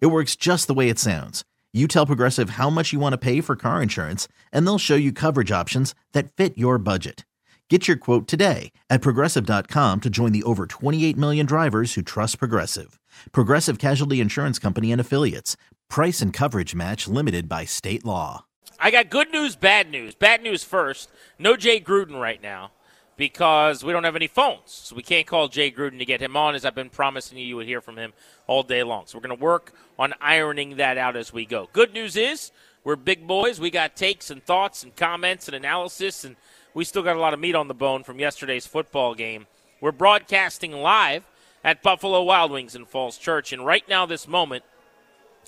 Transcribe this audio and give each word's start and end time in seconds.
It 0.00 0.06
works 0.06 0.36
just 0.36 0.66
the 0.66 0.74
way 0.74 0.88
it 0.88 0.98
sounds. 0.98 1.44
You 1.72 1.88
tell 1.88 2.06
Progressive 2.06 2.50
how 2.50 2.70
much 2.70 2.92
you 2.92 3.00
want 3.00 3.12
to 3.12 3.18
pay 3.18 3.40
for 3.40 3.56
car 3.56 3.82
insurance, 3.82 4.28
and 4.52 4.66
they'll 4.66 4.78
show 4.78 4.94
you 4.94 5.10
coverage 5.12 5.50
options 5.50 5.94
that 6.12 6.32
fit 6.32 6.56
your 6.56 6.78
budget. 6.78 7.24
Get 7.70 7.88
your 7.88 7.96
quote 7.96 8.28
today 8.28 8.72
at 8.90 9.00
progressive.com 9.00 10.00
to 10.02 10.10
join 10.10 10.32
the 10.32 10.42
over 10.42 10.66
28 10.66 11.16
million 11.16 11.46
drivers 11.46 11.94
who 11.94 12.02
trust 12.02 12.38
Progressive. 12.38 13.00
Progressive 13.32 13.78
Casualty 13.78 14.20
Insurance 14.20 14.58
Company 14.58 14.92
and 14.92 15.00
Affiliates. 15.00 15.56
Price 15.88 16.20
and 16.20 16.30
coverage 16.30 16.74
match 16.74 17.08
limited 17.08 17.48
by 17.48 17.64
state 17.64 18.04
law. 18.04 18.44
I 18.78 18.90
got 18.90 19.08
good 19.08 19.32
news, 19.32 19.56
bad 19.56 19.90
news. 19.90 20.14
Bad 20.14 20.42
news 20.42 20.62
first. 20.62 21.08
No 21.38 21.56
Jay 21.56 21.80
Gruden 21.80 22.20
right 22.20 22.42
now 22.42 22.72
because 23.16 23.84
we 23.84 23.92
don't 23.92 24.04
have 24.04 24.16
any 24.16 24.26
phones. 24.26 24.72
So 24.72 24.96
we 24.96 25.02
can't 25.02 25.26
call 25.26 25.48
Jay 25.48 25.70
Gruden 25.70 25.98
to 25.98 26.04
get 26.04 26.20
him 26.20 26.36
on, 26.36 26.54
as 26.54 26.64
I've 26.64 26.74
been 26.74 26.90
promising 26.90 27.38
you 27.38 27.46
you 27.46 27.56
would 27.56 27.66
hear 27.66 27.80
from 27.80 27.96
him 27.96 28.12
all 28.46 28.62
day 28.62 28.82
long. 28.82 29.04
So 29.06 29.18
we're 29.18 29.26
going 29.26 29.38
to 29.38 29.44
work 29.44 29.72
on 29.98 30.14
ironing 30.20 30.76
that 30.76 30.98
out 30.98 31.16
as 31.16 31.32
we 31.32 31.44
go. 31.46 31.68
Good 31.72 31.92
news 31.92 32.16
is 32.16 32.50
we're 32.82 32.96
big 32.96 33.26
boys. 33.26 33.60
We 33.60 33.70
got 33.70 33.96
takes 33.96 34.30
and 34.30 34.42
thoughts 34.44 34.82
and 34.82 34.94
comments 34.94 35.48
and 35.48 35.54
analysis, 35.54 36.24
and 36.24 36.36
we 36.74 36.84
still 36.84 37.02
got 37.02 37.16
a 37.16 37.20
lot 37.20 37.34
of 37.34 37.40
meat 37.40 37.54
on 37.54 37.68
the 37.68 37.74
bone 37.74 38.02
from 38.02 38.18
yesterday's 38.18 38.66
football 38.66 39.14
game. 39.14 39.46
We're 39.80 39.92
broadcasting 39.92 40.72
live 40.72 41.24
at 41.62 41.82
Buffalo 41.82 42.22
Wild 42.22 42.50
Wings 42.50 42.74
in 42.74 42.84
Falls 42.84 43.16
Church, 43.16 43.52
and 43.52 43.64
right 43.64 43.88
now, 43.88 44.06
this 44.06 44.28
moment, 44.28 44.64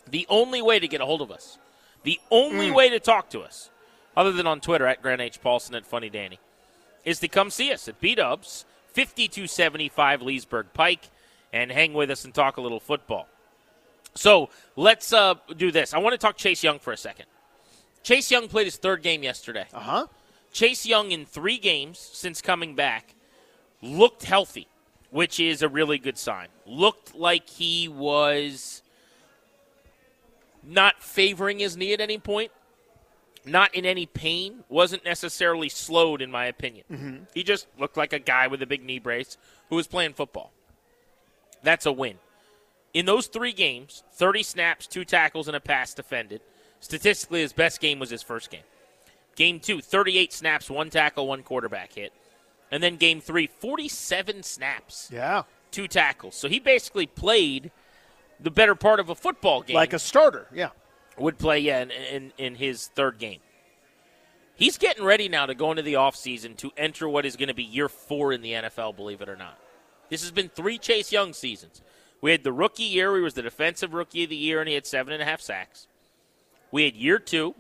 the 0.09 0.27
only 0.31 0.63
way 0.63 0.79
to 0.79 0.89
get 0.89 1.01
a 1.01 1.07
hold 1.07 1.21
of 1.21 1.31
us, 1.31 1.59
the 2.05 2.21
only 2.31 2.71
mm. 2.71 2.75
way 2.75 2.89
to 2.89 3.01
talk 3.01 3.29
to 3.31 3.41
us, 3.41 3.71
other 4.17 4.33
than 4.33 4.47
on 4.47 4.61
Twitter 4.61 4.87
at 4.87 5.03
Grant 5.03 5.21
H. 5.21 5.43
Paulsen 5.43 5.75
at 5.77 5.85
Funny 5.85 6.09
Danny, 6.09 6.39
is 7.07 7.21
to 7.21 7.29
come 7.29 7.49
see 7.49 7.73
us 7.73 7.89
at 7.89 7.99
B 8.01 8.15
Dubs, 8.15 8.67
5275 8.93 10.21
Leesburg 10.21 10.67
Pike, 10.75 11.09
and 11.53 11.71
hang 11.71 11.95
with 11.95 12.11
us 12.11 12.27
and 12.27 12.35
talk 12.35 12.59
a 12.59 12.61
little 12.61 12.81
football. 12.81 13.29
So 14.15 14.51
let's 14.75 15.13
uh, 15.13 15.35
do 15.57 15.71
this. 15.71 15.95
I 15.95 15.99
want 15.99 16.13
to 16.15 16.19
talk 16.19 16.37
Chase 16.37 16.63
Young 16.63 16.79
for 16.79 16.93
a 16.93 16.97
second. 16.97 17.27
Chase 18.03 18.31
Young 18.31 18.49
played 18.49 18.67
his 18.67 18.77
third 18.77 19.03
game 19.03 19.23
yesterday. 19.23 19.67
Uh 19.73 19.81
huh. 19.81 20.07
Chase 20.53 20.85
Young, 20.85 21.13
in 21.13 21.25
three 21.27 21.59
games 21.59 21.99
since 21.99 22.41
coming 22.41 22.75
back, 22.75 23.15
looked 23.83 24.25
healthy, 24.25 24.69
which 25.11 25.39
is 25.39 25.63
a 25.63 25.69
really 25.69 25.99
good 25.99 26.19
sign. 26.19 26.49
Looked 26.67 27.15
like 27.15 27.49
he 27.49 27.89
was 27.89 28.83
not 30.65 31.03
favoring 31.03 31.59
his 31.59 31.77
knee 31.77 31.93
at 31.93 32.01
any 32.01 32.19
point, 32.19 32.51
not 33.47 33.75
in 33.75 33.85
any 33.87 34.07
pain, 34.07 34.65
wasn't 34.69 35.05
necessarily 35.05 35.69
slowed, 35.69 36.21
in 36.21 36.31
my 36.31 36.47
opinion. 36.47 36.85
Mm-hmm. 36.91 37.17
He 37.33 37.43
just 37.43 37.67
looked 37.79 37.97
like 37.97 38.13
a 38.13 38.19
guy 38.19 38.49
with 38.49 38.61
a 38.61 38.67
big 38.67 38.85
knee 38.85 38.99
brace 38.99 39.39
who 39.71 39.77
was 39.77 39.87
playing 39.87 40.15
football. 40.15 40.53
That's 41.63 41.87
a 41.87 41.93
win. 41.93 42.17
In 42.93 43.07
those 43.07 43.27
three 43.27 43.53
games, 43.53 44.03
30 44.15 44.43
snaps, 44.43 44.87
two 44.87 45.05
tackles, 45.05 45.49
and 45.49 45.57
a 45.57 45.61
pass 45.61 45.95
defended. 45.95 46.41
Statistically, 46.81 47.41
his 47.41 47.53
best 47.53 47.81
game 47.81 47.99
was 47.99 48.11
his 48.11 48.23
first 48.23 48.51
game. 48.51 48.63
Game 49.37 49.61
two, 49.61 49.81
38 49.81 50.33
snaps, 50.33 50.71
one 50.71 50.91
tackle, 50.91 51.27
one 51.27 51.43
quarterback 51.43 51.93
hit. 51.93 52.13
And 52.71 52.83
then 52.83 52.97
game 52.97 53.21
three, 53.21 53.47
47 53.47 54.43
snaps. 54.43 55.11
Yeah. 55.13 55.43
Two 55.71 55.89
tackles. 55.89 56.35
So 56.35 56.49
he 56.49 56.59
basically 56.59 57.07
played 57.07 57.71
the 58.41 58.51
better 58.51 58.75
part 58.75 58.99
of 58.99 59.09
a 59.09 59.15
football 59.15 59.63
game. 59.63 59.77
Like 59.77 59.93
a 59.93 59.99
starter, 59.99 60.47
yeah 60.53 60.71
would 61.19 61.39
play 61.39 61.59
yeah 61.61 61.83
in, 61.83 61.91
in, 61.91 62.33
in 62.39 62.55
his 62.57 62.89
third 62.89 63.19
game. 63.19 63.41
He's 64.55 64.79
getting 64.79 65.05
ready 65.05 65.29
now 65.29 65.47
to 65.47 65.55
go 65.55 65.71
into 65.71 65.83
the 65.83 65.95
offseason 65.95 66.57
to 66.59 66.73
enter 66.77 67.09
what 67.09 67.27
is 67.27 67.37
going 67.37 67.49
to 67.49 67.55
be 67.55 67.63
year 67.63 67.91
four 67.91 68.33
in 68.33 68.41
the 68.41 68.53
NFL, 68.53 68.97
believe 68.97 69.21
it 69.21 69.29
or 69.29 69.37
not. 69.37 69.59
This 70.09 70.23
has 70.23 70.31
been 70.31 70.49
three 70.49 70.79
Chase 70.79 71.13
Young 71.13 71.35
seasons. 71.35 71.83
We 72.23 72.31
had 72.31 72.43
the 72.43 72.53
rookie 72.53 72.85
year, 72.85 73.15
he 73.17 73.23
was 73.23 73.35
the 73.35 73.43
defensive 73.43 73.93
rookie 73.93 74.25
of 74.25 74.31
the 74.31 74.37
year, 74.37 74.61
and 74.61 74.69
he 74.69 74.75
had 74.75 74.87
seven 74.87 75.13
and 75.13 75.23
a 75.23 75.27
half 75.27 75.43
sacks. 75.43 75.87
We 76.71 76.85
had 76.85 76.97
year 76.97 77.19
two, 77.19 77.55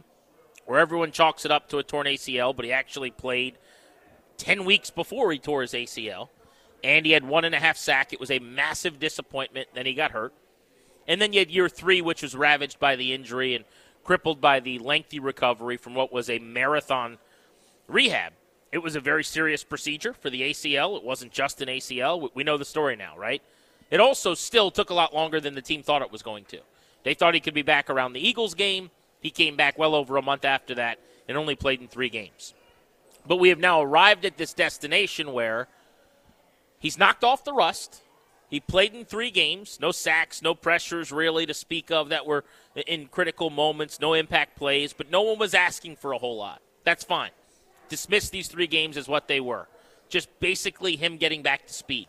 where 0.64 0.80
everyone 0.80 1.12
chalks 1.12 1.44
it 1.44 1.50
up 1.50 1.68
to 1.68 1.78
a 1.78 1.82
torn 1.82 2.06
ACL, 2.06 2.56
but 2.56 2.64
he 2.64 2.72
actually 2.72 3.10
played 3.10 3.58
10 4.38 4.64
weeks 4.64 4.90
before 4.90 5.30
he 5.32 5.38
tore 5.38 5.60
his 5.60 5.72
ACL, 5.72 6.30
and 6.82 7.04
he 7.04 7.12
had 7.12 7.24
one 7.24 7.44
and 7.44 7.54
a 7.54 7.60
half 7.60 7.76
sack. 7.76 8.12
It 8.12 8.20
was 8.20 8.30
a 8.30 8.38
massive 8.38 8.98
disappointment. 8.98 9.68
Then 9.74 9.86
he 9.86 9.94
got 9.94 10.12
hurt. 10.12 10.32
And 11.08 11.20
then 11.20 11.32
you 11.32 11.38
had 11.40 11.50
year 11.50 11.68
three, 11.68 12.00
which 12.00 12.22
was 12.22 12.34
ravaged 12.34 12.78
by 12.78 12.96
the 12.96 13.12
injury 13.12 13.54
and 13.54 13.64
crippled 14.04 14.40
by 14.40 14.60
the 14.60 14.78
lengthy 14.78 15.18
recovery 15.18 15.76
from 15.76 15.94
what 15.94 16.12
was 16.12 16.30
a 16.30 16.38
marathon 16.38 17.18
rehab. 17.88 18.32
It 18.72 18.78
was 18.78 18.96
a 18.96 19.00
very 19.00 19.24
serious 19.24 19.64
procedure 19.64 20.12
for 20.12 20.30
the 20.30 20.42
ACL. 20.42 20.96
It 20.96 21.04
wasn't 21.04 21.32
just 21.32 21.62
an 21.62 21.68
ACL. 21.68 22.30
We 22.34 22.44
know 22.44 22.56
the 22.56 22.64
story 22.64 22.96
now, 22.96 23.16
right? 23.16 23.42
It 23.90 24.00
also 24.00 24.34
still 24.34 24.70
took 24.70 24.90
a 24.90 24.94
lot 24.94 25.14
longer 25.14 25.40
than 25.40 25.54
the 25.54 25.62
team 25.62 25.82
thought 25.82 26.02
it 26.02 26.10
was 26.10 26.22
going 26.22 26.44
to. 26.46 26.60
They 27.04 27.14
thought 27.14 27.34
he 27.34 27.40
could 27.40 27.54
be 27.54 27.62
back 27.62 27.88
around 27.88 28.12
the 28.12 28.26
Eagles 28.26 28.54
game. 28.54 28.90
He 29.20 29.30
came 29.30 29.56
back 29.56 29.78
well 29.78 29.94
over 29.94 30.16
a 30.16 30.22
month 30.22 30.44
after 30.44 30.74
that 30.74 30.98
and 31.28 31.38
only 31.38 31.54
played 31.54 31.80
in 31.80 31.88
three 31.88 32.08
games. 32.08 32.54
But 33.26 33.36
we 33.36 33.48
have 33.48 33.58
now 33.58 33.80
arrived 33.80 34.24
at 34.24 34.36
this 34.36 34.52
destination 34.52 35.32
where 35.32 35.68
he's 36.78 36.98
knocked 36.98 37.24
off 37.24 37.44
the 37.44 37.52
rust. 37.52 38.02
He 38.48 38.60
played 38.60 38.94
in 38.94 39.04
three 39.04 39.30
games, 39.30 39.78
no 39.80 39.90
sacks, 39.90 40.40
no 40.40 40.54
pressures 40.54 41.10
really 41.10 41.46
to 41.46 41.54
speak 41.54 41.90
of 41.90 42.10
that 42.10 42.26
were 42.26 42.44
in 42.86 43.06
critical 43.06 43.50
moments, 43.50 44.00
no 44.00 44.14
impact 44.14 44.56
plays, 44.56 44.92
but 44.92 45.10
no 45.10 45.22
one 45.22 45.38
was 45.38 45.52
asking 45.52 45.96
for 45.96 46.12
a 46.12 46.18
whole 46.18 46.36
lot. 46.36 46.62
That's 46.84 47.02
fine. 47.02 47.30
Dismiss 47.88 48.30
these 48.30 48.46
three 48.46 48.68
games 48.68 48.96
as 48.96 49.08
what 49.08 49.26
they 49.26 49.40
were. 49.40 49.66
Just 50.08 50.28
basically 50.38 50.94
him 50.94 51.16
getting 51.16 51.42
back 51.42 51.66
to 51.66 51.72
speed. 51.72 52.06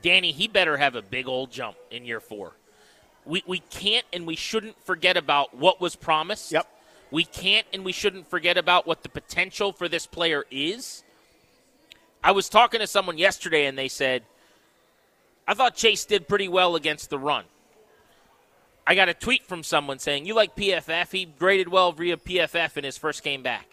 Danny, 0.00 0.32
he 0.32 0.48
better 0.48 0.78
have 0.78 0.94
a 0.94 1.02
big 1.02 1.28
old 1.28 1.50
jump 1.50 1.76
in 1.90 2.06
year 2.06 2.20
four. 2.20 2.52
We, 3.26 3.42
we 3.46 3.58
can't 3.58 4.06
and 4.12 4.26
we 4.26 4.36
shouldn't 4.36 4.82
forget 4.86 5.18
about 5.18 5.54
what 5.54 5.80
was 5.80 5.96
promised. 5.96 6.52
Yep. 6.52 6.66
We 7.10 7.24
can't 7.24 7.66
and 7.74 7.84
we 7.84 7.92
shouldn't 7.92 8.28
forget 8.28 8.56
about 8.56 8.86
what 8.86 9.02
the 9.02 9.08
potential 9.10 9.72
for 9.72 9.88
this 9.88 10.06
player 10.06 10.44
is. 10.50 11.02
I 12.24 12.30
was 12.30 12.48
talking 12.48 12.80
to 12.80 12.86
someone 12.86 13.18
yesterday 13.18 13.66
and 13.66 13.76
they 13.76 13.88
said– 13.88 14.22
I 15.46 15.54
thought 15.54 15.76
Chase 15.76 16.04
did 16.04 16.28
pretty 16.28 16.48
well 16.48 16.76
against 16.76 17.10
the 17.10 17.18
run. 17.18 17.44
I 18.86 18.94
got 18.94 19.08
a 19.08 19.14
tweet 19.14 19.44
from 19.44 19.62
someone 19.62 19.98
saying, 19.98 20.26
You 20.26 20.34
like 20.34 20.56
PFF? 20.56 21.10
He 21.10 21.24
graded 21.24 21.68
well 21.68 21.92
via 21.92 22.16
PFF 22.16 22.76
in 22.76 22.84
his 22.84 22.98
first 22.98 23.22
game 23.22 23.42
back. 23.42 23.66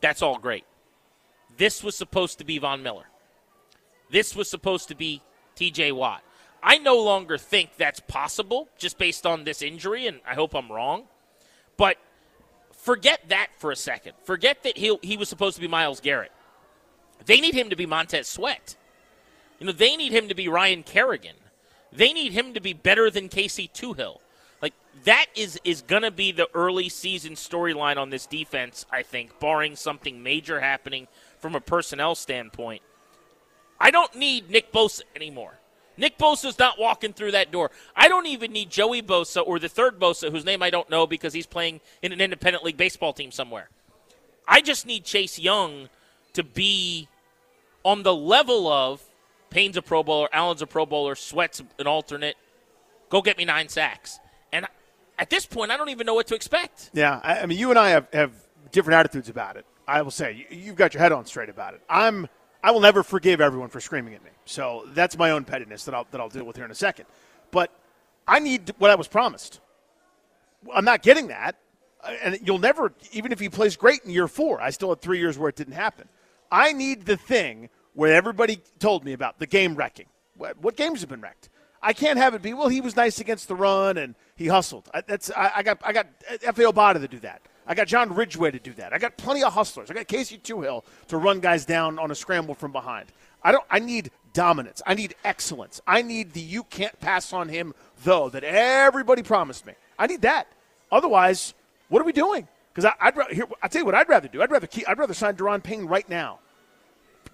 That's 0.00 0.22
all 0.22 0.38
great. 0.38 0.64
This 1.56 1.82
was 1.82 1.96
supposed 1.96 2.38
to 2.38 2.44
be 2.44 2.58
Von 2.58 2.82
Miller. 2.82 3.06
This 4.10 4.36
was 4.36 4.48
supposed 4.48 4.88
to 4.88 4.94
be 4.94 5.22
TJ 5.56 5.92
Watt. 5.92 6.22
I 6.62 6.78
no 6.78 6.96
longer 7.02 7.38
think 7.38 7.76
that's 7.76 8.00
possible 8.00 8.68
just 8.78 8.98
based 8.98 9.26
on 9.26 9.44
this 9.44 9.62
injury, 9.62 10.06
and 10.06 10.20
I 10.26 10.34
hope 10.34 10.54
I'm 10.54 10.70
wrong. 10.70 11.04
But 11.76 11.96
forget 12.72 13.28
that 13.28 13.48
for 13.58 13.70
a 13.70 13.76
second. 13.76 14.14
Forget 14.24 14.62
that 14.62 14.76
he, 14.76 14.96
he 15.02 15.16
was 15.16 15.28
supposed 15.28 15.56
to 15.56 15.60
be 15.60 15.68
Myles 15.68 16.00
Garrett. 16.00 16.32
They 17.26 17.40
need 17.40 17.54
him 17.54 17.70
to 17.70 17.76
be 17.76 17.86
Montez 17.86 18.28
Sweat. 18.28 18.76
You 19.58 19.66
know, 19.66 19.72
they 19.72 19.96
need 19.96 20.12
him 20.12 20.28
to 20.28 20.34
be 20.34 20.48
Ryan 20.48 20.82
Kerrigan. 20.82 21.36
They 21.92 22.12
need 22.12 22.32
him 22.32 22.54
to 22.54 22.60
be 22.60 22.72
better 22.72 23.10
than 23.10 23.28
Casey 23.28 23.68
Toohill. 23.72 24.18
Like 24.60 24.74
that 25.04 25.26
is 25.34 25.60
is 25.64 25.82
going 25.82 26.02
to 26.02 26.10
be 26.10 26.32
the 26.32 26.48
early 26.54 26.88
season 26.88 27.32
storyline 27.32 27.96
on 27.96 28.10
this 28.10 28.26
defense, 28.26 28.86
I 28.90 29.02
think, 29.02 29.38
barring 29.40 29.76
something 29.76 30.22
major 30.22 30.60
happening 30.60 31.08
from 31.38 31.54
a 31.54 31.60
personnel 31.60 32.14
standpoint. 32.14 32.82
I 33.80 33.90
don't 33.90 34.14
need 34.14 34.50
Nick 34.50 34.72
Bosa 34.72 35.02
anymore. 35.14 35.58
Nick 35.96 36.16
Bosa's 36.16 36.58
not 36.58 36.78
walking 36.78 37.12
through 37.12 37.32
that 37.32 37.50
door. 37.50 37.70
I 37.94 38.08
don't 38.08 38.26
even 38.26 38.52
need 38.52 38.70
Joey 38.70 39.02
Bosa 39.02 39.42
or 39.44 39.58
the 39.58 39.68
third 39.68 39.98
Bosa, 39.98 40.30
whose 40.30 40.44
name 40.44 40.62
I 40.62 40.70
don't 40.70 40.88
know 40.88 41.06
because 41.06 41.32
he's 41.32 41.46
playing 41.46 41.80
in 42.02 42.12
an 42.12 42.20
independent 42.20 42.64
league 42.64 42.76
baseball 42.76 43.12
team 43.12 43.32
somewhere. 43.32 43.68
I 44.46 44.60
just 44.60 44.86
need 44.86 45.04
Chase 45.04 45.38
Young 45.38 45.88
to 46.34 46.44
be 46.44 47.08
on 47.84 48.04
the 48.04 48.14
level 48.14 48.68
of 48.68 49.02
Payne's 49.50 49.76
a 49.76 49.82
Pro 49.82 50.02
Bowler, 50.02 50.28
Allen's 50.32 50.62
a 50.62 50.66
Pro 50.66 50.86
Bowler, 50.86 51.14
Sweat's 51.14 51.62
an 51.78 51.86
alternate. 51.86 52.36
Go 53.08 53.22
get 53.22 53.38
me 53.38 53.44
nine 53.44 53.68
sacks. 53.68 54.18
And 54.52 54.66
at 55.18 55.30
this 55.30 55.46
point, 55.46 55.70
I 55.70 55.76
don't 55.76 55.88
even 55.88 56.06
know 56.06 56.14
what 56.14 56.26
to 56.28 56.34
expect. 56.34 56.90
Yeah, 56.92 57.20
I, 57.22 57.40
I 57.40 57.46
mean, 57.46 57.58
you 57.58 57.70
and 57.70 57.78
I 57.78 57.90
have, 57.90 58.08
have 58.12 58.32
different 58.70 58.98
attitudes 58.98 59.28
about 59.28 59.56
it. 59.56 59.64
I 59.86 60.02
will 60.02 60.10
say 60.10 60.32
you, 60.32 60.56
you've 60.56 60.76
got 60.76 60.92
your 60.92 61.02
head 61.02 61.12
on 61.12 61.24
straight 61.24 61.48
about 61.48 61.74
it. 61.74 61.82
I'm 61.88 62.28
I 62.62 62.72
will 62.72 62.80
never 62.80 63.02
forgive 63.02 63.40
everyone 63.40 63.68
for 63.68 63.80
screaming 63.80 64.14
at 64.14 64.24
me. 64.24 64.30
So 64.44 64.84
that's 64.92 65.16
my 65.16 65.30
own 65.30 65.44
pettiness 65.44 65.84
that 65.84 65.94
I'll 65.94 66.06
that 66.10 66.20
I'll 66.20 66.28
deal 66.28 66.44
with 66.44 66.56
here 66.56 66.64
in 66.64 66.70
a 66.70 66.74
second. 66.74 67.06
But 67.50 67.70
I 68.26 68.40
need 68.40 68.72
what 68.78 68.90
I 68.90 68.94
was 68.96 69.08
promised. 69.08 69.60
I'm 70.72 70.84
not 70.84 71.02
getting 71.02 71.28
that. 71.28 71.56
Uh, 72.02 72.12
and 72.22 72.38
you'll 72.44 72.58
never, 72.58 72.92
even 73.12 73.32
if 73.32 73.40
he 73.40 73.48
plays 73.48 73.76
great 73.76 74.04
in 74.04 74.10
year 74.10 74.28
four, 74.28 74.60
I 74.60 74.70
still 74.70 74.90
had 74.90 75.00
three 75.00 75.18
years 75.18 75.38
where 75.38 75.48
it 75.48 75.56
didn't 75.56 75.74
happen. 75.74 76.08
I 76.50 76.72
need 76.72 77.06
the 77.06 77.16
thing 77.16 77.70
where 77.98 78.14
everybody 78.14 78.60
told 78.78 79.04
me 79.04 79.12
about 79.12 79.40
the 79.40 79.46
game 79.46 79.74
wrecking. 79.74 80.06
What, 80.36 80.56
what 80.58 80.76
games 80.76 81.00
have 81.00 81.08
been 81.08 81.20
wrecked? 81.20 81.48
I 81.82 81.92
can't 81.92 82.16
have 82.16 82.32
it 82.32 82.42
be 82.42 82.54
well. 82.54 82.68
He 82.68 82.80
was 82.80 82.94
nice 82.94 83.18
against 83.18 83.48
the 83.48 83.56
run 83.56 83.98
and 83.98 84.14
he 84.36 84.46
hustled. 84.46 84.88
I, 84.94 85.00
that's 85.00 85.32
I, 85.32 85.50
I 85.56 85.62
got 85.64 85.78
I 85.84 85.92
got 85.92 86.06
uh, 86.30 86.36
Efe 86.36 86.72
Obada 86.72 87.00
to 87.00 87.08
do 87.08 87.18
that. 87.18 87.42
I 87.66 87.74
got 87.74 87.88
John 87.88 88.14
Ridgeway 88.14 88.52
to 88.52 88.60
do 88.60 88.72
that. 88.74 88.92
I 88.92 88.98
got 88.98 89.16
plenty 89.16 89.42
of 89.42 89.52
hustlers. 89.52 89.90
I 89.90 89.94
got 89.94 90.06
Casey 90.06 90.38
Toohill 90.38 90.84
to 91.08 91.16
run 91.16 91.40
guys 91.40 91.64
down 91.64 91.98
on 91.98 92.12
a 92.12 92.14
scramble 92.14 92.54
from 92.54 92.70
behind. 92.70 93.08
I 93.42 93.50
don't. 93.50 93.64
I 93.68 93.80
need 93.80 94.12
dominance. 94.32 94.80
I 94.86 94.94
need 94.94 95.16
excellence. 95.24 95.80
I 95.84 96.02
need 96.02 96.34
the 96.34 96.40
you 96.40 96.62
can't 96.62 96.98
pass 97.00 97.32
on 97.32 97.48
him 97.48 97.74
though 98.04 98.28
that 98.28 98.44
everybody 98.44 99.24
promised 99.24 99.66
me. 99.66 99.72
I 99.98 100.06
need 100.06 100.22
that. 100.22 100.46
Otherwise, 100.92 101.52
what 101.88 102.00
are 102.00 102.04
we 102.04 102.12
doing? 102.12 102.46
Because 102.72 102.92
I'd 103.00 103.16
rather 103.16 103.34
here. 103.34 103.46
I 103.60 103.66
tell 103.66 103.80
you 103.80 103.86
what 103.86 103.96
I'd 103.96 104.08
rather 104.08 104.28
do. 104.28 104.40
I'd 104.40 104.52
rather 104.52 104.68
keep, 104.68 104.88
I'd 104.88 104.98
rather 105.00 105.14
sign 105.14 105.34
Daron 105.34 105.60
Payne 105.60 105.86
right 105.86 106.08
now, 106.08 106.38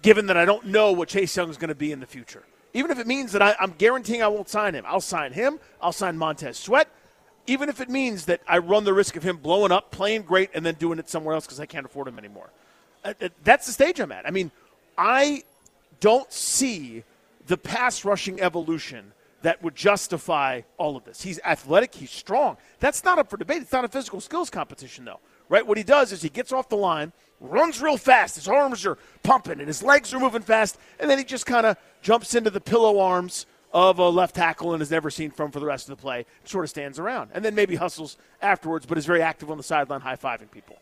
given 0.01 0.27
that 0.27 0.37
I 0.37 0.45
don't 0.45 0.65
know 0.67 0.91
what 0.91 1.09
Chase 1.09 1.35
Young 1.35 1.49
is 1.49 1.57
going 1.57 1.69
to 1.69 1.75
be 1.75 1.91
in 1.91 1.99
the 1.99 2.05
future. 2.05 2.43
Even 2.73 2.91
if 2.91 2.99
it 2.99 3.07
means 3.07 3.31
that 3.31 3.41
I, 3.41 3.55
I'm 3.59 3.71
guaranteeing 3.71 4.21
I 4.21 4.27
won't 4.27 4.49
sign 4.49 4.73
him, 4.73 4.83
I'll 4.87 5.01
sign 5.01 5.31
him. 5.31 5.59
I'll 5.81 5.93
sign 5.93 6.17
Montez 6.17 6.57
Sweat. 6.57 6.89
Even 7.47 7.69
if 7.69 7.79
it 7.79 7.89
means 7.89 8.25
that 8.25 8.41
I 8.47 8.57
run 8.57 8.83
the 8.83 8.93
risk 8.93 9.15
of 9.15 9.23
him 9.23 9.37
blowing 9.37 9.71
up, 9.71 9.91
playing 9.91 10.23
great, 10.23 10.49
and 10.53 10.65
then 10.65 10.75
doing 10.75 10.99
it 10.99 11.09
somewhere 11.09 11.35
else 11.35 11.45
because 11.45 11.59
I 11.59 11.67
can't 11.67 11.85
afford 11.85 12.07
him 12.07 12.17
anymore. 12.17 12.49
Uh, 13.03 13.13
uh, 13.21 13.29
that's 13.43 13.67
the 13.67 13.71
stage 13.71 13.99
I'm 13.99 14.11
at. 14.11 14.27
I 14.27 14.31
mean, 14.31 14.51
I 14.97 15.43
don't 15.99 16.31
see 16.33 17.03
the 17.47 17.57
pass 17.57 18.03
rushing 18.03 18.41
evolution 18.41 19.13
that 19.43 19.61
would 19.61 19.75
justify 19.75 20.61
all 20.77 20.97
of 20.97 21.05
this. 21.05 21.21
He's 21.21 21.39
athletic, 21.45 21.93
he's 21.93 22.09
strong. 22.09 22.57
That's 22.79 23.03
not 23.03 23.19
up 23.19 23.29
for 23.29 23.37
debate. 23.37 23.61
It's 23.61 23.71
not 23.71 23.85
a 23.85 23.89
physical 23.89 24.19
skills 24.19 24.49
competition, 24.49 25.05
though. 25.05 25.19
Right? 25.47 25.65
What 25.65 25.77
he 25.77 25.83
does 25.83 26.11
is 26.11 26.23
he 26.23 26.29
gets 26.29 26.51
off 26.51 26.67
the 26.67 26.77
line, 26.77 27.13
runs 27.39 27.81
real 27.81 27.97
fast, 27.97 28.35
his 28.35 28.47
arms 28.47 28.85
are 28.85 28.97
pumping, 29.23 29.59
and 29.59 29.67
his 29.67 29.83
legs 29.83 30.13
are 30.13 30.19
moving 30.19 30.41
fast, 30.41 30.77
and 30.99 31.09
then 31.09 31.17
he 31.17 31.23
just 31.23 31.45
kind 31.45 31.65
of 31.65 31.77
jumps 32.01 32.35
into 32.35 32.49
the 32.49 32.61
pillow 32.61 32.99
arms 32.99 33.45
of 33.73 33.99
a 33.99 34.07
left 34.07 34.35
tackle 34.35 34.73
and 34.73 34.81
is 34.81 34.89
never 34.89 35.09
seen 35.09 35.29
from 35.31 35.51
for 35.51 35.59
the 35.59 35.65
rest 35.65 35.89
of 35.89 35.97
the 35.97 36.01
play, 36.01 36.25
sort 36.45 36.63
of 36.63 36.69
stands 36.69 36.97
around. 36.97 37.29
And 37.33 37.43
then 37.43 37.55
maybe 37.55 37.75
hustles 37.75 38.17
afterwards, 38.41 38.85
but 38.85 38.97
is 38.97 39.05
very 39.05 39.21
active 39.21 39.51
on 39.51 39.57
the 39.57 39.63
sideline, 39.63 40.01
high 40.01 40.15
fiving 40.15 40.49
people. 40.49 40.77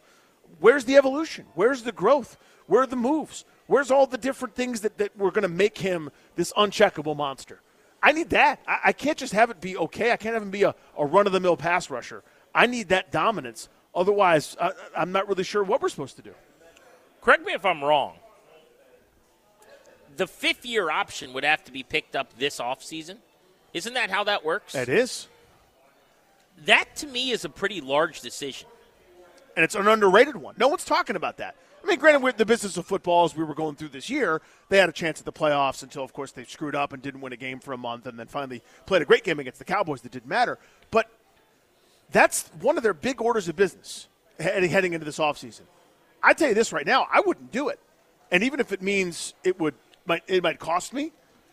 Where's 0.60 0.86
the 0.86 0.98
evolution? 0.98 1.46
Where's 1.56 1.82
the 1.82 1.92
growth? 1.92 2.38
Where 2.68 2.84
are 2.84 2.88
the 2.88 2.96
moves? 2.96 3.46
Where's 3.66 3.90
all 3.90 4.06
the 4.06 4.18
different 4.18 4.54
things 4.54 4.82
that, 4.82 5.00
that 5.00 5.18
were 5.18 5.32
going 5.32 5.44
to 5.44 5.48
make 5.48 5.80
him 5.80 6.12
this 6.36 6.54
uncheckable 6.54 7.18
monster? 7.18 7.62
I 8.02 8.12
need 8.12 8.30
that. 8.32 8.60
I, 8.68 8.80
I, 8.86 8.92
can't 8.92 9.18
just 9.18 9.34
have 9.34 9.50
it 9.50 9.62
be 9.62 9.78
okay. 9.78 10.12
I 10.12 10.18
can't 10.18 10.34
have 10.34 10.44
him 10.44 10.52
be 10.52 10.64
a, 10.64 10.76
a 10.98 11.06
run 11.06 11.26
of 11.26 11.34
the 11.34 11.40
mill 11.40 11.58
pass 11.58 11.90
rusher. 11.90 12.22
I 12.54 12.68
need 12.68 12.90
that 12.90 13.12
dominance. 13.12 13.70
Otherwise, 13.96 14.58
I, 14.60 14.72
I'm 14.98 15.12
not 15.12 15.28
really 15.28 15.44
sure 15.44 15.64
what 15.64 15.82
we're 15.82 15.90
supposed 15.90 16.16
to 16.18 16.22
do. 16.22 16.34
Correct 17.22 17.46
me 17.46 17.54
if 17.54 17.66
I'm 17.66 17.84
wrong 17.84 18.16
the 20.18 20.28
fifth 20.28 20.66
year 20.66 20.90
option 20.90 21.34
would 21.34 21.44
have 21.44 21.64
to 21.66 21.72
be 21.72 21.84
picked 21.84 22.16
up 22.16 22.38
this 22.38 22.60
offseason. 22.60 23.18
Isn't 23.74 23.94
that 23.96 24.10
how 24.10 24.24
that 24.26 24.46
works? 24.46 24.76
It 24.76 24.90
is. 24.90 25.28
That 26.66 26.96
to 26.98 27.08
me 27.08 27.32
is 27.32 27.46
a 27.46 27.50
pretty 27.50 27.82
large 27.82 28.22
decision. 28.22 28.68
And 29.56 29.64
it's 29.64 29.76
an 29.76 29.88
underrated 29.88 30.36
one. 30.36 30.56
No 30.58 30.68
one's 30.68 30.86
talking 30.86 31.16
about 31.16 31.38
that. 31.38 31.56
I 31.84 31.88
mean, 31.88 32.00
granted, 32.00 32.24
with 32.24 32.38
the 32.38 32.46
business 32.46 32.78
of 32.78 32.86
football 32.86 33.26
as 33.26 33.36
we 33.36 33.44
were 33.44 33.54
going 33.54 33.76
through 33.76 33.90
this 33.90 34.10
year, 34.10 34.42
they 34.70 34.78
had 34.78 34.88
a 34.88 34.94
chance 34.94 35.20
at 35.20 35.26
the 35.26 35.34
playoffs 35.34 35.84
until, 35.84 36.04
of 36.04 36.14
course, 36.14 36.32
they 36.32 36.46
screwed 36.46 36.76
up 36.76 36.94
and 36.94 37.02
didn't 37.02 37.22
win 37.22 37.34
a 37.34 37.38
game 37.38 37.60
for 37.60 37.74
a 37.74 37.78
month 37.78 38.08
and 38.08 38.18
then 38.18 38.28
finally 38.28 38.62
played 38.86 39.02
a 39.02 39.06
great 39.06 39.24
game 39.24 39.40
against 39.40 39.60
the 39.60 39.66
Cowboys 39.66 40.02
that 40.02 40.12
didn't 40.12 40.30
matter. 40.30 40.60
But 40.92 41.10
that's 42.14 42.48
one 42.62 42.78
of 42.78 42.84
their 42.84 42.94
big 42.94 43.22
orders 43.22 43.50
of 43.50 43.58
business 43.58 44.08
heading 44.40 44.94
into 44.94 45.06
this 45.06 45.18
offseason. 45.18 45.64
I 46.22 46.34
tell 46.34 46.48
you 46.48 46.54
this 46.54 46.72
right 46.72 46.86
now, 46.86 47.08
I 47.12 47.20
wouldn't 47.20 47.52
do 47.52 47.68
it. 47.68 47.80
And 48.32 48.44
even 48.44 48.62
if 48.62 48.72
it 48.72 48.82
means 48.82 49.34
it 49.44 49.60
would 49.60 49.76
might 50.06 50.24
it 50.28 50.42
might 50.42 50.60
cost 50.60 50.94
me. 50.94 51.12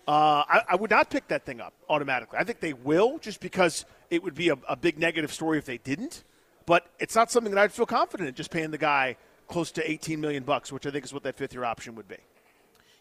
Uh, 0.09 0.43
I, 0.49 0.63
I, 0.71 0.77
would 0.77 0.91
not 0.91 1.09
pick 1.09 1.29
that 1.29 1.45
thing 1.45 1.61
up 1.61 1.73
automatically. 1.89 2.37
I 2.39 2.43
think 2.43 2.59
they 2.59 2.73
will, 2.73 3.19
just 3.19 3.39
because 3.39 3.85
it 4.09 4.25
would 4.25 4.35
be 4.35 4.49
a, 4.49 4.57
a, 4.69 4.75
big 4.75 4.99
negative 4.99 5.33
story 5.33 5.57
if 5.59 5.67
they 5.67 5.79
didn't. 5.79 6.25
But 6.67 6.87
it's 6.99 7.15
not 7.15 7.31
something 7.31 7.55
that 7.55 7.61
I'd 7.61 7.73
feel 7.73 7.87
confident 7.87 8.29
in 8.29 8.35
just 8.35 8.51
paying 8.51 8.73
the 8.73 8.79
guy 8.79 9.17
close 9.47 9.71
to 9.73 9.89
18 9.89 10.21
million 10.21 10.43
bucks, 10.43 10.73
which 10.73 10.85
I 10.85 10.91
think 10.91 11.05
is 11.05 11.13
what 11.13 11.23
that 11.25 11.37
fifth 11.37 11.53
year 11.53 11.65
option 11.65 11.95
would 11.95 12.09
be. 12.09 12.17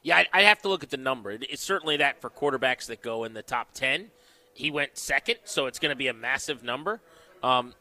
Yeah, 0.04 0.18
I'd, 0.18 0.28
I'd 0.34 0.46
have 0.46 0.62
to 0.64 0.70
look 0.70 0.84
at 0.84 0.92
the 0.92 0.98
number. 0.98 1.32
It's 1.32 1.64
certainly 1.64 1.98
that 1.98 2.22
for 2.22 2.30
quarterbacks 2.30 2.86
that 2.88 3.02
go 3.02 3.24
in 3.24 3.34
the 3.34 3.44
top 3.44 3.74
10. 3.74 4.12
He 4.54 4.70
went 4.70 4.98
second, 4.98 5.38
so 5.46 5.66
it's 5.66 5.80
going 5.80 5.92
to 5.92 5.96
be 5.96 6.10
a 6.10 6.14
massive 6.14 6.64
number. 6.64 7.00
Um, 7.42 7.74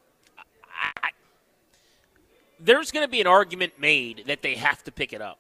I, 1.03 1.11
there's 2.61 2.91
going 2.91 3.05
to 3.05 3.11
be 3.11 3.21
an 3.21 3.27
argument 3.27 3.75
made 3.81 4.25
that 4.27 4.43
they 4.43 4.55
have 4.55 4.83
to 4.85 4.93
pick 4.93 5.13
it 5.13 5.21
up 5.21 5.39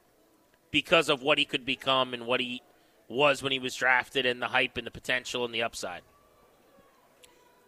because 0.70 1.08
of 1.08 1.22
what 1.22 1.38
he 1.38 1.44
could 1.44 1.64
become 1.64 2.14
and 2.14 2.26
what 2.26 2.40
he 2.40 2.62
was 3.08 3.42
when 3.42 3.52
he 3.52 3.58
was 3.58 3.74
drafted 3.74 4.26
and 4.26 4.40
the 4.42 4.48
hype 4.48 4.76
and 4.76 4.86
the 4.86 4.90
potential 4.90 5.44
and 5.44 5.54
the 5.54 5.62
upside. 5.62 6.02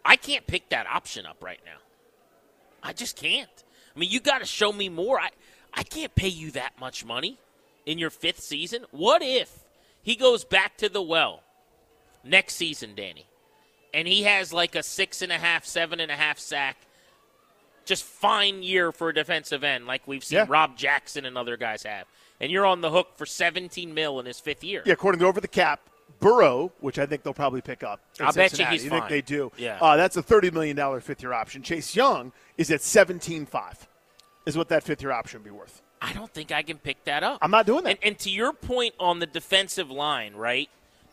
I 0.04 0.16
can't 0.16 0.46
pick 0.46 0.68
that 0.70 0.86
option 0.86 1.26
up 1.26 1.42
right 1.42 1.60
now. 1.64 1.78
I 2.82 2.92
just 2.92 3.16
can't. 3.16 3.64
I 3.94 3.98
mean, 3.98 4.10
you 4.10 4.20
got 4.20 4.38
to 4.38 4.46
show 4.46 4.72
me 4.72 4.88
more. 4.88 5.20
I, 5.20 5.30
I 5.74 5.82
can't 5.82 6.14
pay 6.14 6.28
you 6.28 6.50
that 6.52 6.72
much 6.78 7.04
money 7.04 7.38
in 7.86 7.98
your 7.98 8.10
fifth 8.10 8.40
season. 8.40 8.86
What 8.90 9.22
if 9.22 9.64
he 10.02 10.16
goes 10.16 10.44
back 10.44 10.76
to 10.78 10.88
the 10.88 11.02
well 11.02 11.42
next 12.24 12.54
season, 12.54 12.94
Danny, 12.94 13.26
and 13.92 14.06
he 14.06 14.22
has 14.22 14.52
like 14.52 14.74
a 14.74 14.82
six 14.82 15.22
and 15.22 15.32
a 15.32 15.38
half, 15.38 15.64
seven 15.64 16.00
and 16.00 16.10
a 16.10 16.16
half 16.16 16.38
sack, 16.38 16.76
just 17.84 18.04
fine 18.04 18.62
year 18.62 18.92
for 18.92 19.08
a 19.08 19.14
defensive 19.14 19.64
end, 19.64 19.86
like 19.86 20.06
we've 20.06 20.24
seen 20.24 20.36
yeah. 20.36 20.46
Rob 20.48 20.76
Jackson 20.76 21.24
and 21.24 21.36
other 21.36 21.56
guys 21.56 21.82
have 21.82 22.06
and 22.40 22.50
you're 22.50 22.66
on 22.66 22.80
the 22.80 22.90
hook 22.90 23.10
for 23.16 23.26
17 23.26 23.92
mil 23.92 24.18
in 24.18 24.26
his 24.26 24.40
fifth 24.40 24.64
year. 24.64 24.82
Yeah, 24.84 24.94
according 24.94 25.20
to 25.20 25.26
over 25.26 25.40
the 25.40 25.48
cap, 25.48 25.80
Burrow, 26.18 26.72
which 26.80 26.98
I 26.98 27.06
think 27.06 27.22
they'll 27.22 27.34
probably 27.34 27.60
pick 27.60 27.82
up. 27.82 28.00
I 28.18 28.32
bet 28.32 28.58
you 28.58 28.64
he's 28.66 28.84
you 28.84 28.90
fine. 28.90 29.00
think 29.00 29.10
they 29.10 29.22
do? 29.22 29.52
Yeah. 29.56 29.78
Uh, 29.80 29.96
that's 29.96 30.16
a 30.16 30.22
$30 30.22 30.52
million 30.52 31.00
fifth 31.00 31.22
year 31.22 31.32
option. 31.32 31.62
Chase 31.62 31.94
Young 31.94 32.32
is 32.56 32.70
at 32.70 32.80
17.5 32.80 33.74
is 34.46 34.56
what 34.56 34.68
that 34.70 34.82
fifth 34.82 35.02
year 35.02 35.12
option 35.12 35.40
would 35.40 35.44
be 35.44 35.50
worth. 35.50 35.82
I 36.02 36.14
don't 36.14 36.32
think 36.32 36.50
I 36.50 36.62
can 36.62 36.78
pick 36.78 37.04
that 37.04 37.22
up. 37.22 37.38
I'm 37.42 37.50
not 37.50 37.66
doing 37.66 37.84
that. 37.84 37.90
And, 37.90 37.98
and 38.02 38.18
to 38.20 38.30
your 38.30 38.54
point 38.54 38.94
on 38.98 39.18
the 39.18 39.26
defensive 39.26 39.90
line, 39.90 40.34
right? 40.34 40.70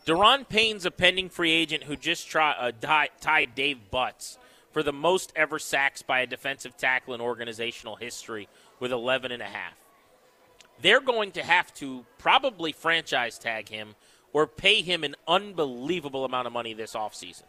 Daron 0.08 0.48
Payne's 0.48 0.86
a 0.86 0.90
pending 0.90 1.28
free 1.28 1.52
agent 1.52 1.84
who 1.84 1.94
just 1.94 2.28
try, 2.28 2.52
uh, 2.52 2.72
tied 3.20 3.54
Dave 3.54 3.78
Butz 3.92 4.38
for 4.72 4.82
the 4.82 4.92
most 4.92 5.32
ever 5.36 5.58
sacks 5.58 6.02
by 6.02 6.20
a 6.20 6.26
defensive 6.26 6.76
tackle 6.76 7.14
in 7.14 7.20
organizational 7.20 7.96
history 7.96 8.48
with 8.80 8.90
11 8.90 9.32
and 9.32 9.42
a 9.42 9.46
half 9.46 9.74
they're 10.80 11.00
going 11.00 11.32
to 11.32 11.42
have 11.42 11.72
to 11.74 12.04
probably 12.18 12.72
franchise 12.72 13.38
tag 13.38 13.68
him 13.68 13.94
or 14.32 14.46
pay 14.46 14.82
him 14.82 15.04
an 15.04 15.16
unbelievable 15.26 16.24
amount 16.24 16.46
of 16.46 16.52
money 16.52 16.74
this 16.74 16.94
offseason. 16.94 17.44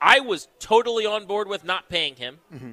I 0.00 0.20
was 0.20 0.48
totally 0.58 1.06
on 1.06 1.26
board 1.26 1.48
with 1.48 1.64
not 1.64 1.88
paying 1.88 2.16
him. 2.16 2.38
Mm-hmm. 2.52 2.72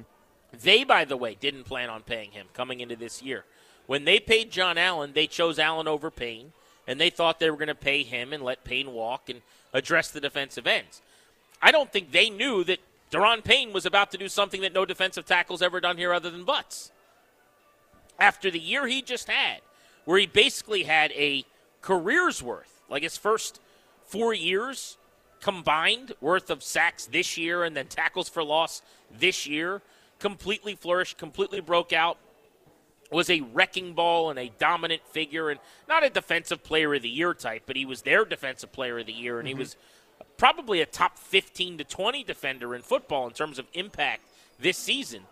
They, 0.52 0.84
by 0.84 1.04
the 1.04 1.16
way, 1.16 1.36
didn't 1.38 1.64
plan 1.64 1.90
on 1.90 2.02
paying 2.02 2.32
him 2.32 2.46
coming 2.54 2.80
into 2.80 2.96
this 2.96 3.22
year. 3.22 3.44
When 3.86 4.04
they 4.04 4.18
paid 4.18 4.50
John 4.50 4.78
Allen, 4.78 5.12
they 5.14 5.26
chose 5.26 5.58
Allen 5.58 5.88
over 5.88 6.10
Payne, 6.10 6.52
and 6.88 7.00
they 7.00 7.10
thought 7.10 7.38
they 7.38 7.50
were 7.50 7.56
going 7.56 7.68
to 7.68 7.74
pay 7.74 8.02
him 8.02 8.32
and 8.32 8.42
let 8.42 8.64
Payne 8.64 8.92
walk 8.92 9.28
and 9.28 9.42
address 9.72 10.10
the 10.10 10.20
defensive 10.20 10.66
ends. 10.66 11.02
I 11.62 11.70
don't 11.70 11.92
think 11.92 12.10
they 12.10 12.30
knew 12.30 12.64
that 12.64 12.80
Daron 13.12 13.44
Payne 13.44 13.72
was 13.72 13.86
about 13.86 14.10
to 14.12 14.18
do 14.18 14.28
something 14.28 14.62
that 14.62 14.72
no 14.72 14.84
defensive 14.84 15.26
tackle's 15.26 15.62
ever 15.62 15.80
done 15.80 15.98
here 15.98 16.12
other 16.12 16.30
than 16.30 16.44
Butz 16.44 16.90
after 18.18 18.50
the 18.50 18.58
year 18.58 18.86
he 18.86 19.02
just 19.02 19.28
had, 19.28 19.60
where 20.04 20.18
he 20.18 20.26
basically 20.26 20.84
had 20.84 21.12
a 21.12 21.44
career's 21.82 22.42
worth, 22.42 22.80
like 22.88 23.02
his 23.02 23.16
first 23.16 23.60
four 24.04 24.34
years 24.34 24.96
combined 25.40 26.12
worth 26.20 26.50
of 26.50 26.62
sacks 26.62 27.06
this 27.06 27.38
year 27.38 27.62
and 27.62 27.76
then 27.76 27.86
tackles 27.86 28.28
for 28.28 28.42
loss 28.42 28.82
this 29.16 29.46
year, 29.46 29.82
completely 30.18 30.74
flourished, 30.74 31.16
completely 31.16 31.60
broke 31.60 31.92
out, 31.92 32.18
was 33.10 33.30
a 33.30 33.40
wrecking 33.40 33.94
ball 33.94 34.30
and 34.30 34.38
a 34.38 34.52
dominant 34.58 35.06
figure, 35.06 35.50
and 35.50 35.60
not 35.88 36.04
a 36.04 36.10
defensive 36.10 36.62
player 36.62 36.94
of 36.94 37.02
the 37.02 37.08
year 37.08 37.34
type, 37.34 37.62
but 37.66 37.76
he 37.76 37.86
was 37.86 38.02
their 38.02 38.24
defensive 38.24 38.72
player 38.72 38.98
of 38.98 39.06
the 39.06 39.12
year, 39.12 39.38
and 39.38 39.48
mm-hmm. 39.48 39.56
he 39.56 39.60
was 39.60 39.76
probably 40.36 40.80
a 40.80 40.86
top 40.86 41.18
15 41.18 41.78
to 41.78 41.84
20 41.84 42.24
defender 42.24 42.74
in 42.74 42.82
football 42.82 43.26
in 43.26 43.32
terms 43.32 43.58
of 43.58 43.66
impact 43.72 44.22
this 44.58 44.76
season. 44.76 45.22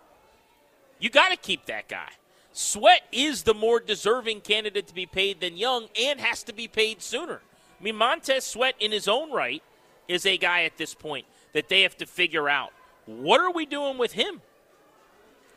You 0.98 1.10
got 1.10 1.30
to 1.30 1.36
keep 1.36 1.66
that 1.66 1.88
guy. 1.88 2.10
Sweat 2.52 3.02
is 3.12 3.42
the 3.42 3.52
more 3.52 3.80
deserving 3.80 4.40
candidate 4.40 4.86
to 4.86 4.94
be 4.94 5.04
paid 5.04 5.40
than 5.40 5.58
Young 5.58 5.88
and 6.00 6.20
has 6.20 6.42
to 6.44 6.54
be 6.54 6.68
paid 6.68 7.02
sooner. 7.02 7.40
I 7.78 7.84
mean, 7.84 7.96
Montez 7.96 8.44
Sweat, 8.44 8.74
in 8.80 8.92
his 8.92 9.06
own 9.06 9.30
right, 9.30 9.62
is 10.08 10.24
a 10.24 10.38
guy 10.38 10.62
at 10.64 10.78
this 10.78 10.94
point 10.94 11.26
that 11.52 11.68
they 11.68 11.82
have 11.82 11.96
to 11.98 12.06
figure 12.06 12.48
out 12.48 12.72
what 13.04 13.40
are 13.40 13.52
we 13.52 13.66
doing 13.66 13.98
with 13.98 14.12
him? 14.12 14.40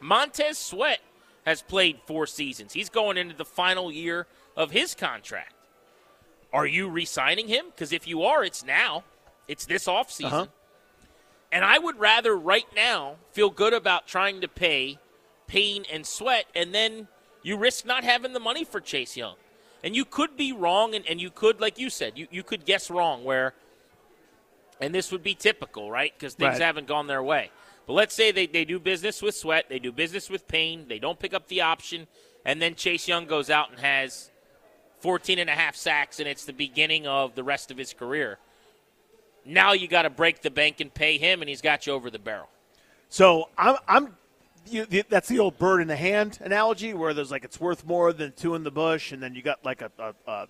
Montez 0.01 0.57
Sweat 0.57 0.99
has 1.49 1.63
played 1.63 1.99
four 2.05 2.27
seasons. 2.27 2.73
He's 2.73 2.89
going 2.89 3.17
into 3.17 3.35
the 3.35 3.43
final 3.43 3.91
year 3.91 4.27
of 4.55 4.69
his 4.69 4.93
contract. 4.93 5.55
Are 6.53 6.67
you 6.67 6.87
re 6.89 7.05
signing 7.05 7.47
him? 7.47 7.65
Because 7.71 7.91
if 7.91 8.07
you 8.07 8.21
are, 8.21 8.43
it's 8.43 8.63
now, 8.63 9.03
it's 9.47 9.65
this 9.65 9.87
offseason. 9.87 10.25
Uh-huh. 10.25 10.45
And 11.51 11.65
I 11.65 11.79
would 11.79 11.99
rather 11.99 12.37
right 12.37 12.67
now 12.75 13.15
feel 13.31 13.49
good 13.49 13.73
about 13.73 14.05
trying 14.05 14.41
to 14.41 14.47
pay 14.47 14.99
Payne 15.47 15.85
and 15.91 16.05
Sweat, 16.05 16.45
and 16.53 16.71
then 16.71 17.07
you 17.41 17.57
risk 17.57 17.83
not 17.83 18.03
having 18.03 18.33
the 18.33 18.39
money 18.39 18.63
for 18.63 18.79
Chase 18.79 19.17
Young. 19.17 19.35
And 19.83 19.95
you 19.95 20.05
could 20.05 20.37
be 20.37 20.51
wrong, 20.51 20.93
and, 20.93 21.03
and 21.07 21.19
you 21.19 21.31
could, 21.31 21.59
like 21.59 21.79
you 21.79 21.89
said, 21.89 22.15
you, 22.15 22.27
you 22.29 22.43
could 22.43 22.63
guess 22.63 22.91
wrong 22.91 23.23
where, 23.23 23.55
and 24.79 24.93
this 24.93 25.11
would 25.11 25.23
be 25.23 25.33
typical, 25.33 25.89
right? 25.89 26.13
Because 26.15 26.35
things 26.35 26.59
Right. 26.59 26.61
haven't 26.61 26.85
gone 26.85 27.07
their 27.07 27.23
way. 27.23 27.49
But 27.89 27.95
let's 27.95 28.13
say 28.13 28.31
they, 28.31 28.45
they 28.45 28.65
do 28.65 28.77
business 28.77 29.19
with 29.19 29.33
Sweat, 29.33 29.65
they 29.67 29.79
do 29.79 29.91
business 29.91 30.29
with 30.29 30.47
Payne, 30.47 30.87
they 30.87 30.99
don't 30.99 31.17
pick 31.17 31.33
up 31.33 31.47
the 31.47 31.61
option, 31.61 32.05
and 32.45 32.61
then 32.61 32.75
Chase 32.75 33.07
Young 33.07 33.25
goes 33.25 33.49
out 33.49 33.71
and 33.71 33.79
has 33.79 34.29
14 34.99 35.39
and 35.39 35.49
a 35.49 35.53
half 35.53 35.75
sacks, 35.75 36.19
and 36.19 36.29
it's 36.29 36.45
the 36.45 36.53
beginning 36.53 37.07
of 37.07 37.33
the 37.33 37.43
rest 37.43 37.71
of 37.71 37.77
his 37.77 37.91
career. 37.91 38.37
Now 39.43 39.73
you 39.73 39.87
got 39.87 40.03
to 40.03 40.11
break 40.11 40.43
the 40.43 40.51
bank 40.51 40.81
and 40.81 40.93
pay 40.93 41.17
him, 41.17 41.41
and 41.41 41.49
he's 41.49 41.61
got 41.61 41.87
you 41.87 41.93
over 41.93 42.11
the 42.11 42.19
barrel. 42.19 42.47
So 43.09 43.49
I'm, 43.57 43.77
I'm 43.87 44.17
you, 44.69 44.85
that's 45.09 45.27
the 45.27 45.39
old 45.39 45.57
bird 45.57 45.81
in 45.81 45.87
the 45.87 45.95
hand 45.95 46.37
analogy 46.43 46.93
where 46.93 47.15
there's 47.15 47.31
like 47.31 47.43
it's 47.43 47.59
worth 47.59 47.87
more 47.87 48.13
than 48.13 48.33
two 48.33 48.53
in 48.53 48.63
the 48.63 48.69
bush, 48.69 49.13
and 49.13 49.23
then 49.23 49.33
you 49.33 49.41
got 49.41 49.65
like 49.65 49.81
a, 49.81 49.91
a, 49.97 50.13
a, 50.27 50.47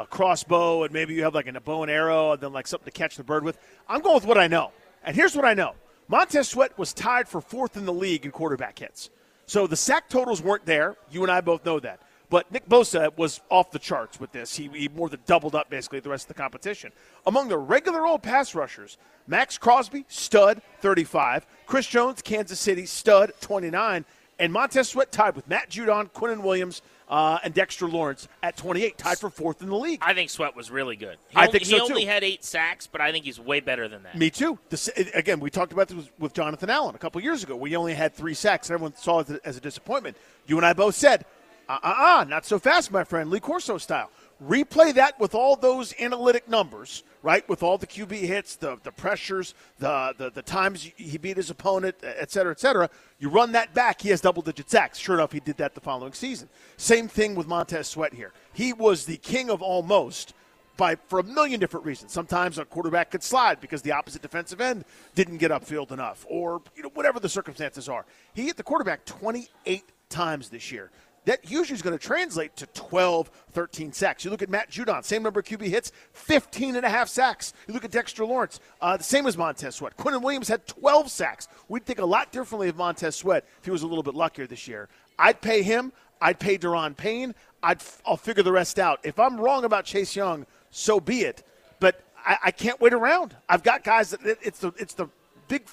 a 0.00 0.06
crossbow, 0.06 0.82
and 0.82 0.92
maybe 0.92 1.14
you 1.14 1.22
have 1.22 1.36
like 1.36 1.46
a 1.46 1.60
bow 1.60 1.82
and 1.82 1.90
arrow, 1.92 2.32
and 2.32 2.40
then 2.40 2.52
like 2.52 2.66
something 2.66 2.86
to 2.86 2.90
catch 2.90 3.16
the 3.16 3.22
bird 3.22 3.44
with. 3.44 3.58
I'm 3.88 4.00
going 4.00 4.16
with 4.16 4.26
what 4.26 4.38
I 4.38 4.48
know, 4.48 4.72
and 5.04 5.14
here's 5.14 5.36
what 5.36 5.44
I 5.44 5.54
know: 5.54 5.74
Montez 6.10 6.48
Sweat 6.48 6.76
was 6.76 6.92
tied 6.92 7.28
for 7.28 7.40
fourth 7.40 7.76
in 7.76 7.86
the 7.86 7.92
league 7.92 8.24
in 8.24 8.32
quarterback 8.32 8.80
hits. 8.80 9.10
So 9.46 9.68
the 9.68 9.76
sack 9.76 10.08
totals 10.08 10.42
weren't 10.42 10.66
there. 10.66 10.96
You 11.08 11.22
and 11.22 11.30
I 11.30 11.40
both 11.40 11.64
know 11.64 11.78
that. 11.78 12.00
But 12.28 12.50
Nick 12.50 12.68
Bosa 12.68 13.16
was 13.16 13.40
off 13.48 13.70
the 13.70 13.78
charts 13.78 14.18
with 14.18 14.32
this. 14.32 14.56
He, 14.56 14.68
he 14.74 14.88
more 14.88 15.08
than 15.08 15.20
doubled 15.24 15.54
up 15.54 15.70
basically 15.70 16.00
the 16.00 16.08
rest 16.08 16.24
of 16.24 16.34
the 16.34 16.42
competition. 16.42 16.90
Among 17.26 17.46
the 17.46 17.58
regular 17.58 18.06
old 18.06 18.24
pass 18.24 18.56
rushers, 18.56 18.98
Maxx 19.28 19.56
Crosby, 19.56 20.04
stud, 20.08 20.62
35. 20.80 21.46
Chris 21.66 21.86
Jones, 21.86 22.22
Kansas 22.22 22.58
City, 22.58 22.86
stud, 22.86 23.30
29. 23.40 24.04
And 24.40 24.52
Montez 24.52 24.88
Sweat 24.88 25.12
tied 25.12 25.36
with 25.36 25.46
Matt 25.46 25.70
Judon, 25.70 26.10
Quinnen 26.10 26.42
Williams, 26.42 26.82
uh, 27.10 27.38
and 27.44 27.52
Dexter 27.52 27.86
Lawrence 27.88 28.28
at 28.42 28.56
28, 28.56 28.96
tied 28.96 29.18
for 29.18 29.28
fourth 29.28 29.60
in 29.60 29.68
the 29.68 29.76
league. 29.76 29.98
I 30.00 30.14
think 30.14 30.30
Sweat 30.30 30.54
was 30.56 30.70
really 30.70 30.96
good. 30.96 31.18
He 31.28 31.36
I 31.36 31.40
only, 31.46 31.52
think 31.52 31.64
so, 31.66 31.74
he 31.76 31.80
only 31.82 32.02
too. 32.04 32.08
had 32.08 32.24
eight 32.24 32.44
sacks, 32.44 32.86
but 32.86 33.00
I 33.00 33.10
think 33.10 33.24
he's 33.24 33.38
way 33.40 33.60
better 33.60 33.88
than 33.88 34.04
that. 34.04 34.16
Me 34.16 34.30
too. 34.30 34.58
This, 34.70 34.88
again, 35.12 35.40
we 35.40 35.50
talked 35.50 35.72
about 35.72 35.88
this 35.88 35.96
with- 35.96 36.12
with 36.20 36.32
Jonathan 36.32 36.70
Allen 36.70 36.94
a 36.94 36.98
couple 36.98 37.20
years 37.20 37.42
ago. 37.42 37.56
We 37.56 37.76
only 37.76 37.94
had 37.94 38.14
three 38.14 38.34
sacks, 38.34 38.70
and 38.70 38.74
everyone 38.74 38.94
saw 38.96 39.18
it 39.20 39.28
as 39.44 39.56
a 39.56 39.60
disappointment. 39.60 40.16
You 40.46 40.56
and 40.56 40.64
I 40.64 40.72
both 40.72 40.94
said, 40.94 41.26
uh 41.68 41.78
uh 41.82 42.18
uh, 42.20 42.24
not 42.24 42.46
so 42.46 42.58
fast, 42.58 42.90
my 42.92 43.04
friend, 43.04 43.28
Lee 43.28 43.40
Corso 43.40 43.76
style. 43.76 44.10
Replay 44.42 44.94
that 44.94 45.18
with 45.20 45.34
all 45.34 45.56
those 45.56 45.92
analytic 46.00 46.48
numbers, 46.48 47.02
right? 47.22 47.46
With 47.48 47.62
all 47.62 47.78
the 47.78 47.86
QB 47.86 48.12
hits, 48.12 48.56
the, 48.56 48.78
the 48.82 48.92
pressures, 48.92 49.54
the, 49.78 50.14
the, 50.16 50.30
the 50.30 50.42
times 50.42 50.90
he 50.96 51.18
beat 51.18 51.36
his 51.36 51.50
opponent, 51.50 51.96
et 52.02 52.30
cetera, 52.30 52.52
et 52.52 52.60
cetera. 52.60 52.88
You 53.18 53.28
run 53.28 53.52
that 53.52 53.74
back, 53.74 54.00
he 54.00 54.08
has 54.10 54.20
double 54.20 54.42
digit 54.42 54.70
sacks. 54.70 54.98
Sure 54.98 55.14
enough, 55.14 55.32
he 55.32 55.40
did 55.40 55.56
that 55.58 55.74
the 55.74 55.80
following 55.80 56.12
season. 56.12 56.48
Same 56.76 57.08
thing 57.08 57.34
with 57.34 57.46
Montez 57.46 57.88
Sweat 57.88 58.14
here. 58.14 58.32
He 58.52 58.72
was 58.72 59.04
the 59.04 59.18
king 59.18 59.50
of 59.50 59.62
almost 59.62 60.34
by 60.76 60.96
for 61.08 61.18
a 61.18 61.22
million 61.22 61.60
different 61.60 61.84
reasons. 61.84 62.12
Sometimes 62.12 62.58
a 62.58 62.64
quarterback 62.64 63.10
could 63.10 63.22
slide 63.22 63.60
because 63.60 63.82
the 63.82 63.92
opposite 63.92 64.22
defensive 64.22 64.60
end 64.60 64.84
didn't 65.14 65.36
get 65.36 65.50
upfield 65.50 65.92
enough, 65.92 66.24
or 66.28 66.62
you 66.74 66.82
know 66.82 66.90
whatever 66.94 67.20
the 67.20 67.28
circumstances 67.28 67.88
are. 67.88 68.06
He 68.34 68.46
hit 68.46 68.56
the 68.56 68.62
quarterback 68.62 69.04
28 69.04 69.84
times 70.08 70.48
this 70.48 70.72
year. 70.72 70.90
That 71.26 71.50
usually 71.50 71.74
is 71.74 71.82
going 71.82 71.96
to 71.96 72.04
translate 72.04 72.56
to 72.56 72.66
12, 72.68 73.30
13 73.52 73.92
sacks. 73.92 74.24
You 74.24 74.30
look 74.30 74.40
at 74.42 74.48
Matt 74.48 74.70
Judon, 74.70 75.04
same 75.04 75.22
number 75.22 75.40
of 75.40 75.46
QB 75.46 75.62
hits, 75.66 75.92
15 76.14 76.76
and 76.76 76.86
a 76.86 76.88
half 76.88 77.08
sacks. 77.08 77.52
You 77.68 77.74
look 77.74 77.84
at 77.84 77.90
Dexter 77.90 78.24
Lawrence, 78.24 78.58
uh, 78.80 78.96
the 78.96 79.04
same 79.04 79.26
as 79.26 79.36
Montez 79.36 79.76
Sweat. 79.76 79.96
Quinnen 79.98 80.22
Williams 80.22 80.48
had 80.48 80.66
12 80.66 81.10
sacks. 81.10 81.46
We'd 81.68 81.84
think 81.84 81.98
a 81.98 82.06
lot 82.06 82.32
differently 82.32 82.68
of 82.70 82.76
Montez 82.76 83.16
Sweat 83.16 83.44
if 83.58 83.64
he 83.66 83.70
was 83.70 83.82
a 83.82 83.86
little 83.86 84.02
bit 84.02 84.14
luckier 84.14 84.46
this 84.46 84.66
year. 84.66 84.88
I'd 85.18 85.40
pay 85.42 85.62
him. 85.62 85.92
I'd 86.22 86.38
pay 86.38 86.56
Daron 86.56 86.96
Payne. 86.96 87.34
I'd, 87.62 87.82
I'll 88.06 88.16
figure 88.16 88.42
the 88.42 88.52
rest 88.52 88.78
out. 88.78 89.00
If 89.02 89.18
I'm 89.18 89.38
wrong 89.38 89.64
about 89.64 89.84
Chase 89.84 90.16
Young, 90.16 90.46
so 90.70 91.00
be 91.00 91.20
it. 91.20 91.42
But 91.80 92.02
I, 92.16 92.36
I 92.44 92.50
can't 92.50 92.80
wait 92.80 92.94
around. 92.94 93.36
I've 93.48 93.62
got 93.62 93.84
guys 93.84 94.10
that 94.10 94.24
it- 94.24 94.38
it's 94.42 94.58
the 94.60 94.72
it's 94.78 94.94
the 94.94 95.08
big 95.48 95.66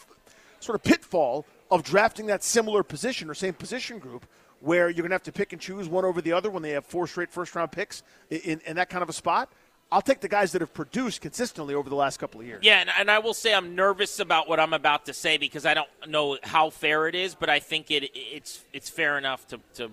sort 0.60 0.76
of 0.76 0.84
pitfall 0.84 1.46
of 1.72 1.84
drafting 1.84 2.26
that 2.28 2.44
similar 2.44 2.84
position 2.84 3.30
or 3.30 3.34
same 3.34 3.54
position 3.54 4.00
group 4.00 4.26
where 4.60 4.90
you're 4.90 5.04
going 5.04 5.10
to 5.10 5.16
have 5.16 5.24
to 5.24 5.32
pick 5.32 5.54
and 5.54 5.62
choose 5.62 5.88
one 5.88 6.06
over 6.06 6.22
the 6.22 6.34
other 6.34 6.50
when 6.50 6.64
they 6.64 6.72
have 6.72 6.86
four 6.86 7.08
straight 7.08 7.32
first 7.32 7.56
round 7.56 7.72
picks 7.72 8.04
in, 8.30 8.60
in, 8.66 8.76
that 8.76 8.90
kind 8.90 9.04
of 9.04 9.10
a 9.10 9.14
spot. 9.14 9.52
I'll 9.92 10.02
take 10.02 10.20
the 10.20 10.28
guys 10.28 10.52
that 10.52 10.62
have 10.62 10.74
produced 10.74 11.22
consistently 11.22 11.74
over 11.74 11.90
the 11.90 11.96
last 11.96 12.18
couple 12.18 12.42
of 12.42 12.48
years. 12.48 12.60
Yeah, 12.64 12.82
and, 12.82 12.90
and 13.00 13.10
I 13.10 13.20
will 13.20 13.34
say 13.34 13.54
I'm 13.54 13.76
nervous 13.76 14.20
about 14.20 14.50
what 14.50 14.60
I'm 14.60 14.74
about 14.74 15.06
to 15.06 15.14
say 15.14 15.38
because 15.38 15.66
I 15.66 15.74
don't 15.74 15.90
know 16.08 16.38
how 16.44 16.70
fair 16.70 17.08
it 17.08 17.16
is, 17.16 17.36
but 17.36 17.50
I 17.50 17.60
think 17.60 17.90
it 17.92 18.12
it's 18.14 18.66
it's 18.74 18.90
fair 18.90 19.18
enough 19.18 19.48
to, 19.48 19.60
to 19.76 19.90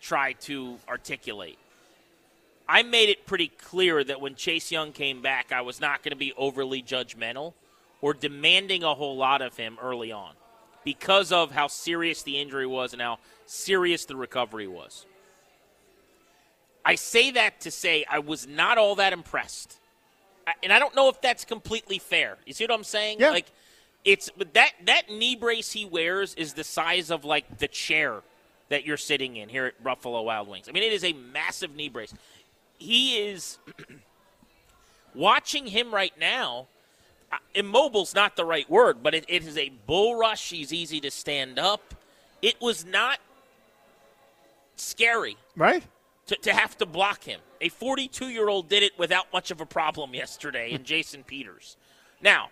try 0.00 0.32
to 0.32 0.78
articulate. 0.88 1.58
I 2.66 2.82
made 2.82 3.10
it 3.10 3.26
pretty 3.26 3.48
clear 3.48 4.02
that 4.04 4.22
when 4.22 4.36
Chase 4.36 4.72
Young 4.72 4.92
came 4.92 5.20
back, 5.20 5.52
I 5.52 5.60
was 5.60 5.80
not 5.80 6.02
going 6.02 6.12
to 6.12 6.16
be 6.16 6.32
overly 6.36 6.82
judgmental 6.82 7.52
or 8.00 8.14
demanding 8.14 8.82
a 8.82 8.94
whole 8.94 9.16
lot 9.16 9.42
of 9.42 9.56
him 9.56 9.76
early 9.82 10.12
on 10.12 10.32
because 10.84 11.32
of 11.32 11.50
how 11.50 11.66
serious 11.66 12.22
the 12.22 12.38
injury 12.38 12.66
was 12.66 12.92
and 12.92 13.02
how 13.02 13.18
serious 13.46 14.04
the 14.04 14.16
recovery 14.16 14.66
was. 14.66 15.06
I 16.84 16.96
say 16.96 17.30
that 17.32 17.60
to 17.62 17.70
say 17.70 18.04
I 18.10 18.18
was 18.18 18.46
not 18.46 18.78
all 18.78 18.94
that 18.96 19.12
impressed. 19.12 19.78
I- 20.46 20.52
And 20.62 20.72
I 20.72 20.78
don't 20.78 20.94
know 20.94 21.08
if 21.08 21.20
that's 21.20 21.44
completely 21.44 21.98
fair. 21.98 22.36
You 22.46 22.52
see 22.52 22.64
what 22.64 22.72
I'm 22.72 22.84
saying? 22.84 23.20
Yeah. 23.20 23.30
Like 23.30 23.46
it's 24.04 24.28
but 24.36 24.52
that 24.54 24.72
that 24.84 25.08
knee 25.10 25.34
brace 25.34 25.72
he 25.72 25.86
wears 25.86 26.34
is 26.34 26.52
the 26.52 26.64
size 26.64 27.10
of 27.10 27.24
like 27.24 27.58
the 27.58 27.68
chair 27.68 28.20
that 28.68 28.84
you're 28.84 28.98
sitting 28.98 29.36
in 29.36 29.48
here 29.48 29.66
at 29.66 29.82
Buffalo 29.82 30.20
Wild 30.22 30.48
Wings. 30.48 30.68
I 30.68 30.72
mean, 30.72 30.82
it 30.82 30.92
is 30.92 31.04
a 31.04 31.12
massive 31.14 31.74
knee 31.74 31.88
brace. 31.88 32.12
He 32.78 33.16
is 33.28 33.58
watching 35.14 35.66
him 35.66 35.92
right 35.94 36.12
now. 36.18 36.66
uh, 37.32 37.36
Immobile's 37.54 38.14
not 38.14 38.36
the 38.36 38.44
right 38.44 38.68
word, 38.68 39.02
but 39.02 39.14
it, 39.14 39.24
it 39.28 39.46
is 39.46 39.56
a 39.56 39.70
bull 39.86 40.16
rush. 40.16 40.50
He's 40.50 40.72
easy 40.72 41.00
to 41.00 41.10
stand 41.10 41.58
up. 41.58 41.94
It 42.42 42.60
was 42.60 42.84
not 42.84 43.18
scary 44.76 45.36
Right? 45.56 45.84
to, 46.26 46.36
to 46.36 46.52
have 46.54 46.76
to 46.78 46.86
block 46.86 47.24
him. 47.24 47.40
A 47.60 47.68
42 47.68 48.28
year 48.28 48.48
old 48.48 48.68
did 48.68 48.82
it 48.82 48.98
without 48.98 49.32
much 49.32 49.50
of 49.50 49.60
a 49.60 49.66
problem 49.66 50.14
yesterday 50.14 50.72
in 50.72 50.84
Jason 50.84 51.22
Peters. 51.24 51.76
Now, 52.20 52.48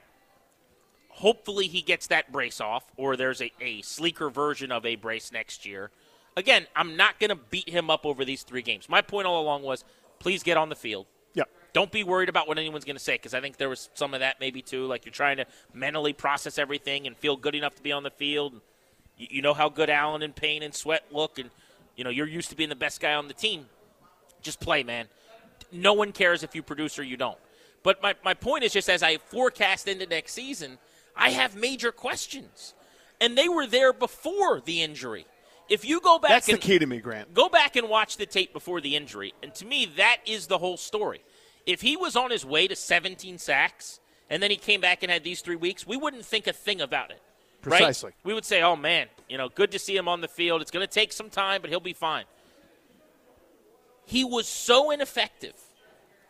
hopefully 1.08 1.66
he 1.66 1.82
gets 1.82 2.06
that 2.08 2.32
brace 2.32 2.60
off, 2.60 2.84
or 2.96 3.16
there's 3.16 3.40
a, 3.40 3.52
a 3.60 3.82
sleeker 3.82 4.30
version 4.30 4.72
of 4.72 4.84
a 4.86 4.96
brace 4.96 5.32
next 5.32 5.64
year. 5.66 5.90
Again, 6.36 6.66
I'm 6.74 6.96
not 6.96 7.20
going 7.20 7.30
to 7.30 7.36
beat 7.36 7.68
him 7.68 7.90
up 7.90 8.06
over 8.06 8.24
these 8.24 8.42
three 8.42 8.62
games. 8.62 8.88
My 8.88 9.02
point 9.02 9.26
all 9.26 9.42
along 9.42 9.62
was 9.62 9.84
please 10.18 10.42
get 10.42 10.56
on 10.56 10.68
the 10.68 10.76
field. 10.76 11.06
Yep. 11.34 11.48
Don't 11.72 11.92
be 11.92 12.04
worried 12.04 12.28
about 12.28 12.48
what 12.48 12.58
anyone's 12.58 12.84
going 12.84 12.96
to 12.96 13.02
say 13.02 13.14
because 13.14 13.34
I 13.34 13.40
think 13.40 13.56
there 13.56 13.68
was 13.68 13.90
some 13.94 14.14
of 14.14 14.20
that 14.20 14.36
maybe 14.40 14.62
too. 14.62 14.86
Like 14.86 15.04
you're 15.04 15.12
trying 15.12 15.38
to 15.38 15.46
mentally 15.74 16.12
process 16.12 16.58
everything 16.58 17.06
and 17.06 17.16
feel 17.16 17.36
good 17.36 17.54
enough 17.54 17.74
to 17.76 17.82
be 17.82 17.92
on 17.92 18.02
the 18.02 18.10
field. 18.10 18.60
You, 19.18 19.26
you 19.30 19.42
know 19.42 19.52
how 19.54 19.68
good 19.68 19.90
Allen 19.90 20.22
and 20.22 20.34
Payne 20.34 20.62
and 20.62 20.74
Sweat 20.74 21.04
look, 21.10 21.38
and 21.38 21.50
you 21.96 22.04
know 22.04 22.10
you're 22.10 22.26
used 22.28 22.50
to 22.50 22.56
being 22.56 22.68
the 22.68 22.76
best 22.76 23.00
guy 23.00 23.14
on 23.14 23.28
the 23.28 23.34
team. 23.34 23.66
Just 24.40 24.60
play, 24.60 24.82
man. 24.82 25.06
No 25.70 25.92
one 25.92 26.12
cares 26.12 26.42
if 26.42 26.54
you 26.54 26.62
produce 26.62 26.98
or 26.98 27.02
you 27.04 27.16
don't. 27.16 27.38
But 27.82 28.02
my, 28.02 28.14
my 28.24 28.34
point 28.34 28.64
is 28.64 28.72
just 28.72 28.88
as 28.88 29.02
I 29.02 29.18
forecast 29.18 29.88
into 29.88 30.06
next 30.06 30.32
season, 30.32 30.78
I 31.16 31.30
have 31.30 31.56
major 31.56 31.92
questions. 31.92 32.74
And 33.20 33.36
they 33.38 33.48
were 33.48 33.66
there 33.66 33.92
before 33.92 34.60
the 34.60 34.82
injury. 34.82 35.26
If 35.68 35.84
you 35.84 36.00
go 36.00 36.18
back 36.18 36.30
That's 36.30 36.46
the 36.46 36.52
and 36.54 36.60
key 36.60 36.78
to 36.78 36.86
me, 36.86 36.98
Grant. 36.98 37.32
go 37.34 37.48
back 37.48 37.76
and 37.76 37.88
watch 37.88 38.16
the 38.16 38.26
tape 38.26 38.52
before 38.52 38.80
the 38.80 38.96
injury. 38.96 39.32
And 39.42 39.54
to 39.54 39.64
me, 39.64 39.86
that 39.96 40.18
is 40.26 40.48
the 40.48 40.58
whole 40.58 40.76
story. 40.76 41.22
If 41.66 41.80
he 41.80 41.96
was 41.96 42.16
on 42.16 42.30
his 42.30 42.44
way 42.44 42.66
to 42.68 42.74
17 42.76 43.38
sacks 43.38 44.00
and 44.28 44.42
then 44.42 44.50
he 44.50 44.56
came 44.56 44.80
back 44.80 45.02
and 45.02 45.10
had 45.10 45.22
these 45.24 45.40
three 45.40 45.56
weeks, 45.56 45.86
we 45.86 45.96
wouldn't 45.96 46.24
think 46.24 46.46
a 46.48 46.52
thing 46.52 46.80
about 46.80 47.10
it. 47.10 47.20
right? 47.64 47.78
Precisely. 47.78 48.12
We 48.24 48.34
would 48.34 48.44
say, 48.44 48.60
oh, 48.62 48.74
man, 48.76 49.06
you 49.32 49.38
know, 49.38 49.48
good 49.48 49.72
to 49.72 49.78
see 49.78 49.96
him 49.96 50.06
on 50.06 50.20
the 50.20 50.28
field. 50.28 50.62
It's 50.62 50.70
going 50.70 50.86
to 50.86 50.92
take 50.92 51.12
some 51.12 51.30
time, 51.30 51.60
but 51.60 51.70
he'll 51.70 51.80
be 51.80 51.92
fine. 51.92 52.24
He 54.04 54.24
was 54.24 54.46
so 54.46 54.90
ineffective 54.90 55.54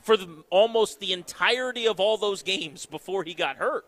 for 0.01 0.17
the, 0.17 0.45
almost 0.49 1.01
the 1.01 1.13
entirety 1.13 1.87
of 1.87 2.01
all 2.01 2.17
those 2.17 2.43
games 2.43 2.87
before 2.87 3.25
he 3.25 3.35
got 3.35 3.57
hurt. 3.57 3.85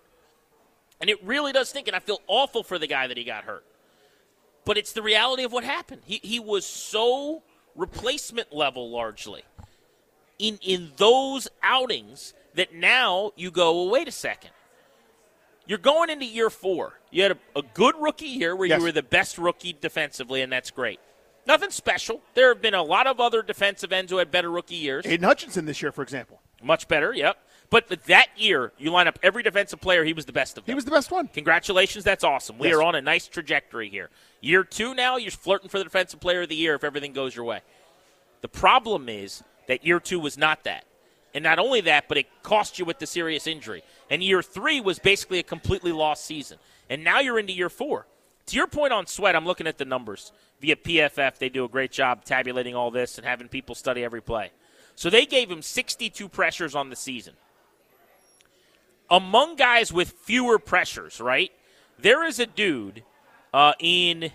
And 1.00 1.08
it 1.08 1.22
really 1.24 1.52
does 1.52 1.70
stink, 1.70 1.86
and 1.86 1.96
I 1.96 2.00
feel 2.00 2.20
awful 2.26 2.62
for 2.62 2.78
the 2.78 2.86
guy 2.86 3.06
that 3.06 3.16
he 3.16 3.24
got 3.24 3.44
hurt 3.44 3.64
but 4.64 4.78
it's 4.78 4.92
the 4.92 5.02
reality 5.02 5.44
of 5.44 5.52
what 5.52 5.64
happened. 5.64 6.02
He, 6.04 6.20
he 6.22 6.40
was 6.40 6.64
so 6.66 7.42
replacement 7.74 8.52
level 8.52 8.90
largely 8.90 9.42
in 10.38 10.58
in 10.62 10.92
those 10.96 11.48
outings 11.62 12.34
that 12.54 12.74
now 12.74 13.32
you 13.36 13.50
go, 13.50 13.74
well, 13.74 13.90
wait 13.90 14.08
a 14.08 14.12
second. 14.12 14.50
You're 15.66 15.78
going 15.78 16.10
into 16.10 16.24
year 16.26 16.50
four. 16.50 17.00
You 17.10 17.22
had 17.22 17.32
a, 17.32 17.38
a 17.56 17.62
good 17.62 17.94
rookie 17.98 18.26
year 18.26 18.54
where 18.54 18.68
Yes. 18.68 18.78
you 18.78 18.84
were 18.84 18.92
the 18.92 19.02
best 19.02 19.38
rookie 19.38 19.72
defensively, 19.78 20.42
and 20.42 20.52
that's 20.52 20.70
great. 20.70 21.00
Nothing 21.46 21.70
special. 21.70 22.20
There 22.34 22.48
have 22.48 22.60
been 22.62 22.74
a 22.74 22.82
lot 22.82 23.06
of 23.06 23.20
other 23.20 23.42
defensive 23.42 23.92
ends 23.92 24.10
who 24.10 24.18
had 24.18 24.30
better 24.30 24.50
rookie 24.50 24.74
years. 24.76 25.04
Aidan 25.06 25.24
Hutchinson 25.24 25.66
this 25.66 25.80
year, 25.82 25.92
for 25.92 26.02
example. 26.02 26.40
Much 26.62 26.88
better, 26.88 27.12
yep. 27.12 27.38
But, 27.70 27.88
that 28.06 28.28
year, 28.36 28.72
you 28.78 28.90
line 28.90 29.08
up 29.08 29.18
every 29.22 29.42
defensive 29.42 29.80
player, 29.80 30.04
he 30.04 30.12
was 30.12 30.26
the 30.26 30.32
best 30.32 30.56
of 30.56 30.64
them. 30.64 30.72
He 30.72 30.74
was 30.74 30.84
the 30.84 30.90
best 30.90 31.10
one. 31.10 31.28
Congratulations, 31.28 32.04
that's 32.04 32.22
awesome. 32.24 32.56
We 32.58 32.68
Yes. 32.68 32.76
are 32.76 32.82
on 32.82 32.94
a 32.94 33.00
nice 33.02 33.26
trajectory 33.26 33.88
here. 33.88 34.10
Year 34.40 34.64
two 34.64 34.94
now, 34.94 35.16
you're 35.16 35.30
flirting 35.30 35.68
for 35.68 35.78
the 35.78 35.84
defensive 35.84 36.20
player 36.20 36.42
of 36.42 36.48
the 36.50 36.54
year 36.56 36.74
if 36.74 36.84
everything 36.84 37.12
goes 37.12 37.34
your 37.34 37.44
way. 37.44 37.60
The 38.42 38.48
problem 38.48 39.08
is 39.08 39.42
that 39.66 39.84
year 39.84 39.98
two 40.00 40.20
was 40.20 40.38
not 40.38 40.64
that. 40.64 40.84
And 41.34 41.42
not 41.42 41.58
only 41.58 41.80
that, 41.82 42.08
but 42.08 42.16
it 42.16 42.26
cost 42.42 42.78
you 42.78 42.84
with 42.84 43.00
the 43.00 43.06
serious 43.06 43.46
injury. 43.46 43.82
And 44.08 44.22
year 44.22 44.40
three 44.40 44.80
was 44.80 45.00
basically 45.00 45.40
a 45.40 45.42
completely 45.42 45.90
lost 45.90 46.24
season. 46.24 46.58
And 46.88 47.02
now 47.02 47.18
you're 47.20 47.38
into 47.38 47.52
year 47.52 47.68
four. 47.68 48.06
To 48.46 48.56
your 48.56 48.68
point 48.68 48.92
on 48.92 49.06
Sweat, 49.06 49.34
I'm 49.34 49.44
looking 49.44 49.66
at 49.66 49.78
the 49.78 49.84
numbers 49.84 50.30
via 50.60 50.76
PFF. 50.76 51.38
They 51.38 51.48
do 51.48 51.64
a 51.64 51.68
great 51.68 51.90
job 51.90 52.24
tabulating 52.24 52.76
all 52.76 52.90
this 52.90 53.18
and 53.18 53.26
having 53.26 53.48
people 53.48 53.74
study 53.74 54.04
every 54.04 54.22
play. 54.22 54.50
So 54.94 55.10
they 55.10 55.26
gave 55.26 55.50
him 55.50 55.60
62 55.60 56.28
pressures 56.28 56.74
on 56.74 56.88
the 56.88 56.96
season. 56.96 57.34
Among 59.10 59.56
guys 59.56 59.92
with 59.92 60.12
fewer 60.12 60.58
pressures, 60.58 61.20
right? 61.20 61.50
There 61.98 62.24
is 62.24 62.38
a 62.38 62.46
dude 62.46 63.02
uh, 63.52 63.72
in 63.80 64.30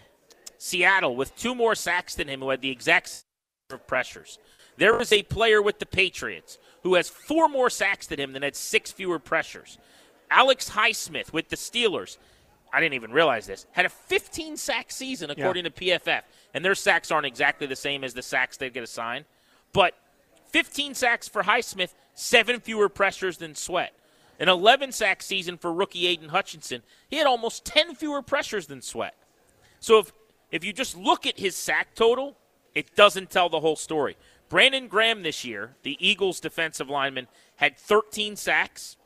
Seattle 0.57 1.15
with 1.15 1.35
two 1.37 1.55
more 1.55 1.75
sacks 1.75 2.15
than 2.15 2.27
him 2.27 2.41
who 2.41 2.49
had 2.49 2.61
the 2.61 2.71
exact 2.71 3.09
same 3.09 3.23
of 3.71 3.87
pressures. 3.87 4.37
There 4.77 4.99
is 5.01 5.11
a 5.11 5.23
player 5.23 5.61
with 5.61 5.79
the 5.79 5.85
Patriots 5.85 6.57
who 6.83 6.95
has 6.95 7.09
four 7.09 7.50
more 7.50 7.69
sacks 7.69 8.07
than 8.07 8.19
him 8.19 8.33
than 8.33 8.43
had 8.43 8.55
six 8.55 8.91
fewer 8.91 9.19
pressures. 9.19 9.77
Alex 10.31 10.69
Highsmith 10.69 11.33
with 11.33 11.50
the 11.50 11.55
Steelers, 11.55 12.17
I 12.71 12.79
didn't 12.79 12.93
even 12.93 13.12
realize 13.12 13.48
this, 13.48 13.65
had 13.71 13.86
a 13.86 13.89
15 13.89 14.57
sack 14.57 14.91
season 14.91 15.29
according 15.29 15.63
to 15.65 15.71
PFF. 15.71 16.21
And 16.53 16.63
their 16.63 16.75
sacks 16.75 17.12
aren't 17.12 17.25
exactly 17.25 17.67
the 17.67 17.75
same 17.75 18.03
as 18.03 18.13
the 18.13 18.21
sacks 18.21 18.57
they 18.57 18.69
get 18.69 18.83
assigned. 18.83 19.25
But 19.74 19.95
15 20.51 20.95
sacks 20.95 21.27
for 21.27 21.43
Highsmith, 21.43 21.93
seven 22.13 22.59
fewer 22.59 22.89
pressures 22.89 23.38
than 23.38 23.55
Sweat. 23.55 23.93
An 24.39 24.50
11 24.50 24.93
sack 24.93 25.21
season 25.21 25.57
for 25.57 25.74
rookie 25.74 26.07
Aidan 26.07 26.29
Hutchinson. 26.29 26.81
He 27.09 27.17
had 27.17 27.27
almost 27.27 27.65
10 27.65 27.95
fewer 27.95 28.21
pressures 28.21 28.67
than 28.67 28.81
Sweat. 28.81 29.15
So 29.79 30.00
if 30.00 30.13
if 30.51 30.63
you 30.63 30.74
just 30.74 30.98
look 30.98 31.27
at 31.27 31.38
his 31.38 31.55
sack 31.55 31.93
total, 31.93 32.36
it 32.74 32.95
doesn't 32.95 33.29
tell 33.29 33.50
the 33.50 33.59
whole 33.59 33.75
story. 33.75 34.17
Brandon 34.49 34.87
Graham 34.87 35.23
this 35.23 35.45
year, 35.45 35.75
the 35.83 35.95
Eagles 35.99 36.39
defensive 36.39 36.89
lineman, 36.89 37.27
had 37.57 37.77
13 37.77 38.35
sacks 38.35 38.97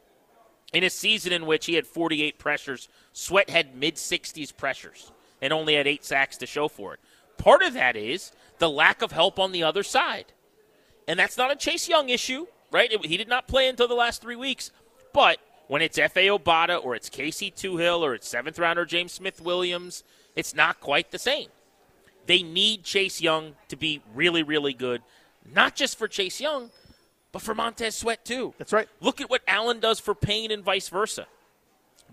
in 0.74 0.84
a 0.84 0.90
season 0.90 1.34
in 1.34 1.46
which 1.46 1.66
he 1.66 1.76
had 1.76 1.86
48 1.86 2.40
pressures. 2.40 2.88
Sweat 3.12 3.50
had 3.50 3.76
mid 3.76 3.96
60s 3.96 4.56
pressures 4.56 5.12
and 5.42 5.52
only 5.52 5.76
had 5.76 5.86
eight 5.88 6.06
sacks 6.06 6.38
to 6.38 6.46
show 6.46 6.68
for 6.68 6.94
it. 6.94 7.00
Part 7.38 7.62
of 7.62 7.74
that 7.74 7.96
is 7.96 8.32
the 8.60 8.70
lack 8.70 9.02
of 9.02 9.12
help 9.12 9.38
on 9.38 9.52
the 9.52 9.64
other 9.64 9.84
side. 9.84 10.32
And 11.08 11.20
that's 11.20 11.38
not 11.38 11.52
a 11.52 11.56
Chase 11.56 11.90
Young 11.90 12.10
issue, 12.10 12.48
right? 12.72 12.92
It- 12.92 13.06
he 13.06 13.18
did 13.18 13.28
not 13.28 13.48
play 13.48 13.68
until 13.68 13.88
the 13.90 13.94
last 13.94 14.22
three 14.22 14.38
weeks. 14.38 14.72
But 15.12 15.40
when 15.68 15.82
it's 15.82 15.98
Efe 15.98 16.40
Obada 16.40 16.84
or 16.84 16.96
it's 16.96 17.10
Casey 17.10 17.52
Toohill 17.52 18.00
or 18.00 18.16
it's 18.16 18.28
seventh 18.28 18.58
rounder 18.58 18.86
James 18.86 19.12
Smith 19.12 19.42
Williams, 19.42 20.04
it's 20.36 20.56
not 20.56 20.80
quite 20.80 21.12
the 21.12 21.20
same. 21.20 21.50
They 22.26 22.42
need 22.42 22.84
Chase 22.84 23.20
Young 23.22 23.56
to 23.68 23.76
be 23.76 24.02
really, 24.14 24.44
really 24.44 24.74
good, 24.74 25.02
not 25.52 25.76
just 25.76 25.98
for 25.98 26.08
Chase 26.08 26.40
Young, 26.40 26.72
but 27.32 27.42
for 27.42 27.56
Montez 27.56 27.96
Sweat 27.96 28.24
too. 28.26 28.54
That's 28.58 28.74
right. 28.74 28.88
Look 29.02 29.22
at 29.22 29.30
what 29.30 29.42
Allen 29.48 29.80
does 29.80 30.00
for 30.00 30.14
Payne 30.16 30.52
and 30.52 30.64
vice 30.64 30.90
versa. 30.90 31.28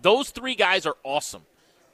Those 0.01 0.31
three 0.31 0.55
guys 0.55 0.85
are 0.85 0.97
awesome. 1.03 1.43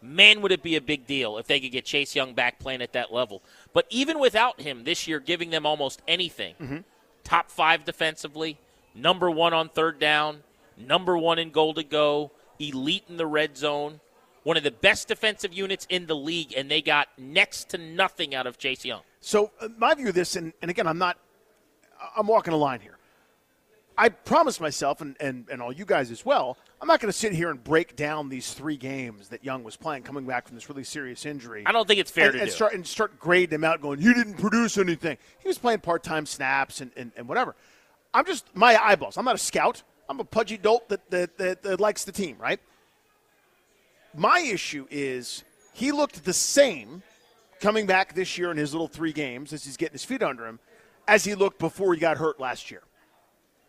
Man, 0.01 0.41
would 0.41 0.51
it 0.51 0.61
be 0.63 0.75
a 0.75 0.81
big 0.81 1.07
deal 1.07 1.37
if 1.37 1.47
they 1.47 1.59
could 1.59 1.71
get 1.71 1.83
Chase 1.83 2.15
Young 2.15 2.33
back 2.33 2.59
playing 2.59 2.81
at 2.81 2.93
that 2.93 3.11
level. 3.11 3.41
But 3.73 3.87
even 3.89 4.19
without 4.19 4.61
him 4.61 4.83
this 4.83 5.07
year, 5.07 5.19
giving 5.19 5.49
them 5.49 5.65
almost 5.65 6.01
anything 6.07 6.83
top 7.23 7.49
five 7.49 7.83
defensively, 7.83 8.57
number 8.95 9.29
one 9.29 9.53
on 9.53 9.69
third 9.69 9.99
down, 9.99 10.43
number 10.77 11.17
one 11.17 11.39
in 11.39 11.49
goal 11.49 11.73
to 11.73 11.83
go, 11.83 12.31
elite 12.59 13.03
in 13.09 13.17
the 13.17 13.25
red 13.25 13.57
zone, 13.57 13.99
one 14.43 14.55
of 14.55 14.63
the 14.63 14.71
best 14.71 15.09
defensive 15.09 15.51
units 15.51 15.85
in 15.89 16.05
the 16.05 16.15
league, 16.15 16.53
and 16.55 16.71
they 16.71 16.81
got 16.81 17.09
next 17.17 17.69
to 17.69 17.77
nothing 17.77 18.33
out 18.33 18.47
of 18.47 18.57
Chase 18.57 18.85
Young. 18.85 19.01
So 19.19 19.51
uh, 19.59 19.67
my 19.77 19.93
view 19.93 20.07
of 20.07 20.15
this, 20.15 20.37
and, 20.37 20.53
and 20.61 20.71
again, 20.71 20.87
I'm 20.87 20.97
not, 20.97 21.17
I'm 22.15 22.27
walking 22.27 22.53
a 22.53 22.57
line 22.57 22.79
here. 22.79 22.97
I 23.97 24.09
promised 24.09 24.61
myself, 24.61 25.01
and, 25.01 25.15
and, 25.19 25.47
and 25.51 25.59
all 25.59 25.71
you 25.71 25.83
guys 25.83 26.11
as 26.11 26.23
well, 26.23 26.57
I'm 26.79 26.87
not 26.87 26.99
going 26.99 27.11
to 27.11 27.17
sit 27.17 27.33
here 27.33 27.49
and 27.49 27.63
break 27.63 27.95
down 27.95 28.29
these 28.29 28.53
three 28.53 28.77
games 28.77 29.29
that 29.29 29.43
Young 29.43 29.63
was 29.63 29.75
playing 29.75 30.03
coming 30.03 30.25
back 30.25 30.47
from 30.47 30.55
this 30.55 30.69
really 30.69 30.83
serious 30.83 31.25
injury. 31.25 31.63
I 31.65 31.71
don't 31.71 31.87
think 31.87 31.99
it's 31.99 32.11
fair 32.11 32.25
and, 32.25 32.33
to 32.33 32.41
and 32.41 32.49
do. 32.49 32.55
start 32.55 32.73
and 32.73 32.85
start 32.85 33.19
grading 33.19 33.55
him 33.55 33.63
out, 33.63 33.81
going, 33.81 33.99
"You 33.99 34.13
didn't 34.13 34.35
produce 34.35 34.77
anything." 34.77 35.17
He 35.39 35.47
was 35.47 35.57
playing 35.57 35.79
part-time 35.79 36.27
snaps 36.27 36.79
and, 36.79 36.91
and, 36.95 37.11
and 37.17 37.27
whatever. 37.27 37.55
I'm 38.13 38.25
just 38.25 38.45
my 38.55 38.77
eyeballs. 38.79 39.17
I'm 39.17 39.25
not 39.25 39.35
a 39.35 39.39
scout. 39.39 39.81
I'm 40.07 40.19
a 40.19 40.23
pudgy 40.23 40.57
dolt 40.57 40.87
that, 40.89 41.09
that, 41.09 41.37
that, 41.37 41.63
that 41.63 41.79
likes 41.79 42.03
the 42.05 42.11
team, 42.11 42.37
right? 42.39 42.59
My 44.15 44.39
issue 44.39 44.87
is 44.89 45.43
he 45.73 45.91
looked 45.91 46.23
the 46.23 46.33
same 46.33 47.03
coming 47.59 47.85
back 47.87 48.13
this 48.13 48.37
year 48.37 48.51
in 48.51 48.57
his 48.57 48.73
little 48.73 48.87
three 48.87 49.11
games 49.11 49.51
as 49.51 49.65
he's 49.65 49.75
getting 49.75 49.93
his 49.93 50.05
feet 50.05 50.23
under 50.23 50.45
him 50.47 50.59
as 51.07 51.23
he 51.23 51.35
looked 51.35 51.59
before 51.59 51.93
he 51.93 51.99
got 51.99 52.17
hurt 52.17 52.39
last 52.39 52.71
year. 52.71 52.81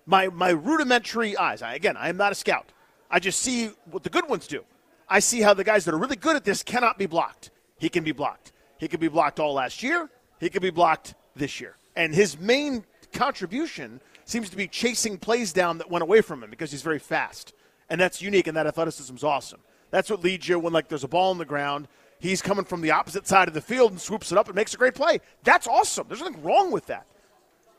My 0.06 0.28
my 0.28 0.50
rudimentary 0.50 1.36
eyes. 1.36 1.62
I, 1.62 1.74
again, 1.74 1.96
I 1.96 2.08
am 2.08 2.16
not 2.16 2.32
a 2.32 2.34
scout. 2.34 2.72
I 3.10 3.18
just 3.20 3.40
see 3.40 3.70
what 3.90 4.02
the 4.02 4.10
good 4.10 4.28
ones 4.28 4.46
do. 4.46 4.64
I 5.08 5.20
see 5.20 5.40
how 5.40 5.54
the 5.54 5.64
guys 5.64 5.84
that 5.86 5.94
are 5.94 5.98
really 5.98 6.16
good 6.16 6.36
at 6.36 6.44
this 6.44 6.62
cannot 6.62 6.98
be 6.98 7.06
blocked. 7.06 7.50
He 7.78 7.88
can 7.88 8.04
be 8.04 8.12
blocked. 8.12 8.52
He 8.78 8.88
could 8.88 9.00
be 9.00 9.08
blocked 9.08 9.40
all 9.40 9.54
last 9.54 9.82
year. 9.82 10.10
He 10.40 10.50
could 10.50 10.62
be 10.62 10.70
blocked 10.70 11.14
this 11.34 11.60
year. 11.60 11.76
And 11.96 12.14
his 12.14 12.38
main 12.38 12.84
contribution 13.12 14.00
seems 14.24 14.50
to 14.50 14.56
be 14.56 14.68
chasing 14.68 15.16
plays 15.16 15.52
down 15.52 15.78
that 15.78 15.90
went 15.90 16.02
away 16.02 16.20
from 16.20 16.42
him 16.42 16.50
because 16.50 16.70
he's 16.70 16.82
very 16.82 16.98
fast. 16.98 17.54
And 17.88 18.00
that's 18.00 18.20
unique 18.20 18.46
and 18.46 18.56
that 18.56 18.66
athleticism 18.66 19.14
is 19.14 19.24
awesome. 19.24 19.60
That's 19.90 20.10
what 20.10 20.22
leads 20.22 20.46
you 20.46 20.58
when 20.58 20.72
like 20.72 20.88
there's 20.88 21.04
a 21.04 21.08
ball 21.08 21.30
on 21.30 21.38
the 21.38 21.46
ground, 21.46 21.88
he's 22.18 22.42
coming 22.42 22.64
from 22.64 22.82
the 22.82 22.90
opposite 22.90 23.26
side 23.26 23.48
of 23.48 23.54
the 23.54 23.60
field 23.62 23.92
and 23.92 24.00
swoops 24.00 24.30
it 24.30 24.38
up 24.38 24.46
and 24.46 24.54
makes 24.54 24.74
a 24.74 24.76
great 24.76 24.94
play. 24.94 25.20
That's 25.44 25.66
awesome. 25.66 26.06
There's 26.08 26.20
nothing 26.20 26.42
wrong 26.42 26.70
with 26.70 26.86
that. 26.86 27.06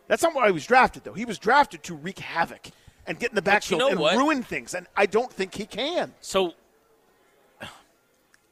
That's 0.09 0.23
not 0.23 0.33
why 0.33 0.47
he 0.47 0.51
was 0.51 0.65
drafted, 0.65 1.03
though. 1.03 1.13
He 1.13 1.23
was 1.23 1.37
drafted 1.37 1.83
to 1.83 1.93
wreak 1.93 2.17
havoc 2.17 2.69
and 3.05 3.17
get 3.19 3.29
in 3.29 3.35
the 3.35 3.41
you 3.41 3.45
backfield 3.45 3.79
know 3.79 3.89
and 3.89 3.99
what? 3.99 4.17
ruin 4.17 4.41
things. 4.41 4.73
And 4.73 4.87
I 4.97 5.05
don't 5.05 5.31
think 5.31 5.53
he 5.53 5.65
can. 5.65 6.13
So 6.19 6.55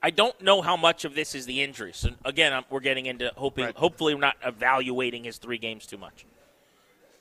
I 0.04 0.12
don't 0.12 0.40
know 0.40 0.62
how 0.62 0.78
much 0.78 1.04
of 1.04 1.16
this 1.16 1.34
is 1.34 1.48
the 1.48 1.64
injury. 1.64 1.92
So 1.94 2.12
again, 2.24 2.54
I'm, 2.54 2.64
we're 2.70 2.80
getting 2.80 3.08
into 3.08 3.32
hoping. 3.36 3.66
Right. 3.66 3.76
Hopefully, 3.76 4.14
we're 4.14 4.22
not 4.22 4.38
evaluating 4.46 5.24
his 5.24 5.40
three 5.40 5.58
games 5.58 5.88
too 5.88 5.98
much. 5.98 6.26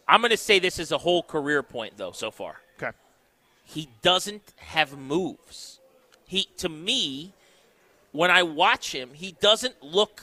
I'm 0.07 0.21
going 0.21 0.31
to 0.31 0.37
say 0.37 0.59
this 0.59 0.79
is 0.79 0.93
a 0.93 0.99
whole 0.99 1.23
career 1.23 1.63
point, 1.63 1.97
though. 1.97 2.13
So 2.13 2.31
far, 2.31 2.57
Okay. 2.81 2.95
he 3.65 3.89
doesn't 4.03 4.53
have 4.57 4.97
moves. 4.99 5.81
He, 6.27 6.49
to 6.59 6.69
me, 6.69 7.33
when 8.13 8.31
I 8.31 8.43
watch 8.43 8.93
him, 8.93 9.11
he 9.15 9.33
doesn't 9.41 9.83
look 9.83 10.23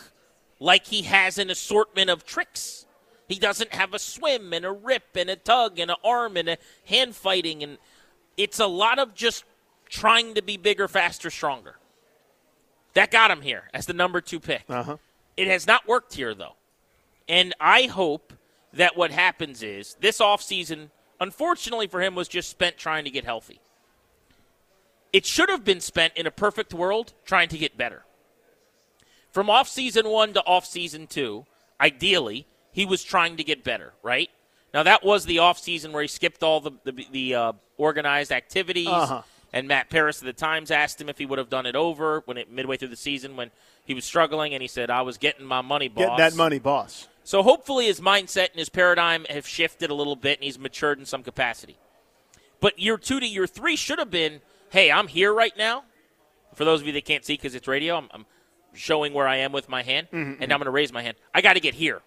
like 0.60 0.86
he 0.86 1.02
has 1.02 1.40
an 1.40 1.50
assortment 1.50 2.12
of 2.12 2.26
tricks. 2.26 2.86
He 3.34 3.40
doesn't 3.40 3.74
have 3.74 3.96
a 3.96 4.00
swim 4.00 4.54
and 4.54 4.64
a 4.64 4.72
rip 4.72 5.16
and 5.16 5.28
a 5.28 5.36
tug 5.36 5.80
and 5.80 5.90
an 5.90 5.98
arm 6.04 6.38
and 6.38 6.48
a 6.48 6.58
hand 6.86 7.16
fighting, 7.16 7.64
and 7.64 7.80
it's 8.38 8.60
a 8.60 8.68
lot 8.68 9.00
of 9.00 9.16
just 9.16 9.44
trying 9.90 10.36
to 10.36 10.44
be 10.44 10.56
bigger, 10.56 10.88
faster, 10.88 11.32
stronger. 11.32 11.78
That 12.94 13.10
got 13.10 13.32
him 13.32 13.42
here 13.42 13.72
as 13.74 13.88
the 13.88 13.94
number 13.94 14.22
two 14.22 14.40
pick. 14.40 14.66
Uh-huh. 14.70 14.98
It 15.36 15.48
has 15.48 15.66
not 15.66 15.88
worked 15.88 16.14
here, 16.14 16.36
though. 16.36 16.58
And 17.28 17.56
I 17.60 17.88
hope 17.88 18.34
that 18.72 18.96
what 18.96 19.10
happens 19.10 19.64
is 19.64 19.96
this 20.00 20.20
offseason, 20.20 20.92
unfortunately 21.20 21.88
for 21.88 22.04
him, 22.04 22.14
was 22.14 22.28
just 22.28 22.52
spent 22.52 22.78
trying 22.78 23.04
to 23.06 23.10
get 23.10 23.26
healthy. 23.26 23.60
It 25.12 25.26
should 25.26 25.50
have 25.50 25.64
been 25.64 25.82
spent 25.82 26.14
in 26.16 26.28
a 26.28 26.32
perfect 26.32 26.72
world 26.72 27.14
trying 27.26 27.50
to 27.50 27.58
get 27.58 27.78
better. 27.78 28.04
From 29.32 29.48
offseason 29.48 30.08
one 30.08 30.34
to 30.34 30.44
offseason 30.48 31.10
two, 31.10 31.48
ideally, 31.82 32.46
he 32.74 32.86
was 32.86 33.04
trying 33.04 33.38
to 33.38 33.44
get 33.44 33.64
better, 33.64 33.94
right? 34.04 34.30
Now, 34.74 34.84
that 34.84 35.04
was 35.04 35.26
the 35.26 35.38
offseason 35.38 35.92
where 35.92 36.02
he 36.02 36.08
skipped 36.08 36.44
all 36.44 36.60
the, 36.60 36.72
the, 36.84 37.06
the 37.12 37.36
uh, 37.36 37.54
organized 37.78 38.32
activities. 38.32 38.88
Uh-huh. 38.88 39.22
And 39.56 39.68
Matt 39.68 39.92
Paras 39.92 40.20
of 40.20 40.26
the 40.26 40.34
Times 40.34 40.72
asked 40.72 41.00
him 41.00 41.10
if 41.10 41.20
he 41.20 41.28
would 41.28 41.38
have 41.38 41.50
done 41.50 41.68
it 41.68 41.76
over 41.76 42.24
when 42.26 42.38
it 42.38 42.52
midway 42.52 42.76
through 42.76 42.88
the 42.88 42.96
season 42.96 43.36
when 43.36 43.52
he 43.86 43.94
was 43.94 44.04
struggling, 44.04 44.56
and 44.56 44.64
he 44.64 44.68
said, 44.68 44.90
"I 44.90 45.04
was 45.04 45.20
getting 45.20 45.46
my 45.46 45.62
money, 45.62 45.90
boss." 45.90 46.06
Get 46.06 46.18
that 46.18 46.36
money, 46.36 46.58
boss. 46.58 47.08
So 47.24 47.44
hopefully 47.44 47.86
his 47.86 48.02
mindset 48.02 48.50
and 48.50 48.58
his 48.58 48.70
paradigm 48.70 49.26
have 49.30 49.48
shifted 49.48 49.92
a 49.92 49.94
little 49.94 50.16
bit, 50.16 50.40
and 50.40 50.44
he's 50.44 50.58
matured 50.58 50.98
in 50.98 51.06
some 51.06 51.22
capacity. 51.22 51.78
But 52.60 52.80
year 52.80 52.98
two 52.98 53.20
to 53.20 53.28
year 53.28 53.46
three 53.46 53.76
should 53.76 54.00
have 54.00 54.10
been, 54.10 54.42
"Hey, 54.72 54.92
I'm 54.92 55.08
here 55.08 55.32
right 55.32 55.56
now." 55.56 55.84
For 56.56 56.66
those 56.66 56.82
of 56.82 56.88
you 56.88 56.94
that 56.94 57.06
can't 57.06 57.24
see 57.24 57.34
because 57.36 57.54
it's 57.54 57.68
radio, 57.68 57.96
I'm, 57.96 58.10
I'm 58.12 58.26
showing 58.74 59.14
where 59.14 59.28
I 59.28 59.38
am 59.38 59.52
with 59.52 59.70
my 59.70 59.84
hand, 59.84 60.08
and 60.12 60.40
now 60.40 60.56
I'm 60.56 60.60
going 60.60 60.66
to 60.66 60.72
raise 60.72 60.92
my 60.92 61.04
hand. 61.04 61.16
I 61.34 61.42
got 61.42 61.54
to 61.54 61.60
get 61.60 61.76
here. 61.76 62.02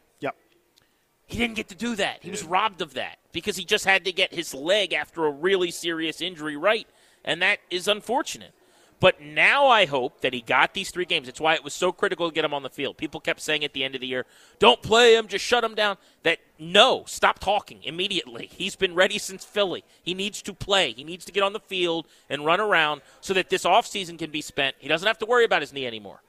He 1.27 1.39
didn't 1.39 1.57
get 1.57 1.69
to 1.69 1.75
do 1.75 1.97
that. 1.97 2.19
He 2.23 2.31
was 2.31 2.45
robbed 2.45 2.81
of 2.81 2.95
that 2.95 3.19
because 3.33 3.57
he 3.57 3.65
just 3.65 3.85
had 3.85 4.05
to 4.05 4.13
get 4.13 4.33
his 4.33 4.55
leg 4.55 4.93
after 4.93 5.27
a 5.27 5.31
really 5.31 5.71
serious 5.71 6.21
injury 6.21 6.57
right, 6.57 6.87
and 7.25 7.43
that 7.43 7.59
is 7.71 7.89
unfortunate. 7.89 8.53
But 8.99 9.21
now 9.21 9.67
I 9.67 9.85
hope 9.85 10.23
that 10.23 10.33
he 10.33 10.41
got 10.41 10.73
these 10.73 10.91
three 10.91 11.05
games. 11.05 11.27
That's 11.27 11.41
why 11.41 11.55
it 11.55 11.63
was 11.63 11.75
so 11.75 11.93
critical 11.93 12.31
to 12.31 12.35
get 12.35 12.47
him 12.47 12.55
on 12.55 12.63
the 12.63 12.71
field. 12.71 12.97
People 12.97 13.21
kept 13.21 13.41
saying 13.41 13.63
at 13.63 13.75
the 13.75 13.85
end 13.85 13.95
of 13.95 14.01
the 14.01 14.07
year, 14.07 14.25
don't 14.59 14.81
play 14.81 15.15
him, 15.15 15.29
just 15.29 15.45
shut 15.45 15.63
him 15.63 15.75
down. 15.75 15.99
That 16.23 16.39
no, 16.59 17.05
stop 17.07 17.39
talking 17.39 17.83
immediately. 17.83 18.49
He's 18.51 18.75
been 18.75 18.95
ready 18.95 19.19
since 19.19 19.45
Philly. 19.45 19.85
He 20.03 20.15
needs 20.15 20.41
to 20.43 20.55
play. 20.55 20.93
He 20.93 21.05
needs 21.05 21.27
to 21.27 21.33
get 21.33 21.43
on 21.43 21.53
the 21.53 21.61
field 21.61 22.07
and 22.31 22.47
run 22.47 22.61
around 22.61 23.03
so 23.21 23.35
that 23.35 23.51
this 23.51 23.65
offseason 23.65 24.19
can 24.19 24.31
be 24.31 24.41
spent. 24.41 24.77
He 24.79 24.89
doesn't 24.89 25.07
have 25.07 25.19
to 25.19 25.27
worry 25.27 25.45
about 25.45 25.61
his 25.61 25.75
knee 25.75 25.87
anymore. 25.87 26.23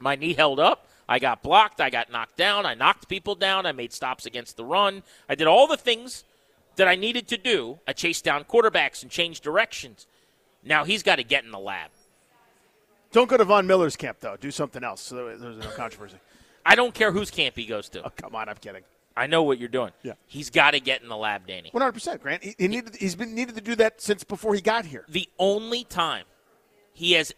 My 0.00 0.16
knee 0.16 0.34
held 0.34 0.58
up. 0.58 0.88
I 1.08 1.18
got 1.18 1.42
blocked. 1.42 1.80
I 1.80 1.90
got 1.90 2.10
knocked 2.10 2.36
down. 2.36 2.66
I 2.66 2.74
knocked 2.74 3.08
people 3.08 3.34
down. 3.34 3.66
I 3.66 3.72
made 3.72 3.92
stops 3.92 4.26
against 4.26 4.56
the 4.56 4.64
run. 4.64 5.02
I 5.28 5.34
did 5.34 5.46
all 5.46 5.66
the 5.66 5.76
things 5.76 6.24
that 6.76 6.88
I 6.88 6.96
needed 6.96 7.28
to 7.28 7.36
do. 7.36 7.78
I 7.86 7.92
chased 7.92 8.24
down 8.24 8.44
quarterbacks 8.44 9.02
and 9.02 9.10
changed 9.10 9.42
directions. 9.42 10.06
Now 10.62 10.84
he's 10.84 11.02
got 11.02 11.16
to 11.16 11.24
get 11.24 11.44
in 11.44 11.50
the 11.50 11.58
lab. 11.58 11.90
Don't 13.12 13.28
go 13.28 13.36
to 13.36 13.44
Von 13.44 13.66
Miller's 13.66 13.96
camp, 13.96 14.18
though. 14.20 14.36
Do 14.36 14.50
something 14.50 14.82
else 14.82 15.00
so 15.00 15.36
there's 15.36 15.58
no 15.58 15.70
controversy. 15.70 16.16
I 16.66 16.74
don't 16.74 16.94
care 16.94 17.12
whose 17.12 17.30
camp 17.30 17.54
he 17.56 17.66
goes 17.66 17.88
to. 17.90 18.04
Oh, 18.04 18.10
come 18.16 18.34
on, 18.34 18.48
I'm 18.48 18.56
kidding. 18.56 18.82
I 19.16 19.28
know 19.28 19.44
what 19.44 19.58
you're 19.58 19.68
doing. 19.68 19.92
Yeah. 20.02 20.14
He's 20.26 20.50
got 20.50 20.72
to 20.72 20.80
get 20.80 21.02
in 21.02 21.08
the 21.08 21.16
lab, 21.16 21.46
Danny. 21.46 21.70
100%, 21.72 22.20
Grant. 22.20 22.42
He, 22.42 22.54
he 22.58 22.66
needed, 22.66 22.96
he's 22.96 23.14
been 23.14 23.34
needed 23.34 23.54
to 23.54 23.60
do 23.60 23.76
that 23.76 24.00
since 24.00 24.24
before 24.24 24.54
he 24.54 24.60
got 24.60 24.84
here. 24.84 25.04
The 25.08 25.28
only 25.38 25.84
time 25.84 26.24
he 26.92 27.12
has, 27.12 27.32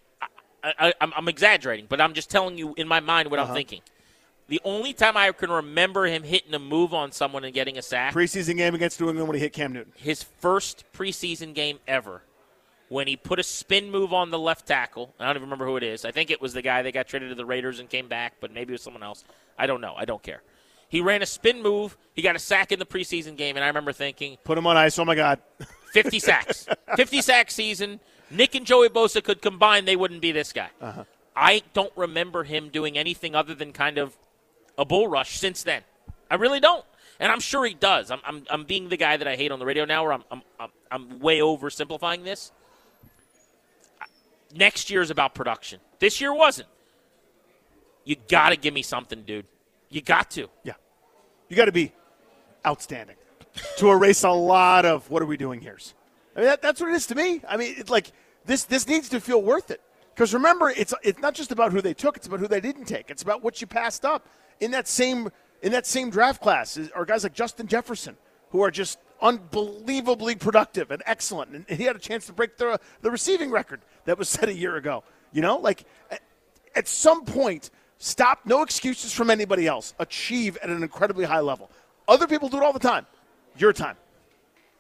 I, 0.78 0.92
am 1.00 1.28
exaggerating, 1.28 1.86
but 1.88 2.00
I'm 2.00 2.14
just 2.14 2.30
telling 2.30 2.58
you 2.58 2.74
in 2.76 2.88
my 2.88 3.00
mind 3.00 3.30
what 3.30 3.38
uh-huh. 3.40 3.50
I'm 3.50 3.54
thinking. 3.54 3.80
The 4.48 4.60
only 4.64 4.92
time 4.92 5.16
I 5.16 5.32
can 5.32 5.50
remember 5.50 6.06
him 6.06 6.22
hitting 6.22 6.54
a 6.54 6.58
move 6.58 6.94
on 6.94 7.10
someone 7.10 7.44
and 7.44 7.52
getting 7.52 7.78
a 7.78 7.82
sack. 7.82 8.14
Preseason 8.14 8.56
game 8.56 8.74
against 8.74 9.00
New 9.00 9.08
England 9.08 9.28
when 9.28 9.36
he 9.36 9.40
hit 9.40 9.52
Cam 9.52 9.72
Newton. 9.72 9.92
His 9.96 10.22
first 10.22 10.84
preseason 10.92 11.52
game 11.52 11.80
ever 11.88 12.22
when 12.88 13.08
he 13.08 13.16
put 13.16 13.40
a 13.40 13.42
spin 13.42 13.90
move 13.90 14.12
on 14.12 14.30
the 14.30 14.38
left 14.38 14.66
tackle. 14.66 15.12
I 15.18 15.26
don't 15.26 15.36
even 15.36 15.42
remember 15.42 15.66
who 15.66 15.76
it 15.76 15.82
is. 15.82 16.04
I 16.04 16.12
think 16.12 16.30
it 16.30 16.40
was 16.40 16.52
the 16.52 16.62
guy 16.62 16.82
that 16.82 16.92
got 16.92 17.08
traded 17.08 17.30
to 17.30 17.34
the 17.34 17.44
Raiders 17.44 17.80
and 17.80 17.90
came 17.90 18.06
back, 18.08 18.34
but 18.40 18.52
maybe 18.52 18.72
it 18.72 18.74
was 18.74 18.82
someone 18.82 19.02
else. 19.02 19.24
I 19.58 19.66
don't 19.66 19.80
know. 19.80 19.94
I 19.96 20.04
don't 20.04 20.22
care. 20.22 20.42
He 20.88 21.00
ran 21.00 21.22
a 21.22 21.26
spin 21.26 21.62
move. 21.62 21.96
He 22.14 22.22
got 22.22 22.36
a 22.36 22.38
sack 22.38 22.70
in 22.70 22.78
the 22.78 22.86
preseason 22.86 23.36
game, 23.36 23.56
and 23.56 23.64
I 23.64 23.68
remember 23.68 23.92
thinking, 23.92 24.36
"Put 24.44 24.56
him 24.56 24.68
on 24.68 24.76
ice." 24.76 24.98
Oh 25.00 25.04
my 25.04 25.16
God, 25.16 25.40
50 25.92 26.20
sacks, 26.20 26.68
50 26.96 27.22
sack 27.22 27.50
season. 27.50 27.98
Nick 28.30 28.54
and 28.54 28.66
Joey 28.66 28.88
Bosa 28.88 29.22
could 29.22 29.42
combine; 29.42 29.84
they 29.84 29.96
wouldn't 29.96 30.20
be 30.20 30.32
this 30.32 30.52
guy. 30.52 30.70
Uh-huh. 30.80 31.04
I 31.34 31.62
don't 31.74 31.92
remember 31.96 32.44
him 32.44 32.70
doing 32.70 32.96
anything 32.96 33.34
other 33.34 33.54
than 33.54 33.72
kind 33.72 33.98
of 33.98 34.16
a 34.78 34.84
bull 34.84 35.08
rush 35.08 35.38
since 35.38 35.62
then. 35.62 35.82
I 36.30 36.36
really 36.36 36.60
don't, 36.60 36.84
and 37.20 37.30
I'm 37.30 37.40
sure 37.40 37.64
he 37.64 37.74
does. 37.74 38.10
I'm, 38.10 38.20
I'm, 38.24 38.44
I'm 38.50 38.64
being 38.64 38.88
the 38.88 38.96
guy 38.96 39.16
that 39.16 39.28
I 39.28 39.36
hate 39.36 39.52
on 39.52 39.58
the 39.58 39.66
radio 39.66 39.84
now, 39.84 40.02
where 40.02 40.12
I'm, 40.12 40.24
I'm, 40.30 40.42
I'm, 40.58 40.70
I'm 40.90 41.20
way 41.20 41.38
oversimplifying 41.40 42.24
this 42.24 42.52
next 44.54 44.90
year 44.90 45.02
is 45.02 45.10
about 45.10 45.34
production. 45.34 45.80
This 45.98 46.20
year 46.20 46.34
wasn't. 46.34 46.68
You 48.04 48.16
got 48.28 48.50
to 48.50 48.56
give 48.56 48.74
me 48.74 48.82
something, 48.82 49.22
dude. 49.22 49.46
You 49.88 50.00
got 50.00 50.30
to. 50.32 50.48
Yeah. 50.62 50.74
You 51.48 51.56
got 51.56 51.66
to 51.66 51.72
be 51.72 51.92
outstanding 52.66 53.16
to 53.78 53.90
erase 53.90 54.24
a 54.24 54.30
lot 54.30 54.84
of 54.84 55.08
what 55.10 55.22
are 55.22 55.26
we 55.26 55.36
doing 55.36 55.60
here. 55.60 55.78
I 56.36 56.40
mean, 56.40 56.48
that, 56.48 56.62
that's 56.62 56.80
what 56.80 56.90
it 56.90 56.94
is 56.94 57.06
to 57.08 57.14
me. 57.14 57.40
I 57.48 57.56
mean, 57.56 57.74
it's 57.76 57.90
like 57.90 58.12
this 58.44 58.64
this 58.64 58.86
needs 58.86 59.08
to 59.08 59.20
feel 59.20 59.42
worth 59.42 59.70
it. 59.70 59.80
Because 60.14 60.32
remember, 60.34 60.70
it's 60.70 60.94
it's 61.02 61.20
not 61.20 61.34
just 61.34 61.50
about 61.50 61.72
who 61.72 61.80
they 61.80 61.94
took; 61.94 62.16
it's 62.16 62.26
about 62.26 62.40
who 62.40 62.48
they 62.48 62.60
didn't 62.60 62.84
take. 62.84 63.10
It's 63.10 63.22
about 63.22 63.42
what 63.42 63.60
you 63.60 63.66
passed 63.66 64.04
up 64.04 64.28
in 64.60 64.70
that 64.70 64.86
same 64.86 65.30
in 65.62 65.72
that 65.72 65.86
same 65.86 66.10
draft 66.10 66.40
class. 66.40 66.78
Are 66.94 67.04
guys 67.04 67.24
like 67.24 67.32
Justin 67.32 67.66
Jefferson 67.66 68.16
who 68.50 68.62
are 68.62 68.70
just 68.70 68.98
unbelievably 69.20 70.36
productive 70.36 70.90
and 70.90 71.02
excellent. 71.06 71.66
And 71.68 71.78
he 71.78 71.84
had 71.84 71.96
a 71.96 71.98
chance 71.98 72.26
to 72.26 72.32
break 72.32 72.56
the, 72.56 72.78
the 73.02 73.10
receiving 73.10 73.50
record 73.50 73.80
that 74.04 74.18
was 74.18 74.28
set 74.36 74.48
a 74.48 74.54
year 74.54 74.76
ago. 74.76 75.04
You 75.32 75.42
know, 75.42 75.58
like 75.58 75.84
at 76.74 76.88
some 76.88 77.24
point, 77.24 77.70
stop, 77.98 78.40
no 78.44 78.62
excuses 78.62 79.12
from 79.12 79.30
anybody 79.30 79.66
else. 79.66 79.94
Achieve 79.98 80.56
at 80.62 80.70
an 80.70 80.82
incredibly 80.82 81.24
high 81.24 81.40
level. 81.40 81.70
Other 82.08 82.26
people 82.26 82.48
do 82.48 82.58
it 82.58 82.62
all 82.62 82.72
the 82.72 82.78
time. 82.78 83.06
Your 83.56 83.72
time. 83.72 83.96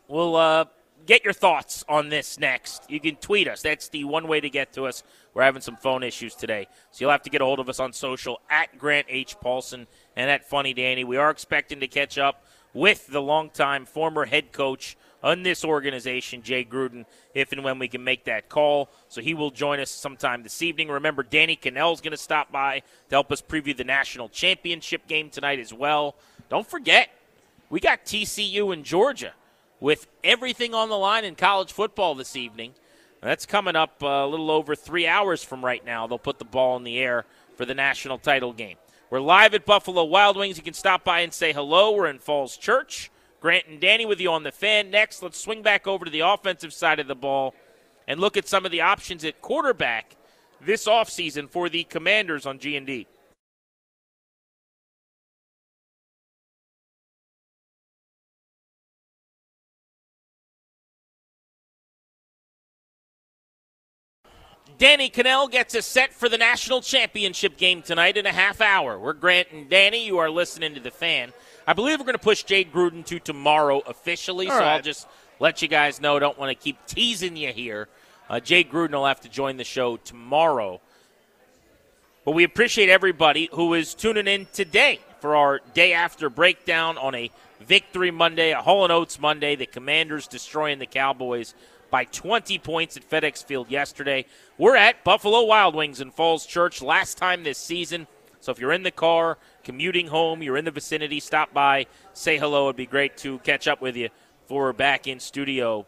We'll 0.08 0.36
uh, 0.36 0.66
get 1.06 1.24
your 1.24 1.32
thoughts 1.32 1.84
on 1.88 2.08
this 2.08 2.38
next. 2.38 2.90
You 2.90 3.00
can 3.00 3.16
tweet 3.16 3.48
us. 3.48 3.62
That's 3.62 3.88
the 3.88 4.04
one 4.04 4.28
way 4.28 4.40
to 4.40 4.50
get 4.50 4.72
to 4.74 4.84
us. 4.84 5.02
We're 5.34 5.42
having 5.42 5.62
some 5.62 5.76
phone 5.76 6.02
issues 6.02 6.34
today. 6.34 6.66
So 6.90 7.04
you'll 7.04 7.12
have 7.12 7.22
to 7.22 7.30
get 7.30 7.40
a 7.40 7.44
hold 7.44 7.60
of 7.60 7.68
us 7.68 7.80
on 7.80 7.92
social 7.92 8.40
at 8.50 8.76
Grant 8.78 9.06
H. 9.08 9.36
Paulsen 9.38 9.86
and 10.16 10.30
at 10.30 10.48
Funny 10.48 10.74
Danny. 10.74 11.04
We 11.04 11.16
are 11.16 11.30
expecting 11.30 11.80
to 11.80 11.88
catch 11.88 12.18
up 12.18 12.44
with 12.74 13.06
the 13.06 13.22
longtime 13.22 13.86
former 13.86 14.26
head 14.26 14.52
coach 14.52 14.96
on 15.22 15.42
this 15.42 15.64
organization, 15.64 16.42
Jay 16.42 16.64
Gruden, 16.64 17.04
if 17.34 17.50
and 17.50 17.64
when 17.64 17.78
we 17.78 17.88
can 17.88 18.04
make 18.04 18.24
that 18.24 18.48
call. 18.48 18.90
So 19.08 19.20
he 19.20 19.34
will 19.34 19.50
join 19.50 19.80
us 19.80 19.90
sometime 19.90 20.42
this 20.42 20.62
evening. 20.62 20.88
Remember, 20.88 21.22
Danny 21.22 21.56
Kanell 21.56 21.94
is 21.94 22.00
going 22.00 22.12
to 22.12 22.16
stop 22.16 22.52
by 22.52 22.80
to 23.08 23.14
help 23.14 23.32
us 23.32 23.40
preview 23.40 23.76
the 23.76 23.84
national 23.84 24.28
championship 24.28 25.06
game 25.06 25.30
tonight 25.30 25.58
as 25.58 25.72
well. 25.72 26.16
Don't 26.48 26.66
forget, 26.66 27.08
we 27.70 27.80
got 27.80 28.04
TCU 28.04 28.72
in 28.72 28.84
Georgia 28.84 29.32
with 29.80 30.06
everything 30.24 30.74
on 30.74 30.88
the 30.88 30.96
line 30.96 31.24
in 31.24 31.34
college 31.34 31.72
football 31.72 32.14
this 32.14 32.36
evening. 32.36 32.74
That's 33.20 33.46
coming 33.46 33.76
up 33.76 34.02
uh, 34.02 34.06
a 34.06 34.26
little 34.26 34.50
over 34.50 34.74
three 34.74 35.06
hours 35.06 35.42
from 35.42 35.64
right 35.64 35.84
now. 35.84 36.06
They'll 36.06 36.18
put 36.18 36.38
the 36.38 36.44
ball 36.44 36.76
in 36.76 36.84
the 36.84 36.98
air 36.98 37.24
for 37.56 37.64
the 37.64 37.74
national 37.74 38.18
title 38.18 38.52
game. 38.52 38.76
We're 39.10 39.20
live 39.20 39.54
at 39.54 39.64
Buffalo 39.64 40.04
Wild 40.04 40.36
Wings. 40.36 40.56
You 40.56 40.62
can 40.62 40.74
stop 40.74 41.04
by 41.04 41.20
and 41.20 41.32
say 41.32 41.52
hello. 41.52 41.92
We're 41.92 42.06
in 42.06 42.18
Falls 42.18 42.56
Church. 42.56 43.10
Grant 43.40 43.66
and 43.68 43.80
Danny 43.80 44.06
with 44.06 44.20
you 44.20 44.30
on 44.30 44.42
the 44.42 44.52
fan. 44.52 44.90
Next, 44.90 45.22
let's 45.22 45.40
swing 45.40 45.62
back 45.62 45.86
over 45.86 46.04
to 46.04 46.10
the 46.10 46.20
offensive 46.20 46.72
side 46.72 46.98
of 46.98 47.06
the 47.06 47.14
ball 47.14 47.54
and 48.08 48.20
look 48.20 48.36
at 48.36 48.48
some 48.48 48.64
of 48.64 48.72
the 48.72 48.80
options 48.80 49.24
at 49.24 49.40
quarterback 49.40 50.16
this 50.60 50.86
offseason 50.86 51.48
for 51.48 51.68
the 51.68 51.84
Commanders 51.84 52.46
on 52.46 52.58
G&D. 52.58 53.06
Danny 64.78 65.08
Kanell 65.08 65.50
gets 65.50 65.74
us 65.74 65.86
set 65.86 66.12
for 66.12 66.28
the 66.28 66.36
national 66.36 66.82
championship 66.82 67.56
game 67.56 67.80
tonight 67.80 68.18
in 68.18 68.26
a 68.26 68.32
half 68.32 68.60
hour. 68.60 68.98
We're 68.98 69.14
Grant 69.14 69.48
and 69.50 69.70
Danny. 69.70 70.04
You 70.04 70.18
are 70.18 70.28
listening 70.28 70.74
to 70.74 70.80
the 70.80 70.90
fan. 70.90 71.32
I 71.66 71.72
believe 71.72 71.98
we're 71.98 72.04
going 72.04 72.18
to 72.18 72.22
push 72.22 72.42
Jay 72.42 72.62
Gruden 72.62 73.04
to 73.06 73.18
tomorrow 73.18 73.80
officially, 73.86 74.48
All 74.48 74.52
so 74.52 74.60
right. 74.60 74.74
I'll 74.74 74.82
just 74.82 75.06
let 75.40 75.62
you 75.62 75.68
guys 75.68 75.98
know. 75.98 76.18
Don't 76.18 76.38
want 76.38 76.50
to 76.50 76.62
keep 76.62 76.76
teasing 76.86 77.36
you 77.36 77.52
here. 77.52 77.88
Uh, 78.28 78.38
Jay 78.38 78.64
Gruden 78.64 78.92
will 78.92 79.06
have 79.06 79.20
to 79.22 79.30
join 79.30 79.56
the 79.56 79.64
show 79.64 79.96
tomorrow. 79.96 80.80
But 82.26 82.32
we 82.32 82.44
appreciate 82.44 82.90
everybody 82.90 83.48
who 83.52 83.72
is 83.72 83.94
tuning 83.94 84.26
in 84.26 84.46
today 84.52 85.00
for 85.20 85.36
our 85.36 85.60
day 85.72 85.94
after 85.94 86.28
breakdown 86.28 86.98
on 86.98 87.14
a 87.14 87.30
Victory 87.60 88.10
Monday, 88.10 88.50
a 88.50 88.60
Hall 88.60 88.84
and 88.84 88.92
Oates 88.92 89.18
Monday. 89.18 89.56
The 89.56 89.64
Commanders 89.64 90.26
destroying 90.26 90.78
the 90.80 90.86
Cowboys 90.86 91.54
by 91.90 92.04
20 92.04 92.58
points 92.58 92.96
at 92.96 93.08
FedEx 93.08 93.44
Field 93.44 93.70
yesterday. 93.70 94.26
We're 94.58 94.76
at 94.76 95.04
Buffalo 95.04 95.44
Wild 95.44 95.74
Wings 95.74 96.00
in 96.00 96.10
Falls 96.10 96.46
Church 96.46 96.82
last 96.82 97.18
time 97.18 97.42
this 97.42 97.58
season. 97.58 98.06
So 98.40 98.52
if 98.52 98.58
you're 98.58 98.72
in 98.72 98.82
the 98.82 98.90
car, 98.90 99.38
commuting 99.64 100.08
home, 100.08 100.42
you're 100.42 100.56
in 100.56 100.64
the 100.64 100.70
vicinity, 100.70 101.20
stop 101.20 101.52
by, 101.52 101.86
say 102.12 102.38
hello. 102.38 102.66
It'd 102.66 102.76
be 102.76 102.86
great 102.86 103.16
to 103.18 103.38
catch 103.40 103.66
up 103.66 103.80
with 103.80 103.96
you 103.96 104.08
for 104.46 104.66
we're 104.66 104.72
back 104.72 105.08
in 105.08 105.18
studio 105.18 105.86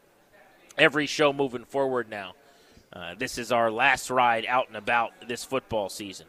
every 0.76 1.06
show 1.06 1.32
moving 1.32 1.64
forward 1.64 2.08
now. 2.08 2.34
Uh, 2.92 3.14
this 3.16 3.38
is 3.38 3.52
our 3.52 3.70
last 3.70 4.10
ride 4.10 4.46
out 4.46 4.68
and 4.68 4.76
about 4.76 5.12
this 5.26 5.44
football 5.44 5.88
season. 5.88 6.26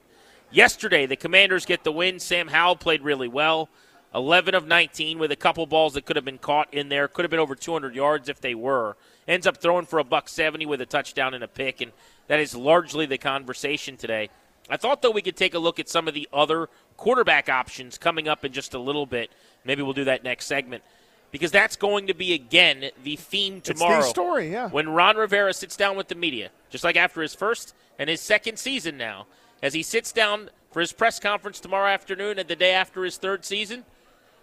Yesterday, 0.51 1.05
the 1.05 1.15
Commanders 1.15 1.65
get 1.65 1.83
the 1.83 1.91
win. 1.91 2.19
Sam 2.19 2.47
Howell 2.47 2.75
played 2.75 3.01
really 3.01 3.27
well. 3.27 3.69
11 4.13 4.55
of 4.55 4.67
19 4.67 5.19
with 5.19 5.31
a 5.31 5.35
couple 5.35 5.65
balls 5.67 5.93
that 5.93 6.05
could 6.05 6.15
have 6.15 6.25
been 6.25 6.39
caught 6.39 6.73
in 6.73 6.89
there. 6.89 7.07
Could 7.07 7.23
have 7.23 7.31
been 7.31 7.39
over 7.39 7.55
200 7.55 7.95
yards 7.95 8.27
if 8.27 8.41
they 8.41 8.55
were. 8.55 8.97
Ends 9.29 9.45
up 9.45 9.57
throwing 9.57 9.85
for 9.85 9.99
a 9.99 10.03
buck 10.03 10.27
70 10.27 10.65
with 10.65 10.81
a 10.81 10.87
touchdown 10.87 11.35
and 11.35 11.43
a 11.43 11.47
pick, 11.47 11.81
and 11.81 11.91
that 12.27 12.39
is 12.39 12.55
largely 12.55 13.05
the 13.05 13.19
conversation 13.19 13.95
today. 13.95 14.27
I 14.71 14.77
thought 14.77 15.03
though 15.03 15.11
we 15.11 15.21
could 15.21 15.37
take 15.37 15.53
a 15.53 15.59
look 15.59 15.79
at 15.79 15.87
some 15.87 16.07
of 16.07 16.15
the 16.15 16.27
other 16.33 16.67
quarterback 16.97 17.47
options 17.47 17.99
coming 17.99 18.27
up 18.27 18.43
in 18.43 18.51
just 18.51 18.73
a 18.73 18.79
little 18.79 19.05
bit. 19.05 19.31
Maybe 19.63 19.83
we'll 19.83 19.93
do 19.93 20.05
that 20.05 20.23
next 20.23 20.47
segment 20.47 20.83
because 21.31 21.51
that's 21.51 21.75
going 21.75 22.07
to 22.07 22.15
be 22.15 22.33
again 22.33 22.89
the 23.03 23.17
theme 23.17 23.61
tomorrow. 23.61 24.01
The 24.01 24.07
story, 24.07 24.51
yeah. 24.51 24.67
When 24.69 24.89
Ron 24.89 25.15
Rivera 25.15 25.53
sits 25.53 25.77
down 25.77 25.95
with 25.95 26.07
the 26.07 26.15
media, 26.15 26.49
just 26.71 26.83
like 26.83 26.95
after 26.95 27.21
his 27.21 27.35
first 27.35 27.75
and 27.99 28.09
his 28.09 28.21
second 28.21 28.57
season 28.57 28.97
now, 28.97 29.27
as 29.61 29.75
he 29.75 29.83
sits 29.83 30.11
down 30.11 30.49
for 30.71 30.79
his 30.79 30.91
press 30.91 31.19
conference 31.19 31.59
tomorrow 31.59 31.89
afternoon 31.89 32.39
and 32.39 32.47
the 32.49 32.55
day 32.55 32.73
after 32.73 33.03
his 33.03 33.17
third 33.17 33.45
season, 33.45 33.85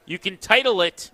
you 0.05 0.21
can 0.21 0.37
title 0.37 0.81
it 0.81 1.11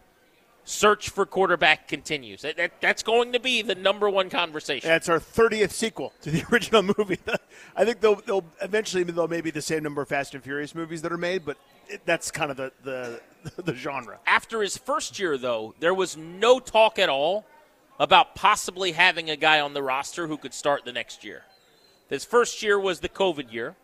search 0.65 1.11
for 1.11 1.27
quarterback 1.27 1.89
continues. 1.89 2.43
That, 2.43 2.57
that, 2.57 2.81
that's 2.81 3.03
going 3.03 3.33
to 3.33 3.41
be 3.41 3.63
the 3.63 3.75
number 3.75 4.09
one 4.09 4.31
conversation. 4.31 4.89
That's 4.89 5.09
our 5.09 5.19
30th 5.19 5.73
sequel 5.73 6.13
to 6.23 6.31
the 6.31 6.45
original 6.53 6.83
movie. 6.83 7.19
I 7.77 7.85
think 7.85 8.01
they'll, 8.01 8.17
they'll 8.17 8.45
eventually 8.61 9.03
they'll 9.05 9.29
maybe 9.29 9.51
the 9.51 9.63
same 9.63 9.83
number 9.83 10.03
of 10.03 10.09
Fast 10.09 10.35
and 10.35 10.43
Furious 10.43 10.75
movies 10.75 11.03
that 11.03 11.13
are 11.13 11.19
made, 11.19 11.45
but 11.45 11.57
it, 11.89 12.03
that's 12.05 12.31
kind 12.31 12.51
of 12.51 12.57
the, 12.57 12.73
the, 12.85 13.21
the 13.63 13.75
genre. 13.75 14.19
After 14.27 14.63
his 14.63 14.77
first 14.77 15.19
year, 15.19 15.37
though, 15.37 15.75
there 15.81 15.95
was 15.95 16.17
no 16.17 16.61
talk 16.61 16.99
at 16.99 17.09
all 17.09 17.45
about 17.99 18.35
possibly 18.35 18.93
having 18.93 19.31
a 19.31 19.37
guy 19.37 19.61
on 19.61 19.75
the 19.75 19.83
roster 19.83 20.27
who 20.27 20.37
could 20.37 20.55
start 20.55 20.85
the 20.85 20.93
next 20.93 21.25
year. 21.25 21.43
His 22.09 22.25
first 22.25 22.63
year 22.63 22.79
was 22.79 23.01
the 23.01 23.09
COVID 23.09 23.53
year. 23.53 23.75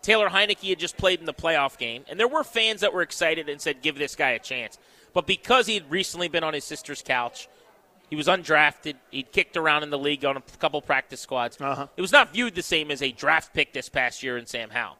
Taylor 0.00 0.28
Heinicke 0.28 0.68
had 0.68 0.80
just 0.80 0.96
played 0.96 1.20
in 1.20 1.26
the 1.26 1.34
playoff 1.34 1.78
game, 1.78 2.04
and 2.08 2.18
there 2.18 2.28
were 2.28 2.42
fans 2.42 2.80
that 2.80 2.92
were 2.92 3.02
excited 3.02 3.48
and 3.48 3.60
said, 3.60 3.82
"Give 3.82 3.96
this 3.96 4.16
guy 4.16 4.30
a 4.30 4.38
chance." 4.38 4.78
But 5.12 5.26
because 5.26 5.66
he 5.66 5.74
had 5.74 5.90
recently 5.90 6.28
been 6.28 6.44
on 6.44 6.54
his 6.54 6.64
sister's 6.64 7.02
couch, 7.02 7.48
he 8.08 8.16
was 8.16 8.26
undrafted. 8.26 8.96
He'd 9.10 9.32
kicked 9.32 9.56
around 9.56 9.82
in 9.82 9.90
the 9.90 9.98
league 9.98 10.24
on 10.24 10.36
a 10.36 10.42
couple 10.58 10.82
practice 10.82 11.20
squads. 11.20 11.58
Uh-huh. 11.60 11.86
It 11.96 12.00
was 12.02 12.12
not 12.12 12.32
viewed 12.32 12.54
the 12.54 12.62
same 12.62 12.90
as 12.90 13.02
a 13.02 13.12
draft 13.12 13.54
pick 13.54 13.72
this 13.72 13.88
past 13.88 14.22
year 14.22 14.36
in 14.36 14.46
Sam 14.46 14.70
Howell. 14.70 14.98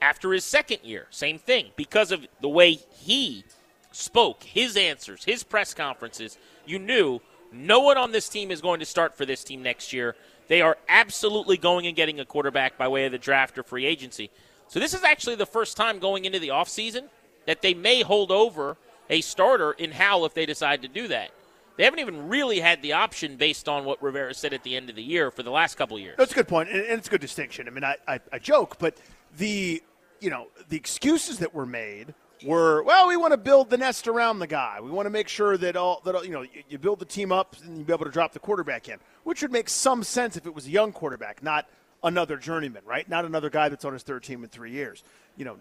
After 0.00 0.32
his 0.32 0.44
second 0.44 0.78
year, 0.82 1.06
same 1.10 1.38
thing. 1.38 1.72
Because 1.76 2.10
of 2.10 2.26
the 2.40 2.48
way 2.48 2.72
he 2.72 3.44
spoke, 3.92 4.42
his 4.42 4.76
answers, 4.76 5.24
his 5.24 5.42
press 5.44 5.74
conferences, 5.74 6.38
you 6.66 6.78
knew 6.78 7.20
no 7.52 7.80
one 7.80 7.98
on 7.98 8.12
this 8.12 8.28
team 8.28 8.50
is 8.50 8.60
going 8.60 8.80
to 8.80 8.86
start 8.86 9.16
for 9.16 9.26
this 9.26 9.44
team 9.44 9.62
next 9.62 9.92
year. 9.92 10.16
They 10.48 10.62
are 10.62 10.78
absolutely 10.88 11.56
going 11.56 11.86
and 11.86 11.94
getting 11.94 12.18
a 12.18 12.24
quarterback 12.24 12.76
by 12.78 12.88
way 12.88 13.04
of 13.06 13.12
the 13.12 13.18
draft 13.18 13.58
or 13.58 13.62
free 13.62 13.84
agency. 13.84 14.30
So 14.68 14.80
this 14.80 14.94
is 14.94 15.04
actually 15.04 15.36
the 15.36 15.46
first 15.46 15.76
time 15.76 15.98
going 15.98 16.24
into 16.24 16.38
the 16.38 16.48
offseason 16.48 17.08
that 17.46 17.60
they 17.60 17.74
may 17.74 18.02
hold 18.02 18.30
over 18.30 18.78
a 19.10 19.20
starter 19.20 19.72
in 19.72 19.92
Howell 19.92 20.26
if 20.26 20.34
they 20.34 20.46
decide 20.46 20.82
to 20.82 20.88
do 20.88 21.08
that. 21.08 21.30
They 21.76 21.84
haven't 21.84 22.00
even 22.00 22.28
really 22.28 22.60
had 22.60 22.82
the 22.82 22.92
option 22.92 23.36
based 23.36 23.68
on 23.68 23.84
what 23.84 24.02
Rivera 24.02 24.34
said 24.34 24.52
at 24.52 24.62
the 24.62 24.76
end 24.76 24.90
of 24.90 24.96
the 24.96 25.02
year 25.02 25.30
for 25.30 25.42
the 25.42 25.50
last 25.50 25.76
couple 25.76 25.98
years. 25.98 26.16
That's 26.18 26.32
a 26.32 26.34
good 26.34 26.48
point, 26.48 26.68
and 26.68 26.78
it's 26.78 27.08
a 27.08 27.10
good 27.10 27.20
distinction. 27.20 27.66
I 27.66 27.70
mean, 27.70 27.84
I, 27.84 27.96
I, 28.06 28.20
I 28.32 28.38
joke, 28.38 28.78
but 28.78 28.98
the 29.38 29.82
you 30.20 30.30
know 30.30 30.48
the 30.68 30.76
excuses 30.76 31.38
that 31.38 31.54
were 31.54 31.66
made 31.66 32.14
were 32.44 32.82
well, 32.82 33.08
we 33.08 33.16
want 33.16 33.32
to 33.32 33.38
build 33.38 33.70
the 33.70 33.78
nest 33.78 34.06
around 34.06 34.38
the 34.38 34.46
guy. 34.46 34.80
We 34.82 34.90
want 34.90 35.06
to 35.06 35.10
make 35.10 35.28
sure 35.28 35.56
that 35.56 35.76
all 35.76 36.02
that 36.04 36.14
all, 36.14 36.24
you 36.24 36.32
know 36.32 36.44
you 36.68 36.78
build 36.78 36.98
the 36.98 37.06
team 37.06 37.32
up 37.32 37.56
and 37.64 37.78
you 37.78 37.84
be 37.84 37.92
able 37.92 38.04
to 38.04 38.10
drop 38.10 38.32
the 38.32 38.38
quarterback 38.38 38.88
in, 38.88 38.98
which 39.24 39.40
would 39.42 39.52
make 39.52 39.68
some 39.68 40.02
sense 40.02 40.36
if 40.36 40.46
it 40.46 40.54
was 40.54 40.66
a 40.66 40.70
young 40.70 40.92
quarterback, 40.92 41.42
not 41.42 41.66
another 42.04 42.36
journeyman, 42.36 42.82
right? 42.84 43.08
Not 43.08 43.24
another 43.24 43.50
guy 43.50 43.68
that's 43.68 43.84
on 43.84 43.92
his 43.92 44.02
third 44.02 44.22
team 44.22 44.42
in 44.42 44.50
three 44.50 44.72
years. 44.72 45.04
You 45.36 45.44
know, 45.44 45.56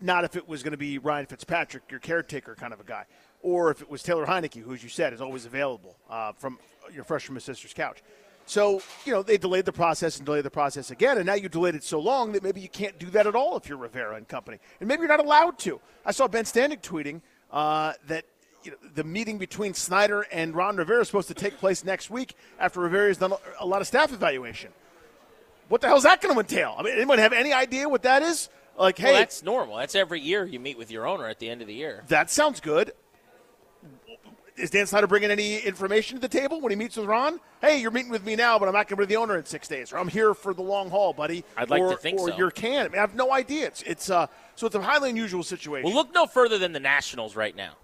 not 0.00 0.24
if 0.24 0.36
it 0.36 0.48
was 0.48 0.62
going 0.62 0.72
to 0.72 0.78
be 0.78 0.98
Ryan 0.98 1.26
Fitzpatrick, 1.26 1.84
your 1.90 2.00
caretaker 2.00 2.54
kind 2.54 2.72
of 2.72 2.80
a 2.80 2.84
guy, 2.84 3.06
or 3.42 3.70
if 3.70 3.82
it 3.82 3.90
was 3.90 4.02
Taylor 4.02 4.26
Heinicke, 4.26 4.62
who, 4.62 4.72
as 4.72 4.82
you 4.82 4.88
said, 4.88 5.12
is 5.12 5.20
always 5.20 5.46
available 5.46 5.96
uh, 6.08 6.32
from 6.32 6.58
your 6.92 7.04
fresh 7.04 7.24
from 7.24 7.34
his 7.34 7.44
sister's 7.44 7.72
couch. 7.72 8.02
So, 8.48 8.80
you 9.04 9.12
know, 9.12 9.24
they 9.24 9.38
delayed 9.38 9.64
the 9.64 9.72
process 9.72 10.18
and 10.18 10.26
delayed 10.26 10.44
the 10.44 10.50
process 10.50 10.92
again, 10.92 11.16
and 11.16 11.26
now 11.26 11.34
you 11.34 11.48
delayed 11.48 11.74
it 11.74 11.82
so 11.82 11.98
long 11.98 12.30
that 12.32 12.44
maybe 12.44 12.60
you 12.60 12.68
can't 12.68 12.96
do 12.96 13.10
that 13.10 13.26
at 13.26 13.34
all 13.34 13.56
if 13.56 13.68
you're 13.68 13.76
Rivera 13.76 14.14
and 14.14 14.28
company. 14.28 14.58
And 14.78 14.88
maybe 14.88 15.00
you're 15.00 15.08
not 15.08 15.18
allowed 15.18 15.58
to. 15.60 15.80
I 16.04 16.12
saw 16.12 16.28
Ben 16.28 16.44
Standig 16.44 16.80
tweeting 16.80 17.22
uh, 17.50 17.94
that 18.06 18.24
you 18.62 18.70
know, 18.70 18.76
the 18.94 19.02
meeting 19.02 19.38
between 19.38 19.74
Snyder 19.74 20.26
and 20.30 20.54
Ron 20.54 20.76
Rivera 20.76 21.00
is 21.00 21.08
supposed 21.08 21.28
to 21.28 21.34
take 21.34 21.58
place 21.58 21.84
next 21.84 22.08
week 22.08 22.36
after 22.58 22.80
Rivera 22.80 23.08
has 23.08 23.18
done 23.18 23.32
a 23.60 23.66
lot 23.66 23.80
of 23.80 23.88
staff 23.88 24.12
evaluation. 24.12 24.70
What 25.68 25.80
the 25.80 25.88
hell 25.88 25.96
is 25.96 26.04
that 26.04 26.20
going 26.20 26.34
to 26.34 26.40
entail? 26.40 26.74
I 26.78 26.82
mean, 26.82 26.94
anyone 26.94 27.18
have 27.18 27.32
any 27.32 27.52
idea 27.52 27.88
what 27.88 28.02
that 28.02 28.22
is? 28.22 28.48
Like, 28.78 28.98
hey, 28.98 29.04
Well, 29.04 29.14
that's 29.14 29.42
normal. 29.42 29.76
That's 29.76 29.94
every 29.94 30.20
year 30.20 30.44
you 30.44 30.60
meet 30.60 30.78
with 30.78 30.90
your 30.90 31.06
owner 31.06 31.26
at 31.26 31.38
the 31.38 31.48
end 31.48 31.62
of 31.62 31.66
the 31.66 31.74
year. 31.74 32.04
that 32.08 32.30
sounds 32.30 32.60
good. 32.60 32.92
Is 34.56 34.70
Dan 34.70 34.86
Snyder 34.86 35.06
bringing 35.06 35.30
any 35.30 35.58
information 35.58 36.16
to 36.16 36.20
the 36.20 36.28
table 36.28 36.62
when 36.62 36.72
he 36.72 36.76
meets 36.76 36.96
with 36.96 37.06
Ron? 37.06 37.40
Hey, 37.60 37.78
you're 37.78 37.90
meeting 37.90 38.10
with 38.10 38.24
me 38.24 38.36
now, 38.36 38.58
but 38.58 38.66
I'm 38.66 38.74
not 38.74 38.88
going 38.88 38.98
to 38.98 39.06
be 39.06 39.14
the 39.14 39.20
owner 39.20 39.36
in 39.36 39.44
six 39.44 39.68
days, 39.68 39.92
or 39.92 39.98
I'm 39.98 40.08
here 40.08 40.32
for 40.32 40.54
the 40.54 40.62
long 40.62 40.88
haul, 40.88 41.12
buddy. 41.12 41.44
I'd 41.58 41.68
like 41.68 41.82
or, 41.82 41.90
to 41.90 41.96
think 41.98 42.18
or 42.18 42.30
so. 42.30 42.36
you're 42.38 42.50
can. 42.50 42.86
I 42.86 42.88
mean, 42.88 42.98
I 42.98 43.02
have 43.02 43.14
no 43.14 43.32
idea. 43.32 43.66
It's 43.66 43.82
it's 43.82 44.08
uh, 44.08 44.28
so 44.54 44.66
it's 44.66 44.74
a 44.74 44.80
highly 44.80 45.10
unusual 45.10 45.42
situation. 45.42 45.84
Well, 45.84 45.94
look 45.94 46.14
no 46.14 46.26
further 46.26 46.56
than 46.56 46.72
the 46.72 46.80
Nationals 46.80 47.36
right 47.36 47.54
now, 47.54 47.74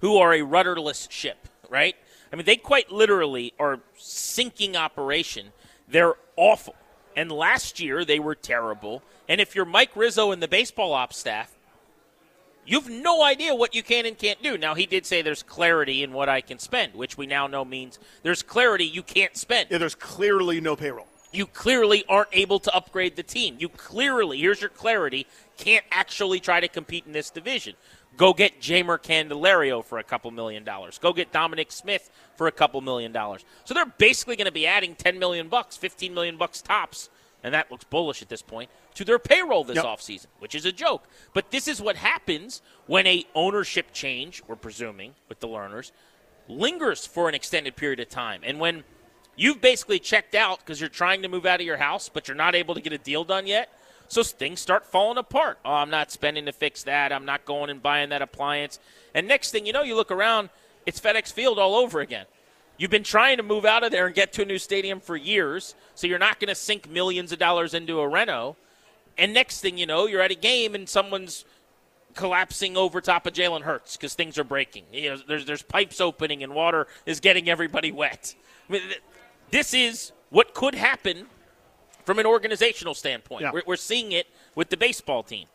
who 0.00 0.16
are 0.16 0.32
a 0.32 0.40
rudderless 0.40 1.06
ship, 1.10 1.48
right? 1.68 1.96
I 2.32 2.36
mean, 2.36 2.46
they 2.46 2.56
quite 2.56 2.90
literally 2.90 3.52
are 3.58 3.80
sinking 3.98 4.74
operation. 4.74 5.52
They're 5.86 6.14
awful. 6.36 6.74
And 7.16 7.30
last 7.30 7.80
year 7.80 8.04
they 8.04 8.18
were 8.18 8.34
terrible. 8.34 9.02
And 9.28 9.40
if 9.40 9.54
you're 9.54 9.64
Mike 9.64 9.94
Rizzo 9.94 10.30
and 10.30 10.42
the 10.42 10.48
baseball 10.48 10.92
ops 10.92 11.16
staff, 11.18 11.54
you've 12.66 12.88
no 12.88 13.22
idea 13.22 13.54
what 13.54 13.74
you 13.74 13.82
can 13.82 14.06
and 14.06 14.16
can't 14.16 14.42
do. 14.42 14.56
Now, 14.56 14.74
he 14.74 14.86
did 14.86 15.06
say 15.06 15.22
there's 15.22 15.42
clarity 15.42 16.02
in 16.02 16.12
what 16.12 16.28
I 16.28 16.40
can 16.40 16.58
spend, 16.58 16.94
which 16.94 17.16
we 17.16 17.26
now 17.26 17.46
know 17.46 17.64
means 17.64 17.98
there's 18.22 18.42
clarity 18.42 18.84
you 18.84 19.02
can't 19.02 19.36
spend. 19.36 19.70
yeah, 19.70 19.78
there's 19.78 19.94
clearly 19.94 20.60
no 20.60 20.76
payroll. 20.76 21.06
You 21.32 21.46
clearly 21.46 22.04
aren't 22.08 22.28
able 22.32 22.60
to 22.60 22.74
upgrade 22.74 23.16
the 23.16 23.22
team. 23.22 23.56
You 23.58 23.70
clearly, 23.70 24.38
here's 24.38 24.60
your 24.60 24.68
clarity, 24.68 25.26
can't 25.56 25.84
actually 25.90 26.40
try 26.40 26.60
to 26.60 26.68
compete 26.68 27.06
in 27.06 27.12
this 27.12 27.30
division. 27.30 27.74
Go 28.16 28.34
get 28.34 28.60
Jeimer 28.60 28.98
Candelario 29.02 29.84
for 29.84 29.98
a 29.98 30.04
couple 30.04 30.30
million 30.30 30.64
dollars. 30.64 30.98
Go 30.98 31.12
get 31.12 31.32
Dominic 31.32 31.72
Smith 31.72 32.10
for 32.36 32.46
a 32.46 32.52
couple 32.52 32.80
million 32.80 33.12
dollars. 33.12 33.44
So 33.64 33.74
they're 33.74 33.86
basically 33.86 34.36
going 34.36 34.46
to 34.46 34.52
be 34.52 34.66
adding 34.66 34.94
10 34.94 35.18
million 35.18 35.48
bucks, 35.48 35.76
15 35.76 36.12
million 36.12 36.36
bucks 36.36 36.60
tops, 36.60 37.08
and 37.42 37.54
that 37.54 37.70
looks 37.70 37.84
bullish 37.84 38.20
at 38.22 38.28
this 38.28 38.42
point, 38.42 38.70
to 38.94 39.04
their 39.04 39.18
payroll 39.18 39.64
this 39.64 39.76
Yep. 39.76 39.84
offseason, 39.84 40.26
which 40.38 40.54
is 40.54 40.64
a 40.66 40.72
joke. 40.72 41.04
But 41.32 41.50
this 41.50 41.66
is 41.66 41.80
what 41.80 41.96
happens 41.96 42.60
when 42.86 43.06
a 43.06 43.24
ownership 43.34 43.92
change, 43.92 44.42
we're 44.46 44.56
presuming, 44.56 45.14
with 45.28 45.40
the 45.40 45.48
Lerners, 45.48 45.90
lingers 46.48 47.06
for 47.06 47.28
an 47.28 47.34
extended 47.34 47.76
period 47.76 47.98
of 48.00 48.08
time. 48.10 48.42
And 48.44 48.60
when 48.60 48.84
you've 49.36 49.60
basically 49.60 49.98
checked 49.98 50.34
out 50.34 50.58
because 50.58 50.80
you're 50.80 50.90
trying 50.90 51.22
to 51.22 51.28
move 51.28 51.46
out 51.46 51.60
of 51.60 51.66
your 51.66 51.78
house, 51.78 52.08
but 52.08 52.28
you're 52.28 52.36
not 52.36 52.54
able 52.54 52.74
to 52.74 52.80
get 52.80 52.92
a 52.92 52.98
deal 52.98 53.24
done 53.24 53.46
yet. 53.46 53.70
So 54.12 54.22
things 54.22 54.60
start 54.60 54.84
falling 54.84 55.16
apart. 55.16 55.58
Oh, 55.64 55.72
I'm 55.72 55.88
not 55.88 56.12
spending 56.12 56.44
to 56.44 56.52
fix 56.52 56.82
that. 56.82 57.14
I'm 57.14 57.24
not 57.24 57.46
going 57.46 57.70
and 57.70 57.82
buying 57.82 58.10
that 58.10 58.20
appliance. 58.20 58.78
And 59.14 59.26
next 59.26 59.52
thing 59.52 59.64
you 59.64 59.72
know, 59.72 59.82
you 59.82 59.96
look 59.96 60.10
around, 60.10 60.50
it's 60.84 61.00
FedEx 61.00 61.32
Field 61.32 61.58
all 61.58 61.74
over 61.74 62.00
again. 62.00 62.26
You've 62.76 62.90
been 62.90 63.04
trying 63.04 63.38
to 63.38 63.42
move 63.42 63.64
out 63.64 63.84
of 63.84 63.90
there 63.90 64.04
and 64.04 64.14
get 64.14 64.34
to 64.34 64.42
a 64.42 64.44
new 64.44 64.58
stadium 64.58 65.00
for 65.00 65.16
years, 65.16 65.74
so 65.94 66.06
you're 66.06 66.18
not 66.18 66.38
going 66.40 66.48
to 66.48 66.54
sink 66.54 66.90
millions 66.90 67.32
of 67.32 67.38
dollars 67.38 67.72
into 67.72 68.00
a 68.00 68.06
reno. 68.06 68.54
And 69.16 69.32
next 69.32 69.62
thing 69.62 69.78
you 69.78 69.86
know, 69.86 70.06
you're 70.06 70.20
at 70.20 70.30
a 70.30 70.34
game 70.34 70.74
and 70.74 70.86
someone's 70.86 71.46
collapsing 72.14 72.76
over 72.76 73.00
top 73.00 73.26
of 73.26 73.32
Jalen 73.32 73.62
Hurts 73.62 73.96
because 73.96 74.12
things 74.12 74.36
are 74.36 74.44
breaking. 74.44 74.84
You 74.92 75.12
know, 75.12 75.16
there's 75.26 75.46
there's 75.46 75.62
pipes 75.62 76.02
opening 76.02 76.42
and 76.42 76.54
water 76.54 76.86
is 77.06 77.18
getting 77.18 77.48
everybody 77.48 77.90
wet. 77.90 78.34
I 78.68 78.72
mean, 78.74 78.82
th- 78.82 79.02
this 79.50 79.72
is 79.72 80.12
what 80.28 80.52
could 80.52 80.74
happen 80.74 81.28
from 82.04 82.18
an 82.18 82.26
organizational 82.26 82.94
standpoint. 82.94 83.42
Yeah. 83.42 83.52
We're, 83.52 83.62
we're 83.66 83.76
seeing 83.76 84.12
it 84.12 84.26
with 84.54 84.70
the 84.70 84.76
baseball 84.76 85.22
team. 85.22 85.46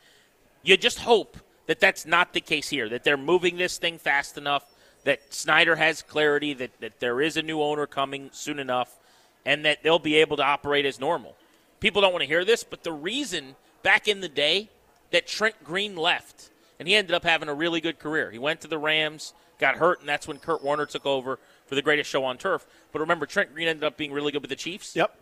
You 0.64 0.78
just 0.78 1.00
hope 1.00 1.38
that 1.68 1.80
that's 1.80 2.06
not 2.06 2.34
the 2.34 2.42
case 2.42 2.70
here. 2.70 2.90
That 2.90 3.04
they're 3.04 3.18
moving 3.18 3.58
this 3.58 3.78
thing 3.78 3.98
fast 3.98 4.38
enough. 4.38 4.66
That 5.04 5.34
Snyder 5.34 5.76
has 5.76 6.02
clarity. 6.02 6.54
That 6.54 6.80
that 6.80 7.00
there 7.00 7.22
is 7.22 7.38
a 7.38 7.42
new 7.42 7.62
owner 7.62 7.86
coming 7.86 8.30
soon 8.34 8.60
enough, 8.60 8.98
and 9.46 9.64
that 9.66 9.84
they'll 9.84 10.00
be 10.00 10.16
able 10.16 10.38
to 10.38 10.44
operate 10.44 10.86
as 10.86 11.00
normal. 11.00 11.36
People 11.80 12.02
don't 12.02 12.12
want 12.12 12.24
to 12.24 12.28
hear 12.28 12.44
this, 12.44 12.64
but 12.64 12.84
the 12.84 12.92
reason 12.92 13.56
back 13.84 14.08
in 14.08 14.22
the 14.22 14.30
day 14.30 14.70
that 15.12 15.28
Trent 15.28 15.64
Green 15.64 15.96
left, 15.96 16.50
and 16.80 16.88
he 16.88 16.96
ended 16.96 17.14
up 17.14 17.24
having 17.24 17.50
a 17.50 17.54
really 17.54 17.80
good 17.80 18.00
career. 18.00 18.32
He 18.32 18.40
went 18.40 18.62
to 18.62 18.68
the 18.68 18.78
Rams, 18.78 19.34
got 19.60 19.76
hurt, 19.76 20.00
and 20.00 20.10
that's 20.10 20.28
when 20.28 20.38
Kurt 20.38 20.64
Warner 20.64 20.86
took 20.86 21.06
over 21.06 21.40
for 21.68 21.76
the 21.76 21.82
greatest 21.82 22.10
show 22.10 22.24
on 22.26 22.38
turf. 22.38 22.66
But 22.92 23.00
remember, 23.00 23.26
Trent 23.26 23.54
Green 23.54 23.68
ended 23.68 23.84
up 23.84 23.96
being 23.96 24.12
really 24.12 24.32
good 24.32 24.42
with 24.42 24.50
the 24.50 24.56
Chiefs. 24.56 24.96
Yep. 24.96 25.16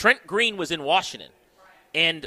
Trent 0.00 0.26
Green 0.26 0.56
was 0.56 0.70
in 0.70 0.82
Washington 0.82 1.28
and 1.94 2.26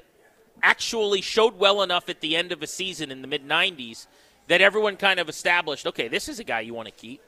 actually 0.62 1.22
showed 1.22 1.58
well 1.58 1.82
enough 1.82 2.08
at 2.08 2.22
the 2.22 2.36
end 2.36 2.52
of 2.52 2.62
a 2.62 2.68
season 2.68 3.10
in 3.10 3.24
the 3.24 3.28
mid 3.28 3.48
90s 3.48 4.06
that 4.48 4.62
everyone 4.62 4.96
kind 4.96 5.20
of 5.20 5.28
established 5.28 5.88
okay, 5.88 6.08
this 6.08 6.30
is 6.30 6.40
a 6.40 6.44
guy 6.44 6.60
you 6.60 6.76
want 6.76 6.88
to 6.88 6.94
keep. 6.94 7.20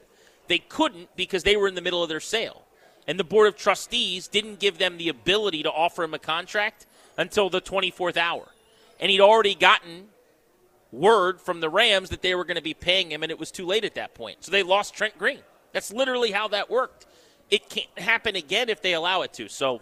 They 0.46 0.58
couldn't 0.58 1.08
because 1.16 1.42
they 1.42 1.56
were 1.56 1.66
in 1.66 1.74
the 1.74 1.80
middle 1.80 2.00
of 2.00 2.08
their 2.08 2.20
sale. 2.20 2.62
And 3.08 3.18
the 3.18 3.24
Board 3.24 3.48
of 3.48 3.56
Trustees 3.56 4.28
didn't 4.28 4.60
give 4.60 4.78
them 4.78 4.98
the 4.98 5.08
ability 5.08 5.64
to 5.64 5.72
offer 5.72 6.04
him 6.04 6.14
a 6.14 6.18
contract 6.20 6.86
until 7.18 7.50
the 7.50 7.60
24th 7.60 8.16
hour. 8.16 8.46
And 9.00 9.10
he'd 9.10 9.20
already 9.20 9.56
gotten 9.56 10.10
word 10.92 11.40
from 11.40 11.58
the 11.58 11.68
Rams 11.68 12.10
that 12.10 12.22
they 12.22 12.36
were 12.36 12.44
going 12.44 12.56
to 12.56 12.62
be 12.62 12.74
paying 12.74 13.10
him, 13.10 13.24
and 13.24 13.32
it 13.32 13.38
was 13.40 13.50
too 13.50 13.66
late 13.66 13.84
at 13.84 13.96
that 13.96 14.14
point. 14.14 14.44
So 14.44 14.52
they 14.52 14.62
lost 14.62 14.94
Trent 14.94 15.18
Green. 15.18 15.40
That's 15.72 15.92
literally 15.92 16.30
how 16.30 16.46
that 16.48 16.70
worked. 16.70 17.06
It 17.50 17.68
can't 17.68 17.98
happen 17.98 18.36
again 18.36 18.68
if 18.68 18.80
they 18.80 18.92
allow 18.92 19.22
it 19.22 19.32
to. 19.34 19.48
So 19.48 19.80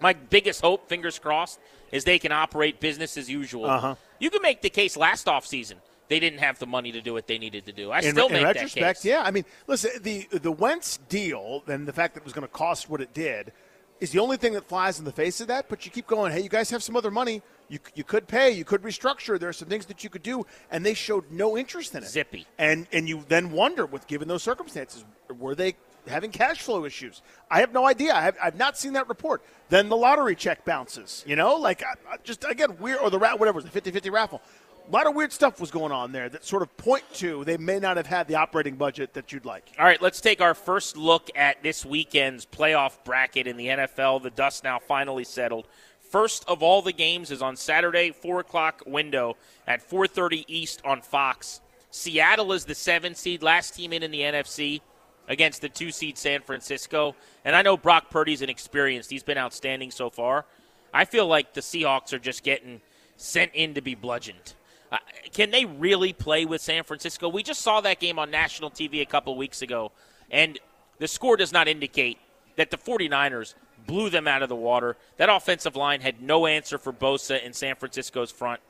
my 0.00 0.12
biggest 0.12 0.60
hope, 0.60 0.88
fingers 0.88 1.18
crossed, 1.18 1.58
is 1.92 2.04
they 2.04 2.18
can 2.18 2.32
operate 2.32 2.80
business 2.80 3.16
as 3.16 3.30
usual. 3.30 3.66
Uh-huh. 3.66 3.94
You 4.18 4.30
can 4.30 4.42
make 4.42 4.62
the 4.62 4.70
case 4.70 4.96
last 4.96 5.26
offseason 5.26 5.76
they 6.08 6.20
didn't 6.20 6.40
have 6.40 6.58
the 6.58 6.66
money 6.66 6.92
to 6.92 7.00
do 7.00 7.12
what 7.12 7.26
they 7.26 7.38
needed 7.38 7.66
to 7.66 7.72
do. 7.72 7.90
I 7.90 7.98
in, 8.00 8.12
still 8.12 8.26
in 8.26 8.32
make 8.34 8.44
retrospect, 8.44 8.80
that 8.80 8.96
case. 8.96 9.04
yeah. 9.04 9.22
I 9.24 9.30
mean, 9.30 9.44
listen, 9.66 9.90
the 10.02 10.26
the 10.30 10.52
Wentz 10.52 10.98
deal 11.08 11.62
and 11.66 11.86
the 11.86 11.92
fact 11.92 12.14
that 12.14 12.20
it 12.20 12.24
was 12.24 12.32
going 12.32 12.46
to 12.46 12.52
cost 12.52 12.88
what 12.88 13.00
it 13.00 13.14
did 13.14 13.52
is 14.00 14.12
the 14.12 14.18
only 14.18 14.36
thing 14.36 14.52
that 14.54 14.64
flies 14.64 14.98
in 14.98 15.04
the 15.04 15.12
face 15.12 15.40
of 15.40 15.48
that. 15.48 15.68
But 15.68 15.84
you 15.84 15.90
keep 15.90 16.06
going. 16.06 16.32
Hey, 16.32 16.40
you 16.40 16.48
guys 16.48 16.70
have 16.70 16.82
some 16.82 16.96
other 16.96 17.10
money. 17.10 17.42
You 17.68 17.78
you 17.94 18.04
could 18.04 18.26
pay. 18.26 18.50
You 18.50 18.64
could 18.64 18.82
restructure. 18.82 19.38
There 19.38 19.50
are 19.50 19.54
some 19.54 19.68
things 19.68 19.86
that 19.86 20.02
you 20.02 20.10
could 20.10 20.22
do, 20.22 20.46
and 20.70 20.84
they 20.84 20.94
showed 20.94 21.30
no 21.30 21.56
interest 21.56 21.94
in 21.94 22.02
it. 22.02 22.08
Zippy. 22.08 22.46
And 22.58 22.86
and 22.92 23.08
you 23.08 23.24
then 23.28 23.50
wonder, 23.50 23.86
with 23.86 24.06
given 24.06 24.28
those 24.28 24.42
circumstances, 24.42 25.04
were 25.38 25.54
they 25.54 25.76
having 26.08 26.30
cash 26.30 26.62
flow 26.62 26.84
issues? 26.84 27.22
I 27.50 27.60
have 27.60 27.72
no 27.72 27.86
idea. 27.86 28.14
I 28.14 28.22
have, 28.22 28.36
I've 28.42 28.56
not 28.56 28.78
seen 28.78 28.94
that 28.94 29.08
report. 29.08 29.42
Then 29.68 29.88
the 29.88 29.96
lottery 29.96 30.34
check 30.34 30.64
bounces. 30.64 31.24
You 31.26 31.36
know, 31.36 31.56
like 31.56 31.82
I, 31.82 32.14
I 32.14 32.16
just 32.24 32.44
again 32.44 32.78
weird 32.78 33.00
or 33.00 33.10
the 33.10 33.18
rat 33.18 33.38
whatever 33.38 33.60
the 33.60 33.68
50-50 33.68 34.10
raffle 34.10 34.42
A 34.88 34.90
lot 34.90 35.06
of 35.06 35.14
weird 35.14 35.32
stuff 35.32 35.60
was 35.60 35.70
going 35.70 35.92
on 35.92 36.12
there 36.12 36.28
that 36.28 36.44
sort 36.44 36.62
of 36.62 36.74
point 36.76 37.04
to 37.14 37.44
they 37.44 37.56
may 37.56 37.78
not 37.78 37.96
have 37.96 38.06
had 38.06 38.28
the 38.28 38.36
operating 38.36 38.76
budget 38.76 39.14
that 39.14 39.32
you'd 39.32 39.44
like. 39.44 39.70
All 39.78 39.84
right, 39.84 40.00
let's 40.00 40.20
take 40.20 40.40
our 40.40 40.54
first 40.54 40.96
look 40.96 41.30
at 41.36 41.62
this 41.62 41.84
weekend's 41.84 42.46
playoff 42.46 43.04
bracket 43.04 43.46
in 43.46 43.56
the 43.56 43.66
NFL. 43.66 44.22
The 44.22 44.30
dust 44.30 44.64
now 44.64 44.78
finally 44.78 45.24
settled. 45.24 45.66
First 46.00 46.44
of 46.48 46.62
all 46.62 46.80
the 46.80 46.92
games 46.92 47.30
is 47.30 47.42
on 47.42 47.56
Saturday, 47.56 48.12
four 48.12 48.40
o'clock 48.40 48.82
window 48.86 49.36
at 49.66 49.86
4:30 49.86 50.44
East 50.48 50.80
on 50.84 51.02
Fox. 51.02 51.60
Seattle 51.90 52.52
is 52.52 52.64
the 52.64 52.74
seven 52.74 53.14
seed, 53.14 53.42
last 53.42 53.74
team 53.74 53.92
in 53.92 54.02
in 54.02 54.10
the 54.10 54.20
NFC 54.20 54.80
against 55.28 55.60
the 55.60 55.68
two 55.68 55.90
seed 55.90 56.18
San 56.18 56.40
Francisco. 56.40 57.14
And 57.44 57.54
I 57.54 57.62
know 57.62 57.76
Brock 57.76 58.10
Purdy's 58.10 58.42
inexperienced; 58.42 59.10
he's 59.10 59.22
been 59.22 59.38
outstanding 59.38 59.90
so 59.90 60.10
far. 60.10 60.44
I 60.92 61.04
feel 61.04 61.26
like 61.26 61.54
the 61.54 61.60
Seahawks 61.60 62.12
are 62.12 62.18
just 62.18 62.42
getting 62.42 62.80
sent 63.16 63.52
in 63.54 63.74
to 63.74 63.80
be 63.80 63.94
bludgeoned. 63.94 64.54
Uh, 64.90 64.96
can 65.32 65.50
they 65.50 65.66
really 65.66 66.12
play 66.12 66.46
with 66.46 66.62
San 66.62 66.82
Francisco? 66.82 67.28
We 67.28 67.42
just 67.42 67.60
saw 67.60 67.80
that 67.82 68.00
game 68.00 68.18
on 68.18 68.30
national 68.30 68.70
TV 68.70 69.02
a 69.02 69.06
couple 69.06 69.36
weeks 69.36 69.60
ago, 69.60 69.92
and 70.30 70.58
the 70.98 71.08
score 71.08 71.36
does 71.36 71.52
not 71.52 71.68
indicate 71.68 72.18
that 72.56 72.70
the 72.70 72.78
49ers 72.78 73.54
blew 73.86 74.10
them 74.10 74.26
out 74.26 74.42
of 74.42 74.48
the 74.48 74.56
water. 74.56 74.96
That 75.16 75.28
offensive 75.28 75.76
line 75.76 76.00
had 76.00 76.22
no 76.22 76.46
answer 76.46 76.78
for 76.78 76.92
Bosa 76.92 77.42
in 77.42 77.52
San 77.52 77.76
Francisco's 77.76 78.30
front. 78.30 78.60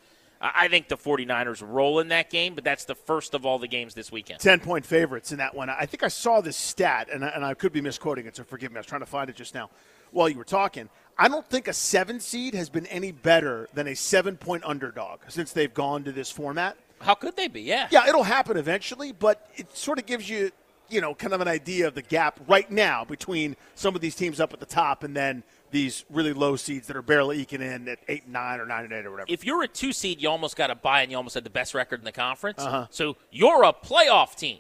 I 0.40 0.68
think 0.68 0.88
the 0.88 0.96
49ers 0.96 1.64
roll 1.66 1.98
in 1.98 2.09
that 2.09 2.31
game, 2.31 2.55
but 2.55 2.62
that's 2.62 2.85
the 2.85 2.94
first 2.94 3.35
of 3.35 3.44
all 3.44 3.59
the 3.59 3.66
games 3.66 3.94
this 3.94 4.12
weekend. 4.12 4.40
10 4.40 4.61
point 4.61 4.87
favorites 4.87 5.33
in 5.33 5.38
that 5.38 5.55
one. 5.55 5.68
I 5.68 5.87
think 5.87 6.03
I 6.03 6.09
saw 6.09 6.40
this 6.40 6.57
stat, 6.57 7.09
and 7.12 7.24
I, 7.24 7.29
and 7.29 7.44
I 7.44 7.55
could 7.55 7.72
be 7.72 7.81
misquoting 7.81 8.27
it, 8.27 8.37
so 8.37 8.44
forgive 8.44 8.70
me. 8.70 8.77
I 8.77 8.81
was 8.81 8.87
trying 8.87 9.01
to 9.01 9.07
find 9.07 9.29
it 9.29 9.37
just 9.37 9.55
now 9.55 9.70
while 10.12 10.29
you 10.29 10.38
were 10.38 10.44
talking. 10.44 10.88
I 11.18 11.29
don't 11.29 11.46
think 11.48 11.66
a 11.66 11.72
seven 11.72 12.20
seed 12.20 12.55
has 12.55 12.70
been 12.70 12.87
any 12.87 13.11
better 13.11 13.68
than 13.74 13.88
a 13.88 13.94
seven 13.94 14.37
point 14.37 14.62
underdog 14.64 15.20
since 15.29 15.53
they've 15.53 15.72
gone 15.74 16.05
to 16.05 16.12
this 16.12 16.31
format. 16.31 16.77
How 17.01 17.14
could 17.14 17.37
they 17.37 17.48
be? 17.48 17.62
Yeah. 17.62 17.88
Yeah, 17.90 18.09
it'll 18.09 18.24
happen 18.24 18.57
eventually, 18.57 19.12
but 19.12 19.51
it 19.57 19.77
sort 19.77 19.98
of 19.98 20.07
gives 20.07 20.29
you, 20.29 20.51
you 20.88 21.01
know, 21.01 21.14
kind 21.14 21.33
of 21.33 21.40
an 21.40 21.48
idea 21.48 21.87
of 21.87 21.94
the 21.94 22.03
gap 22.03 22.40
right 22.46 22.70
now 22.70 23.05
between 23.05 23.57
some 23.74 23.94
of 23.94 24.01
these 24.01 24.14
teams 24.14 24.40
up 24.40 24.53
at 24.53 24.61
the 24.61 24.66
top 24.66 25.05
and 25.05 25.16
then 25.16 25.42
these 25.70 26.05
really 26.11 26.33
low 26.33 26.57
seeds 26.57 26.87
that 26.87 26.96
are 26.96 27.03
barely 27.03 27.38
eking 27.40 27.61
in 27.61 27.88
at 27.88 27.98
eight 28.09 28.24
and 28.24 28.33
nine 28.33 28.61
or 28.61 28.66
nine 28.66 28.85
and 28.85 28.92
eight 28.92 29.05
or 29.05 29.11
whatever. 29.11 29.27
If 29.31 29.44
you're 29.44 29.62
a 29.62 29.68
two 29.68 29.92
seed, 29.92 30.20
you 30.20 30.29
almost 30.29 30.57
got 30.57 30.68
to 30.68 30.74
bye 30.74 31.03
and 31.03 31.11
you 31.11 31.16
almost 31.16 31.35
had 31.35 31.44
the 31.44 31.51
best 31.51 31.74
record 31.74 32.01
in 32.01 32.05
the 32.05 32.12
conference. 32.12 32.62
Uh-huh. 32.62 32.87
So 32.90 33.16
you're 33.31 33.64
a 33.64 33.72
playoff 33.72 34.35
team. 34.35 34.59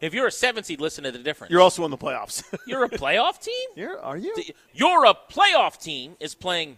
If 0.00 0.14
you're 0.14 0.28
a 0.28 0.32
seven 0.32 0.62
seed, 0.62 0.80
listen 0.80 1.04
to 1.04 1.10
the 1.10 1.18
difference. 1.18 1.50
You're 1.50 1.60
also 1.60 1.84
in 1.84 1.90
the 1.90 1.98
playoffs. 1.98 2.42
you're 2.66 2.84
a 2.84 2.88
playoff 2.88 3.40
team? 3.40 3.68
You're, 3.74 4.00
are 4.00 4.16
you? 4.16 4.34
You're 4.72 5.06
a 5.06 5.14
playoff 5.14 5.80
team 5.80 6.16
is 6.20 6.34
playing. 6.34 6.76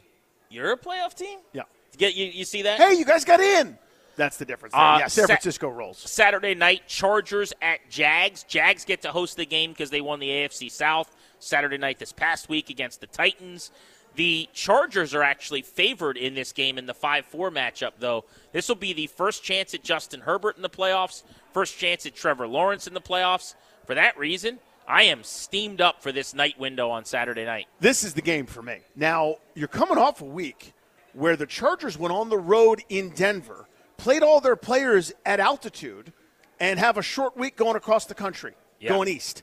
You're 0.49 0.73
a 0.73 0.79
playoff 0.79 1.15
team? 1.15 1.39
Yeah. 1.53 1.63
Get 1.99 2.15
you, 2.15 2.27
you 2.27 2.45
see 2.45 2.63
that? 2.63 2.79
Hey, 2.79 2.95
you 2.95 3.05
guys 3.05 3.25
got 3.25 3.41
in. 3.41 3.77
That's 4.21 4.37
the 4.37 4.45
difference. 4.45 4.75
Uh, 4.75 4.99
yeah, 5.01 5.07
San 5.07 5.27
Francisco 5.27 5.71
Sa- 5.71 5.77
rolls. 5.77 5.99
Saturday 5.99 6.55
night, 6.55 6.83
Chargers 6.87 7.55
at 7.63 7.89
Jags. 7.89 8.43
Jags 8.43 8.85
get 8.85 9.01
to 9.03 9.13
host 9.13 9.39
the 9.39 9.47
game 9.47 9.71
because 9.73 9.89
they 9.89 10.03
won 10.03 10.21
the 10.21 10.29
AFC 10.29 10.71
South 10.71 11.17
Saturday 11.39 11.79
night 11.79 11.99
this 11.99 12.13
past 12.13 12.51
week 12.51 12.69
against 12.69 13.01
the 13.01 13.07
Titans. 13.07 13.71
The 14.17 14.47
Chargers 14.53 15.15
are 15.15 15.23
actually 15.23 15.63
favored 15.63 16.19
in 16.19 16.35
this 16.35 16.53
game 16.53 16.77
in 16.77 16.85
the 16.85 16.93
5 16.93 17.25
4 17.25 17.51
matchup, 17.51 17.93
though. 17.99 18.27
This 18.53 18.69
will 18.69 18.77
be 18.77 18.93
the 18.93 19.07
first 19.07 19.43
chance 19.43 19.73
at 19.73 19.83
Justin 19.83 20.21
Herbert 20.21 20.57
in 20.57 20.63
the 20.63 20.69
playoffs, 20.69 21.23
first 21.55 21.79
chance 21.79 22.05
at 22.05 22.15
Trevor 22.15 22.47
Lawrence 22.47 22.87
in 22.87 22.93
the 22.93 23.01
playoffs. 23.01 23.55
For 23.87 23.95
that 23.95 24.19
reason, 24.19 24.59
I 24.87 25.05
am 25.05 25.23
steamed 25.23 25.81
up 25.81 26.03
for 26.03 26.13
this 26.13 26.35
night 26.35 26.59
window 26.59 26.91
on 26.91 27.07
Saturday 27.07 27.47
night. 27.47 27.69
This 27.81 28.05
is 28.05 28.13
the 28.13 28.21
game 28.21 28.45
for 28.45 28.61
me. 28.61 28.81
Now, 28.95 29.37
you're 29.55 29.67
coming 29.67 29.97
off 29.97 30.21
a 30.21 30.27
week 30.27 30.75
where 31.15 31.37
the 31.37 31.47
Chargers 31.47 31.97
went 31.97 32.13
on 32.13 32.29
the 32.29 32.39
road 32.39 32.83
in 32.91 33.11
Denver, 33.11 33.67
played 34.01 34.23
all 34.23 34.41
their 34.41 34.57
players 34.57 35.13
at 35.27 35.41
altitude, 35.41 36.13
and 36.59 36.79
have 36.79 36.97
a 36.97 37.03
short 37.03 37.37
week 37.37 37.57
going 37.57 37.77
across 37.77 38.07
the 38.07 38.15
country, 38.15 38.55
going 38.87 39.09
east. 39.09 39.43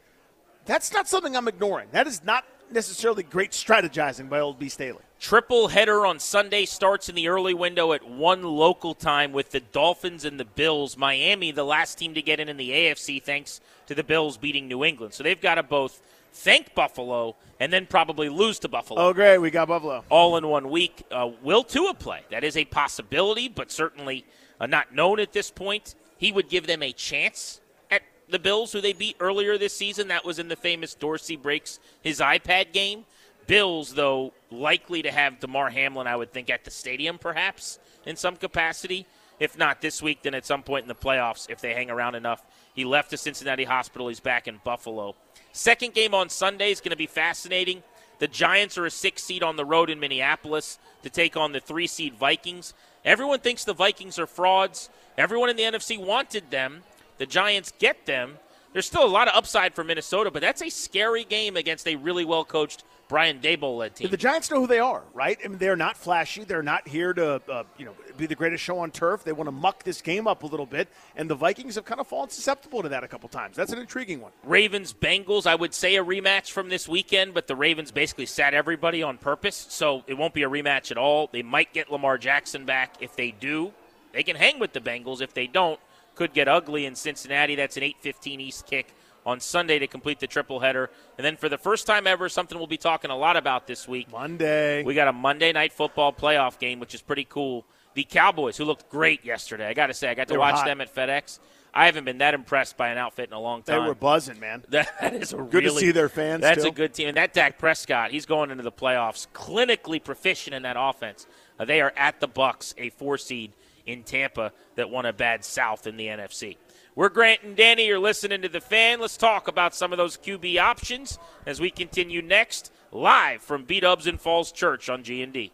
That's 0.66 0.92
not 0.92 1.08
something 1.08 1.36
I'm 1.36 1.48
ignoring. 1.48 1.90
That 1.92 2.08
is 2.08 2.24
not 2.24 2.44
necessarily 2.72 3.24
great 3.24 3.52
strategizing 3.52 4.30
by 4.30 4.40
old 4.40 4.60
B. 4.60 4.68
Staley. 4.68 5.00
Triple 5.20 5.68
header 5.70 6.06
on 6.06 6.20
Sunday 6.20 6.66
starts 6.66 7.08
in 7.08 7.16
the 7.16 7.28
early 7.28 7.54
window 7.54 7.94
at 7.94 8.08
one 8.08 8.44
local 8.44 8.94
time 8.94 9.32
with 9.32 9.52
the 9.52 9.60
Dolphins 9.60 10.26
and 10.26 10.40
the 10.40 10.46
Bills. 10.46 10.98
Miami, 10.98 11.52
the 11.52 11.64
last 11.64 11.98
team 11.98 12.14
to 12.16 12.22
get 12.22 12.40
in 12.40 12.50
in 12.50 12.58
the 12.58 12.70
AFC, 12.70 13.22
thanks 13.22 13.62
to 13.88 13.96
the 13.96 14.04
Bills 14.04 14.38
beating 14.38 14.68
New 14.68 14.84
England. 14.84 15.14
So 15.14 15.24
they've 15.24 15.40
got 15.40 15.56
to 15.56 15.64
both 15.64 16.02
thank 16.34 16.76
Buffalo 16.76 17.36
and 17.60 17.72
then 17.74 17.88
probably 17.88 18.30
lose 18.30 18.60
to 18.60 18.68
Buffalo. 18.68 19.02
Oh, 19.02 19.14
great. 19.14 19.38
We 19.40 19.50
got 19.50 19.70
Buffalo. 19.70 20.04
All 20.10 20.38
in 20.38 20.48
one 20.48 20.70
week. 20.70 21.04
Uh, 21.10 21.32
will 21.42 21.64
Tua 21.64 21.94
play? 21.94 22.22
That 22.30 22.44
is 22.44 22.58
a 22.58 22.66
possibility, 22.66 23.48
but 23.48 23.72
certainly 23.72 24.26
uh, 24.60 24.66
not 24.66 24.94
known 24.94 25.20
at 25.20 25.34
this 25.34 25.52
point. 25.52 25.96
He 26.18 26.32
would 26.32 26.50
give 26.50 26.68
them 26.68 26.82
a 26.82 26.92
chance 26.92 27.62
at 27.92 28.02
the 28.30 28.40
Bills, 28.40 28.72
who 28.72 28.82
they 28.82 28.94
beat 28.94 29.16
earlier 29.20 29.58
this 29.58 29.76
season. 29.76 30.08
That 30.08 30.26
was 30.26 30.40
in 30.40 30.48
the 30.48 30.56
famous 30.56 30.96
Dorsey 30.96 31.36
breaks 31.36 31.80
his 32.02 32.20
iPad 32.20 32.74
game. 32.74 33.06
Bills, 33.46 33.94
though, 33.94 34.34
likely 34.52 35.02
to 35.04 35.12
have 35.12 35.40
Damar 35.40 35.70
Hamlin, 35.70 36.08
I 36.08 36.16
would 36.16 36.34
think, 36.34 36.50
at 36.50 36.66
the 36.66 36.72
stadium 36.72 37.18
perhaps 37.18 37.80
in 38.06 38.16
some 38.16 38.36
capacity. 38.36 39.06
If 39.40 39.58
not 39.58 39.82
this 39.82 40.02
week, 40.02 40.24
then 40.24 40.34
at 40.34 40.46
some 40.46 40.64
point 40.64 40.84
in 40.84 40.88
the 40.88 40.96
playoffs, 40.96 41.50
if 41.50 41.62
they 41.62 41.74
hang 41.74 41.92
around 41.92 42.16
enough. 42.16 42.42
He 42.74 42.86
left 42.86 43.12
the 43.12 43.18
Cincinnati 43.18 43.64
hospital. 43.64 44.08
He's 44.08 44.20
back 44.20 44.48
in 44.48 44.60
Buffalo. 44.64 45.16
Second 45.52 45.94
game 45.94 46.14
on 46.14 46.30
Sunday 46.30 46.72
is 46.72 46.82
going 46.82 46.92
to 46.92 46.98
be 46.98 47.08
fascinating. 47.08 47.84
The 48.20 48.28
Giants 48.28 48.78
are 48.78 48.86
a 48.86 48.92
six 48.92 49.24
seed 49.24 49.44
on 49.44 49.56
the 49.56 49.66
road 49.66 49.90
in 49.90 50.00
Minneapolis 50.00 50.80
to 51.04 51.10
take 51.10 51.38
on 51.38 51.52
the 51.52 51.60
three 51.60 51.88
seed 51.88 52.16
Vikings. 52.16 52.74
Everyone 53.06 53.40
thinks 53.40 53.64
the 53.64 53.74
Vikings 53.74 54.18
are 54.18 54.28
frauds. 54.28 54.90
Everyone 55.18 55.50
in 55.50 55.56
the 55.56 55.64
NFC 55.64 55.98
wanted 56.00 56.52
them 56.52 56.84
the 57.18 57.26
Giants 57.26 57.74
get 57.80 58.06
them. 58.06 58.38
There's 58.74 58.86
still 58.86 59.06
a 59.06 59.08
lot 59.08 59.28
of 59.28 59.36
upside 59.36 59.74
for 59.74 59.84
Minnesota, 59.84 60.32
but 60.32 60.42
that's 60.42 60.62
a 60.62 60.70
scary 60.70 61.24
game 61.24 61.58
against 61.58 61.88
a 61.88 61.96
really 61.96 62.26
well 62.26 62.46
coached 62.46 62.84
Brian 63.08 63.40
Daboll 63.40 63.78
led 63.78 63.96
team. 63.96 64.10
The 64.10 64.18
Giants 64.18 64.52
know 64.52 64.60
who 64.60 64.68
they 64.68 64.80
are, 64.80 65.04
right? 65.14 65.38
I 65.44 65.48
mean, 65.48 65.58
they're 65.58 65.78
not 65.78 65.96
flashy. 65.96 66.44
They're 66.44 66.62
not 66.62 66.88
here 66.88 67.14
to, 67.14 67.42
uh, 67.50 67.64
you 67.78 67.86
know, 67.86 67.94
be 68.18 68.26
the 68.26 68.36
greatest 68.36 68.64
show 68.64 68.80
on 68.80 68.92
turf. 68.92 69.24
They 69.24 69.32
want 69.32 69.48
to 69.48 69.52
muck 69.52 69.84
this 69.84 70.02
game 70.02 70.28
up 70.28 70.44
a 70.44 70.46
little 70.46 70.66
bit, 70.66 70.90
and 71.16 71.30
the 71.30 71.36
Vikings 71.36 71.76
have 71.76 71.86
kind 71.86 72.02
of 72.02 72.08
fallen 72.08 72.30
susceptible 72.30 72.84
to 72.84 72.90
that 72.90 73.04
a 73.04 73.08
couple 73.08 73.30
times. 73.30 73.56
That's 73.56 73.72
an 73.72 73.80
intriguing 73.80 74.20
one. 74.20 74.32
Ravens 74.44 74.94
Bengals, 74.94 75.48
I 75.48 75.56
would 75.56 75.74
say 75.74 75.96
a 75.96 76.04
rematch 76.04 76.52
from 76.52 76.70
this 76.70 76.88
weekend, 76.88 77.34
but 77.34 77.48
the 77.48 77.56
Ravens 77.56 77.92
basically 77.92 78.26
sat 78.26 78.54
everybody 78.54 79.02
on 79.02 79.18
purpose, 79.18 79.68
so 79.70 80.04
it 80.08 80.16
won't 80.16 80.34
be 80.34 80.44
a 80.44 80.50
rematch 80.50 80.92
at 80.92 80.98
all. 80.98 81.30
They 81.32 81.44
might 81.44 81.74
get 81.74 81.92
Lamar 81.92 82.18
Jackson 82.18 82.66
back. 82.66 82.96
If 83.00 83.16
they 83.16 83.32
do, 83.32 83.72
they 84.12 84.24
can 84.24 84.36
hang 84.36 84.60
with 84.60 84.74
the 84.74 84.82
Bengals. 84.82 85.22
If 85.22 85.34
they 85.34 85.48
don't, 85.48 85.80
could 86.18 86.34
get 86.34 86.48
ugly 86.48 86.86
in 86.86 86.96
Cincinnati. 86.96 87.56
That's 87.56 87.78
an 87.78 87.84
8:15 87.84 88.42
East 88.42 88.66
kick 88.66 88.94
on 89.26 89.40
Sunday 89.40 89.78
to 89.80 89.88
complete 89.88 90.20
the 90.20 90.28
triple 90.28 90.62
header. 90.62 90.90
And 91.18 91.26
then 91.26 91.38
for 91.38 91.50
the 91.50 91.58
first 91.58 91.86
time 91.86 92.08
ever, 92.08 92.30
something 92.30 92.58
we'll 92.58 92.68
be 92.68 92.78
talking 92.78 93.12
a 93.12 93.18
lot 93.18 93.38
about 93.38 93.68
this 93.68 93.88
week. 93.88 94.12
Monday. 94.12 94.84
We 94.84 94.96
got 94.96 95.08
a 95.08 95.14
Monday 95.14 95.52
night 95.52 95.74
football 95.74 96.14
playoff 96.14 96.58
game, 96.60 96.80
which 96.80 96.96
is 96.96 97.02
pretty 97.02 97.26
cool. 97.26 97.66
The 97.94 98.04
Cowboys, 98.04 98.58
who 98.58 98.64
looked 98.64 98.90
great 98.90 99.26
yesterday. 99.26 99.68
I 99.68 99.74
got 99.74 99.88
to 99.88 99.94
say, 99.94 100.10
I 100.10 100.14
got 100.14 100.28
to 100.30 100.38
watch 100.38 100.64
them 100.66 100.82
at 100.82 100.94
FedEx. 100.94 101.40
I 101.74 101.86
haven't 101.86 102.06
been 102.06 102.20
that 102.20 102.34
impressed 102.34 102.78
by 102.78 102.90
an 102.90 102.98
outfit 102.98 103.30
in 103.30 103.34
a 103.34 103.40
long 103.40 103.64
time. 103.64 103.82
They 103.82 103.88
were 103.88 103.96
buzzing, 103.96 104.40
man. 104.40 104.64
that 104.70 105.14
is 105.14 105.34
a 105.34 105.38
good 105.38 105.66
really, 105.66 105.82
to 105.82 105.88
see 105.88 105.92
their 105.92 106.10
fans. 106.10 106.42
That's 106.42 106.64
a 106.64 106.72
good 106.72 106.94
team, 106.94 107.10
and 107.10 107.18
that 107.18 107.34
Dak 107.34 107.60
Prescott, 107.60 108.12
he's 108.12 108.26
going 108.26 108.50
into 108.50 108.64
the 108.64 108.72
playoffs, 108.72 109.28
clinically 109.34 110.04
proficient 110.04 110.56
in 110.56 110.64
that 110.64 110.76
offense. 110.80 111.28
Uh, 111.60 111.66
they 111.66 111.82
are 111.82 111.94
at 111.96 112.20
the 112.20 112.28
Bucks, 112.28 112.74
a 112.78 112.90
four 112.90 113.18
seed 113.18 113.52
in 113.88 114.04
Tampa 114.04 114.52
that 114.76 114.92
won 114.92 115.08
a 115.08 115.14
bad 115.14 115.44
South 115.44 115.88
in 115.88 115.98
the 115.98 116.08
NFC. 116.08 116.58
We're 116.94 117.10
Grant 117.10 117.42
and 117.44 117.56
Danny. 117.56 117.88
You're 117.88 118.00
listening 118.00 118.42
to 118.44 118.50
The 118.50 118.62
Fan. 118.62 119.00
Let's 119.00 119.18
talk 119.18 119.48
about 119.48 119.74
some 119.74 119.92
of 119.92 119.98
those 119.98 120.18
QB 120.18 120.60
options 120.60 121.18
as 121.46 121.60
we 121.60 121.72
continue 121.72 122.22
next, 122.22 122.72
live 122.92 123.42
from 123.42 123.64
B 123.64 123.80
Dubs 123.80 124.06
in 124.06 124.18
Falls 124.18 124.52
Church 124.52 124.90
on 124.90 125.04
G&D. 125.04 125.52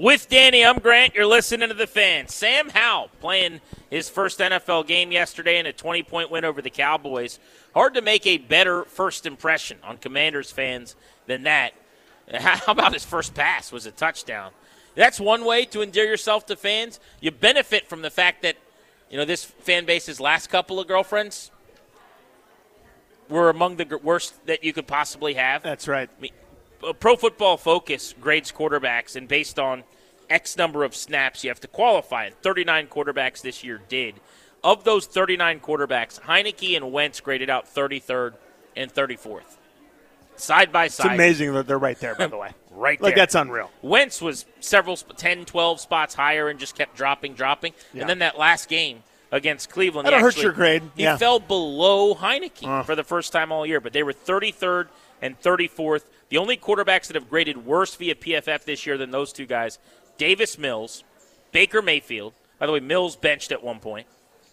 With 0.00 0.30
Danny, 0.30 0.64
I'm 0.64 0.78
Grant. 0.78 1.14
You're 1.14 1.26
listening 1.26 1.68
to 1.68 1.74
the 1.74 1.86
fan. 1.86 2.26
Sam 2.28 2.70
Howell 2.70 3.10
playing 3.20 3.60
his 3.90 4.08
first 4.08 4.38
NFL 4.38 4.86
game 4.86 5.12
yesterday 5.12 5.58
in 5.58 5.66
a 5.66 5.74
20 5.74 6.04
point 6.04 6.30
win 6.30 6.42
over 6.42 6.62
the 6.62 6.70
Cowboys. 6.70 7.38
Hard 7.74 7.92
to 7.92 8.00
make 8.00 8.26
a 8.26 8.38
better 8.38 8.84
first 8.84 9.26
impression 9.26 9.76
on 9.84 9.98
Commanders 9.98 10.50
fans 10.50 10.96
than 11.26 11.42
that. 11.42 11.74
How 12.34 12.72
about 12.72 12.94
his 12.94 13.04
first 13.04 13.34
pass 13.34 13.70
was 13.70 13.84
a 13.84 13.90
touchdown? 13.90 14.52
That's 14.94 15.20
one 15.20 15.44
way 15.44 15.66
to 15.66 15.82
endear 15.82 16.06
yourself 16.06 16.46
to 16.46 16.56
fans. 16.56 16.98
You 17.20 17.30
benefit 17.30 17.86
from 17.86 18.00
the 18.00 18.08
fact 18.08 18.40
that, 18.40 18.56
you 19.10 19.18
know, 19.18 19.26
this 19.26 19.44
fan 19.44 19.84
base's 19.84 20.18
last 20.18 20.46
couple 20.46 20.80
of 20.80 20.88
girlfriends 20.88 21.50
were 23.28 23.50
among 23.50 23.76
the 23.76 24.00
worst 24.02 24.46
that 24.46 24.64
you 24.64 24.72
could 24.72 24.86
possibly 24.86 25.34
have. 25.34 25.62
That's 25.62 25.86
right. 25.86 26.08
I 26.08 26.20
mean, 26.22 26.32
Pro 26.98 27.16
Football 27.16 27.56
Focus 27.56 28.14
grades 28.20 28.52
quarterbacks, 28.52 29.16
and 29.16 29.28
based 29.28 29.58
on 29.58 29.84
X 30.28 30.56
number 30.56 30.84
of 30.84 30.94
snaps, 30.94 31.44
you 31.44 31.50
have 31.50 31.60
to 31.60 31.68
qualify. 31.68 32.26
And 32.26 32.34
39 32.36 32.86
quarterbacks 32.86 33.42
this 33.42 33.62
year 33.64 33.80
did. 33.88 34.14
Of 34.62 34.84
those 34.84 35.06
39 35.06 35.60
quarterbacks, 35.60 36.20
Heinicke 36.20 36.76
and 36.76 36.92
Wentz 36.92 37.20
graded 37.20 37.48
out 37.50 37.66
33rd 37.66 38.34
and 38.76 38.92
34th. 38.92 39.56
Side 40.36 40.72
by 40.72 40.88
side. 40.88 41.06
It's 41.06 41.14
amazing 41.14 41.54
that 41.54 41.66
they're 41.66 41.78
right 41.78 41.98
there, 41.98 42.14
by 42.14 42.26
the 42.26 42.36
way. 42.36 42.50
Right 42.72 42.98
there. 43.00 43.06
Like, 43.08 43.14
there. 43.16 43.22
that's 43.22 43.34
unreal. 43.34 43.68
Wentz 43.82 44.22
was 44.22 44.46
several, 44.60 44.94
sp- 44.96 45.12
10, 45.16 45.44
12 45.44 45.80
spots 45.80 46.14
higher 46.14 46.48
and 46.48 46.58
just 46.58 46.76
kept 46.76 46.96
dropping, 46.96 47.34
dropping. 47.34 47.74
Yeah. 47.92 48.02
And 48.02 48.08
then 48.08 48.20
that 48.20 48.38
last 48.38 48.68
game 48.68 49.02
against 49.32 49.68
Cleveland, 49.70 50.06
That'll 50.06 50.20
he 50.20 50.22
hurt 50.22 50.38
your 50.38 50.52
grade. 50.52 50.82
He 50.96 51.02
Yeah. 51.02 51.16
fell 51.16 51.40
below 51.40 52.14
Heinicke 52.14 52.66
uh. 52.66 52.84
for 52.84 52.94
the 52.94 53.02
first 53.04 53.32
time 53.32 53.50
all 53.52 53.66
year, 53.66 53.80
but 53.80 53.92
they 53.92 54.02
were 54.04 54.12
33rd 54.14 54.86
and 55.20 55.38
34th. 55.42 56.04
The 56.30 56.38
only 56.38 56.56
quarterbacks 56.56 57.08
that 57.08 57.16
have 57.16 57.28
graded 57.28 57.66
worse 57.66 57.94
via 57.96 58.14
PFF 58.14 58.64
this 58.64 58.86
year 58.86 58.96
than 58.96 59.10
those 59.10 59.32
two 59.32 59.46
guys, 59.46 59.78
Davis 60.16 60.56
Mills, 60.56 61.04
Baker 61.52 61.82
Mayfield. 61.82 62.32
By 62.58 62.66
the 62.66 62.72
way, 62.72 62.80
Mills 62.80 63.16
benched 63.16 63.52
at 63.52 63.62
one 63.62 63.80
point. 63.80 64.06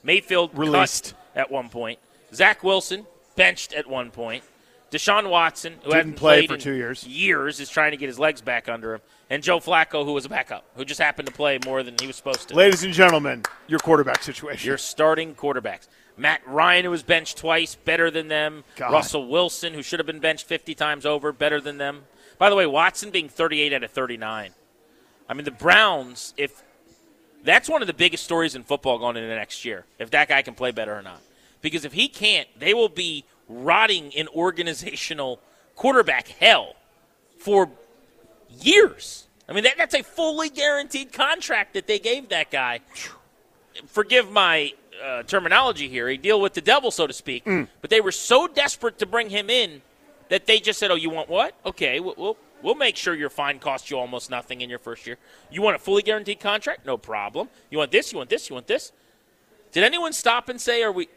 Mayfield 0.03 0.51
Released. 0.57 1.13
at 1.35 1.51
one 1.51 1.69
point. 1.69 1.99
Zach 2.33 2.63
Wilson 2.63 3.05
benched 3.35 3.73
at 3.73 3.87
one 3.87 4.11
point. 4.11 4.43
Deshaun 4.91 5.29
Watson, 5.29 5.73
who 5.73 5.91
Didn't 5.91 5.95
hadn't 5.95 6.13
play 6.15 6.37
played 6.39 6.49
for 6.49 6.55
in 6.55 6.61
two 6.61 6.73
years. 6.73 7.05
years, 7.05 7.59
is 7.59 7.69
trying 7.69 7.91
to 7.91 7.97
get 7.97 8.07
his 8.07 8.17
legs 8.17 8.41
back 8.41 8.69
under 8.69 8.95
him. 8.95 9.01
And 9.29 9.43
Joe 9.43 9.59
Flacco, 9.59 10.05
who 10.05 10.13
was 10.13 10.25
a 10.25 10.29
backup, 10.29 10.63
who 10.75 10.85
just 10.85 11.01
happened 11.01 11.27
to 11.27 11.33
play 11.33 11.59
more 11.65 11.83
than 11.83 11.95
he 11.99 12.07
was 12.07 12.15
supposed 12.15 12.47
to. 12.47 12.55
Ladies 12.55 12.83
and 12.85 12.93
gentlemen, 12.93 13.43
your 13.67 13.79
quarterback 13.79 14.23
situation. 14.23 14.65
Your 14.65 14.77
starting 14.77 15.35
quarterbacks. 15.35 15.89
Matt 16.17 16.41
Ryan, 16.47 16.85
who 16.85 16.91
was 16.91 17.03
benched 17.03 17.37
twice, 17.37 17.75
better 17.75 18.09
than 18.09 18.27
them. 18.27 18.63
God. 18.75 18.91
Russell 18.91 19.27
Wilson, 19.27 19.73
who 19.73 19.83
should 19.83 19.99
have 19.99 20.07
been 20.07 20.19
benched 20.19 20.47
50 20.47 20.73
times 20.75 21.05
over, 21.05 21.31
better 21.31 21.61
than 21.61 21.77
them. 21.77 22.05
By 22.37 22.49
the 22.49 22.55
way, 22.55 22.65
Watson 22.65 23.11
being 23.11 23.29
38 23.29 23.73
out 23.73 23.83
of 23.83 23.91
39. 23.91 24.51
I 25.29 25.33
mean, 25.33 25.45
the 25.45 25.51
Browns, 25.51 26.33
if 26.37 26.63
that's 27.43 27.69
one 27.69 27.81
of 27.81 27.87
the 27.87 27.93
biggest 27.93 28.23
stories 28.23 28.55
in 28.55 28.63
football 28.63 28.97
going 28.97 29.15
into 29.15 29.29
next 29.29 29.63
year, 29.63 29.85
if 29.99 30.09
that 30.11 30.27
guy 30.27 30.41
can 30.41 30.55
play 30.55 30.71
better 30.71 30.97
or 30.97 31.01
not. 31.01 31.21
Because 31.61 31.85
if 31.85 31.93
he 31.93 32.07
can't, 32.07 32.47
they 32.57 32.73
will 32.73 32.89
be 32.89 33.25
rotting 33.47 34.11
in 34.11 34.27
organizational 34.29 35.39
quarterback 35.75 36.27
hell 36.27 36.75
for 37.37 37.69
years. 38.61 39.27
I 39.49 39.53
mean, 39.53 39.63
that, 39.63 39.77
that's 39.77 39.95
a 39.95 40.03
fully 40.03 40.49
guaranteed 40.49 41.13
contract 41.13 41.73
that 41.73 41.87
they 41.87 41.99
gave 41.99 42.29
that 42.29 42.51
guy. 42.51 42.81
Forgive 43.85 44.31
my 44.31 44.73
uh, 45.03 45.23
terminology 45.23 45.87
here, 45.87 46.07
a 46.07 46.17
deal 46.17 46.39
with 46.41 46.53
the 46.53 46.61
devil, 46.61 46.91
so 46.91 47.07
to 47.07 47.13
speak. 47.13 47.45
But 47.81 47.89
they 47.89 48.01
were 48.01 48.11
so 48.11 48.47
desperate 48.47 48.99
to 48.99 49.05
bring 49.05 49.29
him 49.29 49.49
in 49.49 49.81
that 50.29 50.45
they 50.45 50.59
just 50.59 50.79
said, 50.79 50.91
"Oh, 50.91 50.95
you 50.95 51.09
want 51.09 51.29
what? 51.29 51.53
Okay, 51.65 51.99
we'll 51.99 52.15
we'll, 52.17 52.37
we'll 52.61 52.75
make 52.75 52.95
sure 52.97 53.13
your 53.15 53.29
fine 53.29 53.59
costs 53.59 53.89
you 53.89 53.97
almost 53.97 54.29
nothing 54.29 54.61
in 54.61 54.69
your 54.69 54.79
first 54.79 55.07
year. 55.07 55.17
You 55.51 55.61
want 55.61 55.75
a 55.75 55.79
fully 55.79 56.01
guaranteed 56.01 56.39
contract? 56.39 56.85
No 56.85 56.97
problem. 56.97 57.49
You 57.69 57.77
want 57.77 57.91
this? 57.91 58.11
You 58.11 58.17
want 58.17 58.29
this? 58.29 58.49
You 58.49 58.55
want 58.55 58.67
this?" 58.67 58.91
Did 59.71 59.83
anyone 59.83 60.13
stop 60.13 60.49
and 60.49 60.59
say, 60.59 60.81
"Are 60.83 60.91
we, 60.91 61.07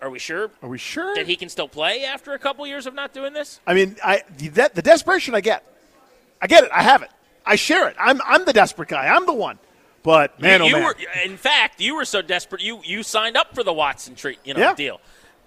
are 0.00 0.10
we 0.10 0.18
sure 0.18 0.50
Are 0.62 0.68
we 0.68 0.78
sure? 0.78 1.14
that 1.14 1.26
he 1.26 1.36
can 1.36 1.48
still 1.48 1.68
play 1.68 2.04
after 2.04 2.32
a 2.32 2.38
couple 2.38 2.66
years 2.66 2.86
of 2.86 2.94
not 2.94 3.12
doing 3.12 3.32
this?" 3.32 3.60
I 3.66 3.74
mean, 3.74 3.96
I 4.02 4.22
the, 4.38 4.48
that, 4.48 4.74
the 4.74 4.82
desperation 4.82 5.34
I 5.34 5.40
get. 5.40 5.64
I 6.40 6.46
get 6.46 6.64
it. 6.64 6.70
I 6.72 6.82
have 6.82 7.02
it. 7.02 7.10
I 7.44 7.56
share 7.56 7.88
it. 7.88 7.96
I'm 7.98 8.20
I'm 8.24 8.44
the 8.44 8.52
desperate 8.52 8.88
guy. 8.88 9.06
I'm 9.08 9.26
the 9.26 9.32
one. 9.34 9.58
But 10.02 10.40
man, 10.40 10.60
you, 10.60 10.64
oh 10.64 10.68
you 10.68 10.74
man, 10.76 10.84
were, 10.84 10.96
in 11.24 11.36
fact, 11.36 11.80
you 11.80 11.94
were 11.94 12.04
so 12.06 12.22
desperate 12.22 12.62
you 12.62 12.80
you 12.84 13.02
signed 13.02 13.36
up 13.36 13.54
for 13.54 13.62
the 13.62 13.72
Watson 13.72 14.14
treat, 14.14 14.38
you 14.44 14.54
know, 14.54 14.60
Yeah. 14.60 14.74
deal. 14.74 15.00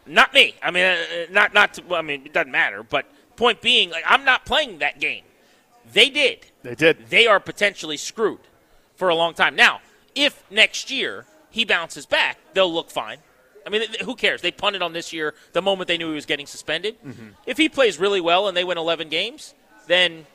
Not 0.06 0.34
me. 0.34 0.56
I 0.62 0.70
mean, 0.72 0.84
uh, 0.86 0.98
not 1.32 1.54
not. 1.54 1.74
To, 1.76 1.96
I 1.96 2.02
mean, 2.02 2.26
it 2.26 2.34
doesn't 2.34 2.52
matter. 2.52 2.84
But 2.84 3.06
point 3.36 3.62
being, 3.62 3.90
like, 3.90 4.04
I'm 4.06 4.26
not 4.26 4.46
playing 4.46 4.80
that 4.80 5.00
game. 5.00 5.24
They 5.92 6.10
did. 6.10 6.46
they 6.62 6.76
did. 6.76 7.10
They 7.10 7.26
are 7.28 7.40
potentially 7.40 7.98
screwed 7.98 8.40
for 8.96 9.10
a 9.10 9.16
long 9.16 9.34
time. 9.34 9.56
Now, 9.56 9.82
if 10.16 10.44
next 10.52 10.92
year 10.92 11.26
he 11.50 11.66
bounces 11.66 12.06
back, 12.06 12.38
they'll 12.54 12.72
look 12.74 12.90
fine. 12.92 13.18
I 13.66 13.70
mean, 13.70 13.82
who 14.04 14.16
cares? 14.16 14.42
They 14.42 14.52
punted 14.52 14.82
on 14.82 14.94
this 14.94 15.14
year 15.14 15.34
the 15.54 15.62
moment 15.62 15.88
they 15.88 15.98
knew 15.98 16.10
he 16.10 16.16
was 16.16 16.26
getting 16.26 16.46
suspended. 16.46 17.02
Mm-hmm. 17.02 17.28
If 17.46 17.58
he 17.58 17.70
plays 17.70 17.98
really 17.98 18.22
well 18.22 18.48
and 18.48 18.56
they 18.58 18.64
win 18.64 18.78
11 18.78 19.10
games, 19.10 19.54
then 19.88 20.26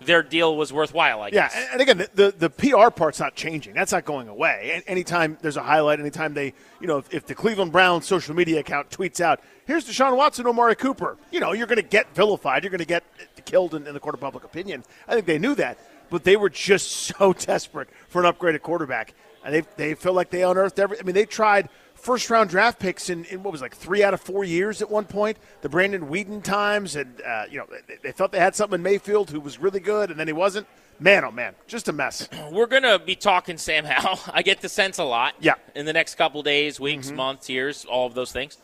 their 0.00 0.22
deal 0.22 0.56
was 0.56 0.72
worthwhile. 0.72 1.22
I 1.22 1.26
Yeah, 1.28 1.32
guess. 1.48 1.54
and- 1.56 1.68
and 1.72 1.80
again, 1.80 1.98
the, 1.98 2.10
the 2.14 2.48
the 2.48 2.50
PR 2.50 2.90
part's 2.90 3.18
not 3.18 3.34
changing. 3.34 3.74
That's 3.74 3.92
not 3.92 4.04
going 4.04 4.28
away. 4.28 4.82
Anytime 4.86 5.38
there's 5.40 5.56
a 5.56 5.62
highlight, 5.62 6.00
anytime 6.00 6.34
they, 6.34 6.52
you 6.80 6.86
know, 6.86 6.98
if, 6.98 7.12
if 7.14 7.26
the 7.26 7.34
Cleveland 7.34 7.72
Browns 7.72 8.06
social 8.06 8.34
media 8.34 8.60
account 8.60 8.90
tweets 8.90 9.20
out, 9.20 9.40
"Here's 9.66 9.88
Deshaun 9.88 10.16
Watson, 10.16 10.46
Amari 10.46 10.76
Cooper," 10.76 11.16
you 11.30 11.40
know, 11.40 11.52
you're 11.52 11.66
going 11.66 11.76
to 11.76 11.82
get 11.82 12.14
vilified. 12.14 12.62
You're 12.62 12.70
going 12.70 12.78
to 12.78 12.84
get 12.84 13.04
killed 13.46 13.74
in, 13.74 13.86
in 13.86 13.94
the 13.94 14.00
court 14.00 14.14
of 14.14 14.20
public 14.20 14.44
opinion. 14.44 14.84
I 15.08 15.14
think 15.14 15.24
they 15.26 15.38
knew 15.38 15.54
that, 15.54 15.78
but 16.10 16.24
they 16.24 16.36
were 16.36 16.50
just 16.50 16.90
so 17.16 17.32
desperate 17.32 17.88
for 18.08 18.22
an 18.24 18.30
upgraded 18.32 18.60
quarterback, 18.62 19.14
and 19.44 19.54
they 19.54 19.62
they 19.76 19.94
feel 19.94 20.12
like 20.12 20.28
they 20.30 20.42
unearthed 20.42 20.78
every. 20.78 20.98
I 21.00 21.02
mean, 21.04 21.14
they 21.14 21.24
tried 21.26 21.68
first 22.06 22.30
round 22.30 22.48
draft 22.48 22.78
picks 22.78 23.10
in, 23.10 23.24
in 23.24 23.42
what 23.42 23.50
was 23.50 23.60
like 23.60 23.74
three 23.74 24.04
out 24.04 24.14
of 24.14 24.20
four 24.20 24.44
years 24.44 24.80
at 24.80 24.88
one 24.88 25.04
point. 25.04 25.36
The 25.62 25.68
Brandon 25.68 26.06
Weeden 26.06 26.40
times, 26.40 26.94
and 26.94 27.20
uh, 27.20 27.46
you 27.50 27.58
know, 27.58 27.66
they, 27.88 27.96
they 28.00 28.12
thought 28.12 28.30
they 28.30 28.38
had 28.38 28.54
something 28.54 28.76
in 28.76 28.82
Mayfield 28.82 29.28
who 29.30 29.40
was 29.40 29.58
really 29.58 29.80
good, 29.80 30.10
and 30.10 30.18
then 30.18 30.28
he 30.28 30.32
wasn't. 30.32 30.68
Man, 31.00 31.24
oh 31.24 31.32
man, 31.32 31.54
just 31.66 31.88
a 31.88 31.92
mess. 31.92 32.28
We're 32.52 32.68
going 32.68 32.84
to 32.84 33.00
be 33.00 33.16
talking 33.16 33.58
Sam 33.58 33.84
Howell. 33.84 34.20
I 34.32 34.42
get 34.42 34.60
the 34.60 34.68
sense 34.68 34.98
a 34.98 35.04
lot. 35.04 35.34
Yeah. 35.40 35.54
Mm-hmm. 35.54 35.78
In 35.78 35.86
the 35.86 35.92
next 35.92 36.14
couple 36.14 36.42
days, 36.44 36.78
weeks, 36.78 37.10
months, 37.10 37.50
years, 37.50 37.84
all 37.84 38.06
of 38.06 38.14
those 38.14 38.30
things. 38.30 38.56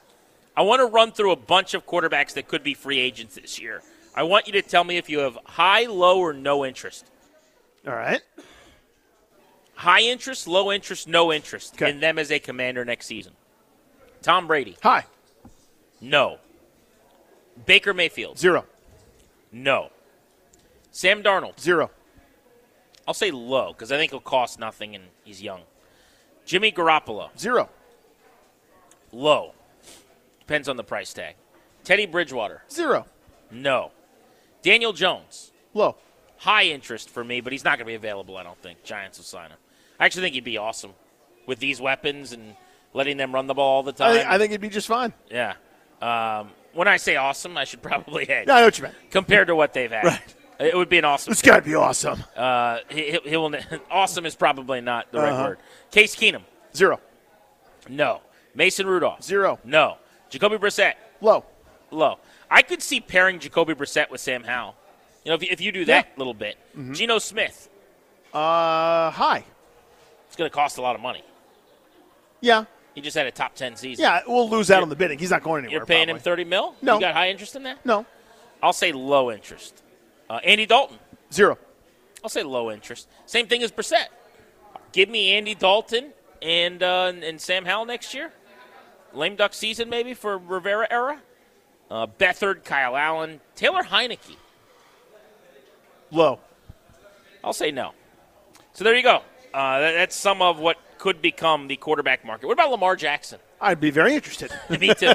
I 0.56 0.62
want 0.62 0.80
to 0.80 0.86
run 0.86 1.10
through 1.10 1.32
a 1.32 1.36
bunch 1.36 1.74
of 1.74 1.84
quarterbacks 1.84 2.34
that 2.34 2.46
could 2.46 2.62
be 2.62 2.74
free 2.74 3.00
agents 3.00 3.34
this 3.34 3.60
year. 3.60 3.82
I 4.14 4.22
want 4.22 4.46
you 4.46 4.52
to 4.52 4.62
tell 4.62 4.84
me 4.84 4.98
if 4.98 5.10
you 5.10 5.18
have 5.20 5.36
high, 5.44 5.86
low, 5.86 6.20
or 6.20 6.32
no 6.32 6.64
interest. 6.64 7.10
All 7.86 7.94
right. 7.94 8.20
High 9.82 10.02
interest, 10.02 10.46
low 10.46 10.70
interest, 10.70 11.08
no 11.08 11.32
interest 11.32 11.74
Okay. 11.74 11.90
in 11.90 11.98
them 11.98 12.16
as 12.16 12.30
a 12.30 12.38
commander 12.38 12.84
next 12.84 13.06
season. 13.06 13.32
Tom 14.22 14.46
Brady, 14.46 14.76
Hi. 14.84 15.06
no. 16.00 16.38
Baker 17.66 17.92
Mayfield, 17.92 18.38
Zero. 18.38 18.64
no. 19.50 19.90
Sam 20.92 21.20
Darnold, 21.24 21.58
Zero. 21.58 21.90
I'll 23.08 23.14
say 23.14 23.32
low 23.32 23.72
because 23.72 23.90
I 23.90 23.96
think 23.96 24.12
he'll 24.12 24.20
cost 24.20 24.60
nothing 24.60 24.94
and 24.94 25.04
he's 25.24 25.42
young. 25.42 25.62
Jimmy 26.46 26.70
Garoppolo, 26.70 27.36
Zero. 27.36 27.68
low. 29.10 29.52
Depends 30.38 30.68
on 30.68 30.76
the 30.76 30.84
price 30.84 31.12
tag. 31.12 31.34
Teddy 31.82 32.06
Bridgewater, 32.06 32.62
Zero. 32.70 33.06
no. 33.50 33.90
Daniel 34.62 34.92
Jones, 34.92 35.50
Low. 35.74 35.96
high 36.38 36.62
interest 36.66 37.10
for 37.10 37.24
me, 37.24 37.40
but 37.40 37.52
he's 37.52 37.64
not 37.64 37.78
going 37.78 37.86
to 37.86 37.90
be 37.90 37.96
available, 37.96 38.36
I 38.36 38.44
don't 38.44 38.58
think. 38.62 38.84
Giants 38.84 39.18
will 39.18 39.24
sign 39.24 39.50
him. 39.50 39.58
I 40.00 40.06
actually 40.06 40.22
think 40.22 40.34
he'd 40.34 40.44
be 40.44 40.58
awesome 40.58 40.92
with 41.46 41.58
these 41.58 41.80
weapons 41.80 42.32
and 42.32 42.54
letting 42.94 43.16
them 43.16 43.32
run 43.34 43.46
the 43.46 43.54
ball 43.54 43.76
all 43.76 43.82
the 43.82 43.92
time. 43.92 44.10
I 44.10 44.14
think, 44.14 44.28
I 44.28 44.38
think 44.38 44.50
it'd 44.52 44.60
be 44.60 44.68
just 44.68 44.88
fine. 44.88 45.12
yeah. 45.30 45.54
Um, 46.00 46.50
when 46.74 46.88
I 46.88 46.96
say 46.96 47.16
awesome, 47.16 47.56
I 47.56 47.64
should 47.64 47.82
probably 47.90 48.26
No, 48.28 48.34
I 48.34 48.44
know 48.44 48.64
what 48.64 48.78
you 48.78 48.82
meant. 48.84 48.94
compared 49.10 49.46
to 49.48 49.54
what 49.54 49.72
they've 49.72 49.90
had. 49.90 50.04
Right. 50.04 50.34
It 50.60 50.76
would 50.76 50.88
be 50.88 50.98
an 50.98 51.04
awesome. 51.04 51.30
This 51.32 51.42
guy'd 51.42 51.64
be 51.64 51.74
awesome. 51.74 52.22
Uh, 52.36 52.78
he, 52.88 53.18
he 53.24 53.36
will. 53.36 53.54
Awesome 53.90 54.26
is 54.26 54.34
probably 54.36 54.80
not 54.80 55.10
the 55.12 55.18
right 55.18 55.32
Uh-huh. 55.32 55.42
word. 55.50 55.58
Case 55.90 56.14
Keenum, 56.16 56.42
Zero. 56.74 57.00
no. 57.88 58.20
Mason 58.54 58.86
Rudolph, 58.86 59.22
Zero. 59.22 59.58
no. 59.64 59.96
Jacoby 60.30 60.56
Brissett, 60.56 60.94
Low. 61.20 61.44
low. 61.90 62.18
I 62.50 62.62
could 62.62 62.82
see 62.82 63.00
pairing 63.00 63.38
Jacoby 63.38 63.74
Brissett 63.74 64.10
with 64.10 64.20
Sam 64.20 64.44
Howell. 64.44 64.74
You 65.24 65.30
know, 65.30 65.34
if, 65.36 65.42
you- 65.42 65.48
if 65.50 65.60
you 65.60 65.72
do 65.72 65.84
that 65.86 66.06
Yeah. 66.10 66.18
little 66.18 66.34
bit, 66.34 66.56
Mm-hmm. 66.76 66.92
Geno 66.94 67.18
Smith, 67.18 67.68
Uh, 68.32 69.10
high. 69.10 69.44
It's 70.32 70.36
going 70.38 70.50
to 70.50 70.54
cost 70.54 70.78
a 70.78 70.80
lot 70.80 70.94
of 70.94 71.02
money. 71.02 71.22
Yeah. 72.40 72.64
He 72.94 73.02
just 73.02 73.14
had 73.14 73.26
a 73.26 73.30
top 73.30 73.54
ten 73.54 73.76
season. 73.76 74.02
Yeah, 74.02 74.20
we'll 74.26 74.48
lose 74.48 74.70
out 74.70 74.82
on 74.82 74.88
the 74.88 74.96
bidding. 74.96 75.18
He's 75.18 75.28
not 75.30 75.42
going 75.42 75.62
anywhere. 75.66 75.80
You're 75.80 75.84
paying 75.86 76.08
him 76.08 76.18
thirty 76.18 76.44
mil. 76.44 76.74
No. 76.80 76.94
You 76.94 77.00
got 77.02 77.12
high 77.12 77.28
interest 77.28 77.54
in 77.54 77.64
that? 77.64 77.84
No. 77.84 78.06
I'll 78.62 78.72
say 78.72 78.92
low 78.92 79.30
interest. 79.30 79.82
Uh, 80.30 80.40
Andy 80.42 80.64
Dalton. 80.64 80.98
Zero. 81.30 81.58
I'll 82.24 82.30
say 82.30 82.42
low 82.42 82.70
interest. 82.70 83.08
Same 83.26 83.46
thing 83.46 83.62
as 83.62 83.70
Brissett. 83.70 84.06
Give 84.92 85.10
me 85.10 85.32
Andy 85.34 85.54
Dalton 85.54 86.14
and 86.40 86.82
uh, 86.82 87.10
and- 87.12 87.22
and 87.22 87.38
Sam 87.38 87.66
Howell 87.66 87.84
next 87.84 88.14
year. 88.14 88.32
Lame 89.12 89.36
duck 89.36 89.52
season 89.52 89.90
maybe 89.90 90.14
for 90.14 90.38
Rivera 90.38 90.86
era. 90.90 91.20
Uh, 91.90 92.06
Beathard, 92.06 92.64
Kyle 92.64 92.96
Allen, 92.96 93.42
Taylor 93.54 93.82
Heinicke. 93.82 94.36
Low. 96.10 96.40
I'll 97.44 97.52
say 97.52 97.70
no. 97.70 97.92
So 98.72 98.82
there 98.84 98.96
you 98.96 99.02
go. 99.02 99.20
Uh, 99.54 99.80
that, 99.80 99.92
that's 99.92 100.16
some 100.16 100.40
of 100.42 100.58
what 100.58 100.78
could 100.98 101.20
become 101.22 101.68
the 101.68 101.76
quarterback 101.76 102.24
market. 102.24 102.46
What 102.46 102.52
about 102.54 102.70
Lamar 102.70 102.96
Jackson? 102.96 103.38
I'd 103.60 103.80
be 103.80 103.90
very 103.90 104.14
interested. 104.14 104.50
Me 104.70 104.94
too. 104.94 105.12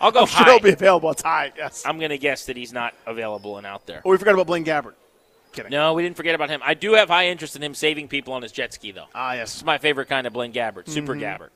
I'll 0.00 0.10
go 0.12 0.20
I'm 0.22 0.26
sure 0.26 0.44
high. 0.44 0.50
he'll 0.52 0.60
be 0.60 0.70
available. 0.72 1.10
It's 1.10 1.22
high. 1.22 1.52
Yes. 1.56 1.84
I'm 1.86 1.98
going 1.98 2.10
to 2.10 2.18
guess 2.18 2.46
that 2.46 2.56
he's 2.56 2.72
not 2.72 2.94
available 3.06 3.56
and 3.58 3.66
out 3.66 3.86
there. 3.86 4.02
Oh, 4.04 4.10
we 4.10 4.16
forgot 4.18 4.34
about 4.34 4.46
Blaine 4.46 4.64
Gabbert. 4.64 4.94
Kidding. 5.52 5.70
No, 5.70 5.94
we 5.94 6.02
didn't 6.02 6.16
forget 6.16 6.34
about 6.34 6.50
him. 6.50 6.60
I 6.64 6.74
do 6.74 6.94
have 6.94 7.08
high 7.08 7.28
interest 7.28 7.54
in 7.54 7.62
him 7.62 7.74
saving 7.74 8.08
people 8.08 8.32
on 8.34 8.42
his 8.42 8.50
jet 8.50 8.72
ski, 8.74 8.90
though. 8.90 9.06
Ah, 9.14 9.34
yes. 9.34 9.54
It's 9.54 9.64
my 9.64 9.78
favorite 9.78 10.08
kind 10.08 10.26
of 10.26 10.32
Blaine 10.32 10.52
Gabbert, 10.52 10.88
Super 10.88 11.14
Mm-hmm. 11.14 11.22
Gabbert. 11.42 11.48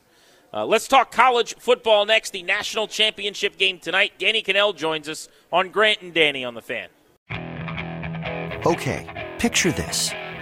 Uh, 0.54 0.64
let's 0.64 0.86
talk 0.88 1.10
college 1.10 1.56
football 1.58 2.06
next. 2.06 2.30
The 2.30 2.42
national 2.44 2.86
championship 2.86 3.58
game 3.58 3.78
tonight. 3.80 4.12
Danny 4.18 4.40
Kanell 4.42 4.74
joins 4.74 5.08
us 5.08 5.28
on 5.52 5.70
Grant 5.70 6.00
and 6.00 6.14
Danny 6.14 6.44
on 6.44 6.54
the 6.54 6.62
fan. 6.62 6.88
Okay, 8.66 9.28
picture 9.38 9.72
this. 9.72 10.10